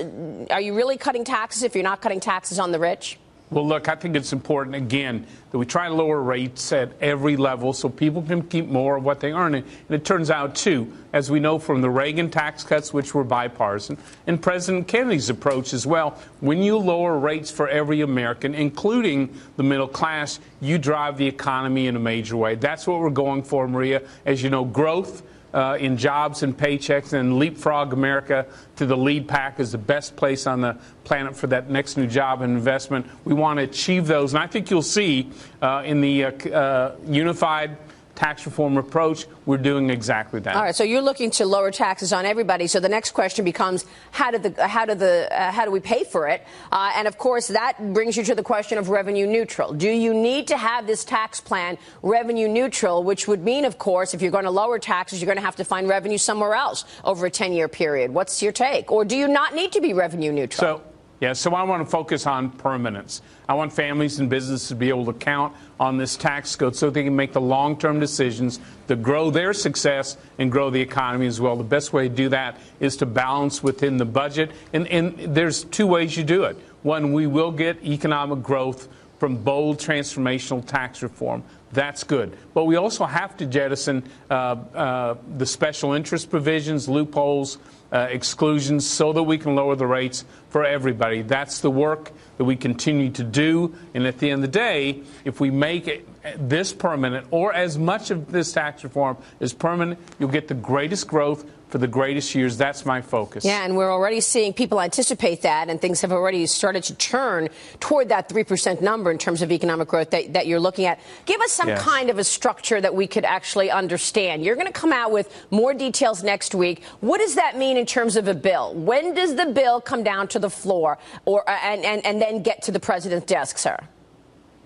Are 0.50 0.60
you 0.60 0.74
really 0.74 0.96
cutting 0.96 1.24
taxes 1.24 1.62
if 1.62 1.74
you're 1.74 1.84
not 1.84 2.00
cutting 2.00 2.20
taxes 2.20 2.58
on 2.58 2.72
the 2.72 2.78
rich? 2.78 3.18
Well, 3.50 3.68
look, 3.68 3.88
I 3.88 3.94
think 3.94 4.16
it's 4.16 4.32
important, 4.32 4.74
again, 4.74 5.26
that 5.50 5.58
we 5.58 5.66
try 5.66 5.86
to 5.86 5.94
lower 5.94 6.20
rates 6.20 6.72
at 6.72 6.90
every 7.00 7.36
level 7.36 7.72
so 7.72 7.88
people 7.88 8.22
can 8.22 8.42
keep 8.42 8.66
more 8.66 8.96
of 8.96 9.04
what 9.04 9.20
they 9.20 9.32
earn. 9.32 9.54
And 9.54 9.66
it 9.90 10.04
turns 10.04 10.30
out, 10.30 10.56
too, 10.56 10.92
as 11.12 11.30
we 11.30 11.40
know 11.40 11.58
from 11.58 11.82
the 11.82 11.90
Reagan 11.90 12.30
tax 12.30 12.64
cuts, 12.64 12.92
which 12.92 13.14
were 13.14 13.22
bipartisan, 13.22 13.98
and 14.26 14.42
President 14.42 14.88
Kennedy's 14.88 15.28
approach 15.28 15.74
as 15.74 15.86
well, 15.86 16.18
when 16.40 16.62
you 16.62 16.78
lower 16.78 17.18
rates 17.18 17.50
for 17.50 17.68
every 17.68 18.00
American, 18.00 18.54
including 18.54 19.32
the 19.56 19.62
middle 19.62 19.88
class, 19.88 20.40
you 20.60 20.78
drive 20.78 21.18
the 21.18 21.26
economy 21.26 21.86
in 21.86 21.96
a 21.96 22.00
major 22.00 22.36
way. 22.36 22.54
That's 22.54 22.86
what 22.86 22.98
we're 22.98 23.10
going 23.10 23.44
for, 23.44 23.68
Maria. 23.68 24.02
As 24.24 24.42
you 24.42 24.50
know, 24.50 24.64
growth 24.64 25.22
uh, 25.54 25.76
in 25.78 25.96
jobs 25.96 26.42
and 26.42 26.56
paychecks 26.56 27.12
and 27.12 27.38
leapfrog 27.38 27.92
America 27.92 28.44
to 28.76 28.84
the 28.84 28.96
lead 28.96 29.28
pack 29.28 29.60
as 29.60 29.72
the 29.72 29.78
best 29.78 30.16
place 30.16 30.46
on 30.46 30.60
the 30.60 30.76
planet 31.04 31.36
for 31.36 31.46
that 31.46 31.70
next 31.70 31.96
new 31.96 32.06
job 32.06 32.42
and 32.42 32.52
investment. 32.54 33.06
We 33.24 33.34
want 33.34 33.58
to 33.58 33.62
achieve 33.62 34.06
those. 34.06 34.34
And 34.34 34.42
I 34.42 34.48
think 34.48 34.70
you'll 34.70 34.82
see 34.82 35.30
uh, 35.62 35.82
in 35.86 36.00
the 36.00 36.24
uh, 36.24 36.30
uh 36.30 36.96
unified 37.06 37.78
tax 38.14 38.46
reform 38.46 38.76
approach, 38.76 39.26
we're 39.46 39.58
doing 39.58 39.90
exactly 39.90 40.40
that. 40.40 40.56
All 40.56 40.62
right, 40.62 40.74
so 40.74 40.84
you're 40.84 41.02
looking 41.02 41.30
to 41.32 41.46
lower 41.46 41.70
taxes 41.70 42.12
on 42.12 42.24
everybody. 42.24 42.66
So 42.66 42.80
the 42.80 42.88
next 42.88 43.12
question 43.12 43.44
becomes, 43.44 43.84
how 44.10 44.30
do 44.30 44.38
the 44.38 44.66
how 44.66 44.84
do 44.84 44.94
the 44.94 45.28
uh, 45.30 45.50
how 45.50 45.64
do 45.64 45.70
we 45.70 45.80
pay 45.80 46.04
for 46.04 46.28
it? 46.28 46.44
Uh, 46.72 46.92
and 46.96 47.08
of 47.08 47.18
course, 47.18 47.48
that 47.48 47.92
brings 47.92 48.16
you 48.16 48.24
to 48.24 48.34
the 48.34 48.42
question 48.42 48.78
of 48.78 48.88
revenue 48.88 49.26
neutral. 49.26 49.72
Do 49.72 49.88
you 49.88 50.14
need 50.14 50.48
to 50.48 50.56
have 50.56 50.86
this 50.86 51.04
tax 51.04 51.40
plan 51.40 51.78
revenue 52.02 52.48
neutral, 52.48 53.02
which 53.02 53.28
would 53.28 53.42
mean, 53.42 53.64
of 53.64 53.78
course, 53.78 54.14
if 54.14 54.22
you're 54.22 54.30
going 54.30 54.44
to 54.44 54.50
lower 54.50 54.78
taxes, 54.78 55.20
you're 55.20 55.26
going 55.26 55.38
to 55.38 55.44
have 55.44 55.56
to 55.56 55.64
find 55.64 55.88
revenue 55.88 56.18
somewhere 56.18 56.54
else 56.54 56.84
over 57.04 57.26
a 57.26 57.30
10-year 57.30 57.68
period. 57.68 58.12
What's 58.12 58.42
your 58.42 58.52
take? 58.52 58.90
Or 58.90 59.04
do 59.04 59.16
you 59.16 59.28
not 59.28 59.54
need 59.54 59.72
to 59.72 59.80
be 59.80 59.92
revenue 59.92 60.32
neutral? 60.32 60.78
So 60.78 60.93
yeah, 61.24 61.32
so 61.32 61.54
I 61.54 61.62
want 61.62 61.82
to 61.82 61.90
focus 61.90 62.26
on 62.26 62.50
permanence. 62.50 63.22
I 63.48 63.54
want 63.54 63.72
families 63.72 64.20
and 64.20 64.28
businesses 64.28 64.68
to 64.68 64.74
be 64.74 64.90
able 64.90 65.06
to 65.06 65.14
count 65.14 65.54
on 65.80 65.96
this 65.96 66.18
tax 66.18 66.54
code 66.54 66.76
so 66.76 66.90
they 66.90 67.02
can 67.02 67.16
make 67.16 67.32
the 67.32 67.40
long 67.40 67.78
term 67.78 67.98
decisions 67.98 68.60
to 68.88 68.96
grow 68.96 69.30
their 69.30 69.54
success 69.54 70.18
and 70.38 70.52
grow 70.52 70.68
the 70.68 70.82
economy 70.82 71.26
as 71.26 71.40
well. 71.40 71.56
The 71.56 71.64
best 71.64 71.94
way 71.94 72.10
to 72.10 72.14
do 72.14 72.28
that 72.28 72.60
is 72.78 72.98
to 72.98 73.06
balance 73.06 73.62
within 73.62 73.96
the 73.96 74.04
budget. 74.04 74.50
And, 74.74 74.86
and 74.88 75.34
there's 75.34 75.64
two 75.64 75.86
ways 75.86 76.14
you 76.14 76.24
do 76.24 76.44
it. 76.44 76.58
One, 76.82 77.14
we 77.14 77.26
will 77.26 77.52
get 77.52 77.82
economic 77.82 78.42
growth 78.42 78.86
from 79.18 79.38
bold 79.38 79.78
transformational 79.78 80.62
tax 80.66 81.02
reform. 81.02 81.42
That's 81.74 82.04
good. 82.04 82.38
But 82.54 82.64
we 82.64 82.76
also 82.76 83.04
have 83.04 83.36
to 83.38 83.46
jettison 83.46 84.04
uh, 84.30 84.34
uh, 84.34 85.16
the 85.36 85.44
special 85.44 85.92
interest 85.92 86.30
provisions, 86.30 86.88
loopholes, 86.88 87.58
uh, 87.92 88.08
exclusions 88.10 88.88
so 88.88 89.12
that 89.12 89.22
we 89.22 89.38
can 89.38 89.54
lower 89.54 89.76
the 89.76 89.86
rates 89.86 90.24
for 90.50 90.64
everybody. 90.64 91.22
That's 91.22 91.60
the 91.60 91.70
work 91.70 92.12
that 92.38 92.44
we 92.44 92.56
continue 92.56 93.10
to 93.10 93.24
do. 93.24 93.74
And 93.92 94.06
at 94.06 94.18
the 94.18 94.30
end 94.30 94.44
of 94.44 94.52
the 94.52 94.58
day, 94.58 95.02
if 95.24 95.40
we 95.40 95.50
make 95.50 95.88
it, 95.88 96.08
this 96.36 96.72
permanent 96.72 97.26
or 97.30 97.52
as 97.52 97.76
much 97.76 98.10
of 98.10 98.32
this 98.32 98.52
tax 98.52 98.82
reform 98.82 99.16
is 99.40 99.52
permanent, 99.52 100.00
you'll 100.18 100.30
get 100.30 100.48
the 100.48 100.54
greatest 100.54 101.06
growth 101.06 101.44
for 101.74 101.78
the 101.78 101.88
greatest 101.88 102.36
years. 102.36 102.56
That's 102.56 102.86
my 102.86 103.00
focus. 103.00 103.44
Yeah, 103.44 103.64
and 103.64 103.76
we're 103.76 103.90
already 103.90 104.20
seeing 104.20 104.52
people 104.52 104.80
anticipate 104.80 105.42
that, 105.42 105.68
and 105.68 105.80
things 105.80 106.02
have 106.02 106.12
already 106.12 106.46
started 106.46 106.84
to 106.84 106.94
turn 106.94 107.48
toward 107.80 108.10
that 108.10 108.28
3% 108.28 108.80
number 108.80 109.10
in 109.10 109.18
terms 109.18 109.42
of 109.42 109.50
economic 109.50 109.88
growth 109.88 110.10
that, 110.10 110.34
that 110.34 110.46
you're 110.46 110.60
looking 110.60 110.84
at. 110.84 111.00
Give 111.26 111.40
us 111.40 111.50
some 111.50 111.66
yes. 111.66 111.82
kind 111.82 112.10
of 112.10 112.18
a 112.20 112.22
structure 112.22 112.80
that 112.80 112.94
we 112.94 113.08
could 113.08 113.24
actually 113.24 113.72
understand. 113.72 114.44
You're 114.44 114.54
going 114.54 114.68
to 114.68 114.72
come 114.72 114.92
out 114.92 115.10
with 115.10 115.34
more 115.50 115.74
details 115.74 116.22
next 116.22 116.54
week. 116.54 116.84
What 117.00 117.18
does 117.18 117.34
that 117.34 117.58
mean 117.58 117.76
in 117.76 117.86
terms 117.86 118.14
of 118.14 118.28
a 118.28 118.34
bill? 118.34 118.72
When 118.74 119.12
does 119.12 119.34
the 119.34 119.46
bill 119.46 119.80
come 119.80 120.04
down 120.04 120.28
to 120.28 120.38
the 120.38 120.50
floor 120.50 120.98
or, 121.24 121.42
uh, 121.50 121.58
and, 121.60 121.84
and, 121.84 122.06
and 122.06 122.22
then 122.22 122.44
get 122.44 122.62
to 122.62 122.70
the 122.70 122.78
president's 122.78 123.26
desk, 123.26 123.58
sir? 123.58 123.76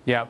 Yeah 0.04 0.26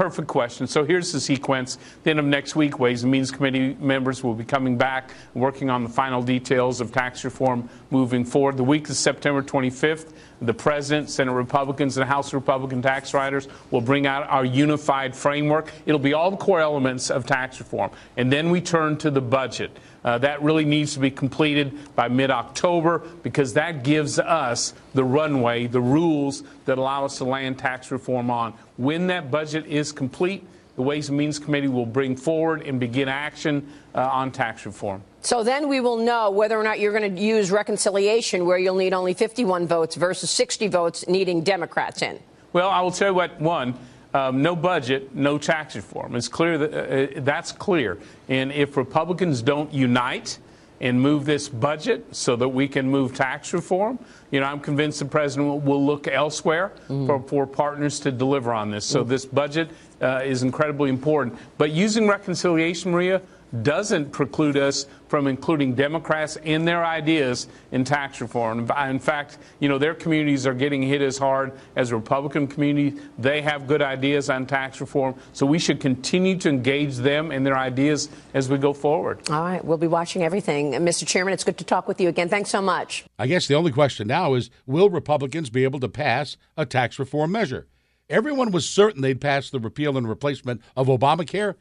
perfect 0.00 0.28
question. 0.28 0.66
So 0.66 0.82
here's 0.82 1.12
the 1.12 1.20
sequence. 1.20 1.76
The 2.04 2.10
end 2.10 2.18
of 2.18 2.24
next 2.24 2.56
week, 2.56 2.78
Ways 2.78 3.02
and 3.02 3.12
Means 3.12 3.30
Committee 3.30 3.76
members 3.78 4.24
will 4.24 4.32
be 4.32 4.46
coming 4.46 4.78
back, 4.78 5.12
working 5.34 5.68
on 5.68 5.82
the 5.82 5.90
final 5.90 6.22
details 6.22 6.80
of 6.80 6.90
tax 6.90 7.22
reform 7.22 7.68
moving 7.90 8.24
forward. 8.24 8.56
The 8.56 8.64
week 8.64 8.88
of 8.88 8.96
September 8.96 9.42
25th, 9.42 10.14
the 10.40 10.54
President, 10.54 11.10
Senate 11.10 11.34
Republicans, 11.34 11.98
and 11.98 12.08
House 12.08 12.32
Republican 12.32 12.80
tax 12.80 13.12
writers 13.12 13.46
will 13.70 13.82
bring 13.82 14.06
out 14.06 14.26
our 14.30 14.42
unified 14.42 15.14
framework. 15.14 15.70
It'll 15.84 15.98
be 15.98 16.14
all 16.14 16.30
the 16.30 16.38
core 16.38 16.60
elements 16.60 17.10
of 17.10 17.26
tax 17.26 17.60
reform. 17.60 17.90
And 18.16 18.32
then 18.32 18.48
we 18.48 18.62
turn 18.62 18.96
to 18.98 19.10
the 19.10 19.20
budget. 19.20 19.70
Uh, 20.04 20.18
that 20.18 20.42
really 20.42 20.64
needs 20.64 20.94
to 20.94 21.00
be 21.00 21.10
completed 21.10 21.78
by 21.94 22.08
mid 22.08 22.30
October 22.30 23.00
because 23.22 23.54
that 23.54 23.84
gives 23.84 24.18
us 24.18 24.72
the 24.94 25.04
runway, 25.04 25.66
the 25.66 25.80
rules 25.80 26.42
that 26.64 26.78
allow 26.78 27.04
us 27.04 27.18
to 27.18 27.24
land 27.24 27.58
tax 27.58 27.90
reform 27.90 28.30
on. 28.30 28.54
When 28.76 29.08
that 29.08 29.30
budget 29.30 29.66
is 29.66 29.92
complete, 29.92 30.44
the 30.76 30.82
Ways 30.82 31.10
and 31.10 31.18
Means 31.18 31.38
Committee 31.38 31.68
will 31.68 31.84
bring 31.84 32.16
forward 32.16 32.62
and 32.62 32.80
begin 32.80 33.08
action 33.08 33.70
uh, 33.94 34.08
on 34.10 34.30
tax 34.30 34.64
reform. 34.64 35.02
So 35.20 35.44
then 35.44 35.68
we 35.68 35.80
will 35.80 35.98
know 35.98 36.30
whether 36.30 36.58
or 36.58 36.64
not 36.64 36.80
you're 36.80 36.98
going 36.98 37.14
to 37.14 37.20
use 37.20 37.50
reconciliation 37.50 38.46
where 38.46 38.56
you'll 38.56 38.76
need 38.76 38.94
only 38.94 39.12
51 39.12 39.66
votes 39.66 39.96
versus 39.96 40.30
60 40.30 40.68
votes 40.68 41.06
needing 41.06 41.42
Democrats 41.42 42.00
in. 42.00 42.18
Well, 42.54 42.70
I 42.70 42.80
will 42.80 42.90
tell 42.90 43.08
you 43.08 43.14
what, 43.14 43.38
one, 43.38 43.74
um, 44.14 44.42
no 44.42 44.56
budget, 44.56 45.14
no 45.14 45.38
tax 45.38 45.76
reform. 45.76 46.16
It's 46.16 46.28
clear 46.28 46.58
that 46.58 46.74
uh, 46.74 47.18
uh, 47.18 47.20
that's 47.22 47.52
clear. 47.52 47.98
And 48.28 48.52
if 48.52 48.76
Republicans 48.76 49.42
don't 49.42 49.72
unite 49.72 50.38
and 50.80 51.00
move 51.00 51.26
this 51.26 51.48
budget 51.48 52.04
so 52.14 52.36
that 52.36 52.48
we 52.48 52.66
can 52.66 52.90
move 52.90 53.14
tax 53.14 53.52
reform, 53.52 53.98
you 54.30 54.40
know, 54.40 54.46
I'm 54.46 54.60
convinced 54.60 54.98
the 54.98 55.04
president 55.04 55.62
will 55.62 55.84
look 55.84 56.08
elsewhere 56.08 56.72
mm. 56.88 57.06
for, 57.06 57.20
for, 57.22 57.46
partners 57.46 58.00
to 58.00 58.10
deliver 58.10 58.52
on 58.52 58.70
this. 58.70 58.86
So 58.86 59.04
mm. 59.04 59.08
this 59.08 59.26
budget 59.26 59.70
uh, 60.00 60.22
is 60.24 60.42
incredibly 60.42 60.88
important. 60.88 61.38
But 61.58 61.72
using 61.72 62.08
reconciliation, 62.08 62.90
Maria, 62.90 63.20
doesn't 63.62 64.12
preclude 64.12 64.56
us 64.56 64.86
from 65.08 65.26
including 65.26 65.74
Democrats 65.74 66.36
in 66.36 66.64
their 66.64 66.84
ideas 66.84 67.48
in 67.72 67.84
tax 67.84 68.20
reform. 68.20 68.70
In 68.70 68.98
fact, 68.98 69.38
you 69.58 69.68
know, 69.68 69.78
their 69.78 69.94
communities 69.94 70.46
are 70.46 70.54
getting 70.54 70.82
hit 70.82 71.02
as 71.02 71.18
hard 71.18 71.52
as 71.74 71.92
Republican 71.92 72.46
communities. 72.46 73.00
They 73.18 73.42
have 73.42 73.66
good 73.66 73.82
ideas 73.82 74.30
on 74.30 74.46
tax 74.46 74.80
reform, 74.80 75.16
so 75.32 75.46
we 75.46 75.58
should 75.58 75.80
continue 75.80 76.36
to 76.38 76.48
engage 76.48 76.96
them 76.96 77.32
in 77.32 77.42
their 77.42 77.58
ideas 77.58 78.08
as 78.34 78.48
we 78.48 78.58
go 78.58 78.72
forward. 78.72 79.28
All 79.30 79.42
right, 79.42 79.64
we'll 79.64 79.78
be 79.78 79.88
watching 79.88 80.22
everything. 80.22 80.72
Mr. 80.72 81.06
Chairman, 81.06 81.34
it's 81.34 81.44
good 81.44 81.58
to 81.58 81.64
talk 81.64 81.88
with 81.88 82.00
you 82.00 82.08
again. 82.08 82.28
Thanks 82.28 82.50
so 82.50 82.62
much. 82.62 83.04
I 83.18 83.26
guess 83.26 83.48
the 83.48 83.54
only 83.54 83.72
question 83.72 84.06
now 84.06 84.34
is 84.34 84.50
will 84.66 84.90
Republicans 84.90 85.50
be 85.50 85.64
able 85.64 85.80
to 85.80 85.88
pass 85.88 86.36
a 86.56 86.64
tax 86.64 86.98
reform 86.98 87.32
measure? 87.32 87.66
Everyone 88.08 88.50
was 88.50 88.68
certain 88.68 89.02
they'd 89.02 89.20
pass 89.20 89.50
the 89.50 89.60
repeal 89.60 89.96
and 89.96 90.08
replacement 90.08 90.62
of 90.76 90.88
Obamacare, 90.88 91.54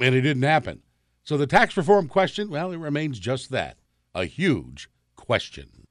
and 0.00 0.14
it 0.14 0.22
didn't 0.22 0.42
happen. 0.42 0.82
So 1.24 1.36
the 1.36 1.46
tax 1.46 1.76
reform 1.76 2.08
question, 2.08 2.50
well, 2.50 2.72
it 2.72 2.78
remains 2.78 3.18
just 3.18 3.50
that 3.50 3.78
a 4.14 4.24
huge 4.24 4.88
question. 5.16 5.86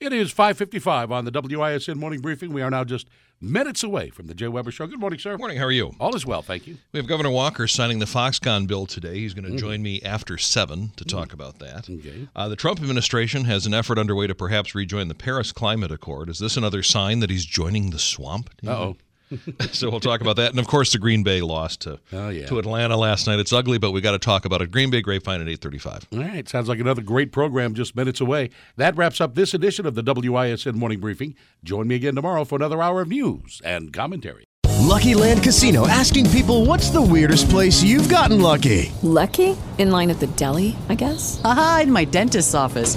It 0.00 0.12
is 0.12 0.32
5:55 0.32 1.10
on 1.10 1.24
the 1.24 1.32
WISN 1.32 1.98
morning 1.98 2.20
briefing. 2.20 2.52
We 2.52 2.62
are 2.62 2.70
now 2.70 2.84
just 2.84 3.08
minutes 3.40 3.82
away 3.82 4.10
from 4.10 4.28
the 4.28 4.34
Jay 4.34 4.46
Weber 4.46 4.70
show. 4.70 4.86
Good 4.86 5.00
morning, 5.00 5.18
sir. 5.18 5.32
Good 5.32 5.40
morning. 5.40 5.58
How 5.58 5.64
are 5.64 5.72
you? 5.72 5.96
All 5.98 6.14
is 6.14 6.24
well, 6.24 6.42
thank 6.42 6.68
you. 6.68 6.76
We 6.92 6.98
have 6.98 7.08
Governor 7.08 7.30
Walker 7.30 7.66
signing 7.66 7.98
the 7.98 8.06
Foxconn 8.06 8.68
bill 8.68 8.86
today. 8.86 9.18
He's 9.18 9.34
going 9.34 9.44
to 9.44 9.50
mm-hmm. 9.50 9.58
join 9.58 9.82
me 9.82 10.00
after 10.02 10.38
7 10.38 10.92
to 10.94 11.04
mm-hmm. 11.04 11.16
talk 11.18 11.32
about 11.32 11.58
that. 11.58 11.90
Okay. 11.90 12.28
Uh, 12.36 12.48
the 12.48 12.54
Trump 12.54 12.80
administration 12.80 13.44
has 13.44 13.66
an 13.66 13.74
effort 13.74 13.98
underway 13.98 14.28
to 14.28 14.34
perhaps 14.36 14.76
rejoin 14.76 15.08
the 15.08 15.14
Paris 15.16 15.50
Climate 15.50 15.90
Accord. 15.90 16.28
Is 16.28 16.38
this 16.38 16.56
another 16.56 16.84
sign 16.84 17.18
that 17.18 17.30
he's 17.30 17.44
joining 17.44 17.90
the 17.90 17.98
swamp? 17.98 18.50
oh 18.68 18.96
so 19.72 19.90
we'll 19.90 20.00
talk 20.00 20.20
about 20.20 20.36
that. 20.36 20.50
And 20.50 20.58
of 20.58 20.66
course, 20.66 20.92
the 20.92 20.98
Green 20.98 21.22
Bay 21.22 21.40
lost 21.40 21.80
to 21.82 21.98
oh, 22.12 22.28
yeah. 22.28 22.46
to 22.46 22.58
Atlanta 22.58 22.96
last 22.96 23.26
night. 23.26 23.38
It's 23.38 23.52
ugly, 23.52 23.78
but 23.78 23.92
we 23.92 24.00
got 24.00 24.12
to 24.12 24.18
talk 24.18 24.44
about 24.44 24.62
it. 24.62 24.70
Green 24.70 24.90
Bay 24.90 25.00
Grapevine 25.00 25.40
at 25.40 25.48
eight 25.48 25.60
thirty-five. 25.60 26.06
All 26.12 26.18
right, 26.20 26.48
sounds 26.48 26.68
like 26.68 26.78
another 26.78 27.02
great 27.02 27.32
program 27.32 27.74
just 27.74 27.96
minutes 27.96 28.20
away. 28.20 28.50
That 28.76 28.96
wraps 28.96 29.20
up 29.20 29.34
this 29.34 29.54
edition 29.54 29.86
of 29.86 29.94
the 29.94 30.02
WISN 30.02 30.74
Morning 30.74 31.00
Briefing. 31.00 31.34
Join 31.62 31.88
me 31.88 31.94
again 31.94 32.14
tomorrow 32.14 32.44
for 32.44 32.56
another 32.56 32.82
hour 32.82 33.00
of 33.00 33.08
news 33.08 33.60
and 33.64 33.92
commentary. 33.92 34.44
Lucky 34.80 35.14
Land 35.14 35.42
Casino 35.42 35.86
asking 35.86 36.30
people, 36.30 36.64
"What's 36.64 36.90
the 36.90 37.02
weirdest 37.02 37.50
place 37.50 37.82
you've 37.82 38.08
gotten 38.08 38.40
lucky?" 38.40 38.92
Lucky 39.02 39.56
in 39.78 39.90
line 39.90 40.10
at 40.10 40.20
the 40.20 40.28
deli, 40.28 40.76
I 40.88 40.94
guess. 40.94 41.40
Aha, 41.44 41.80
in 41.82 41.92
my 41.92 42.04
dentist's 42.04 42.54
office. 42.54 42.96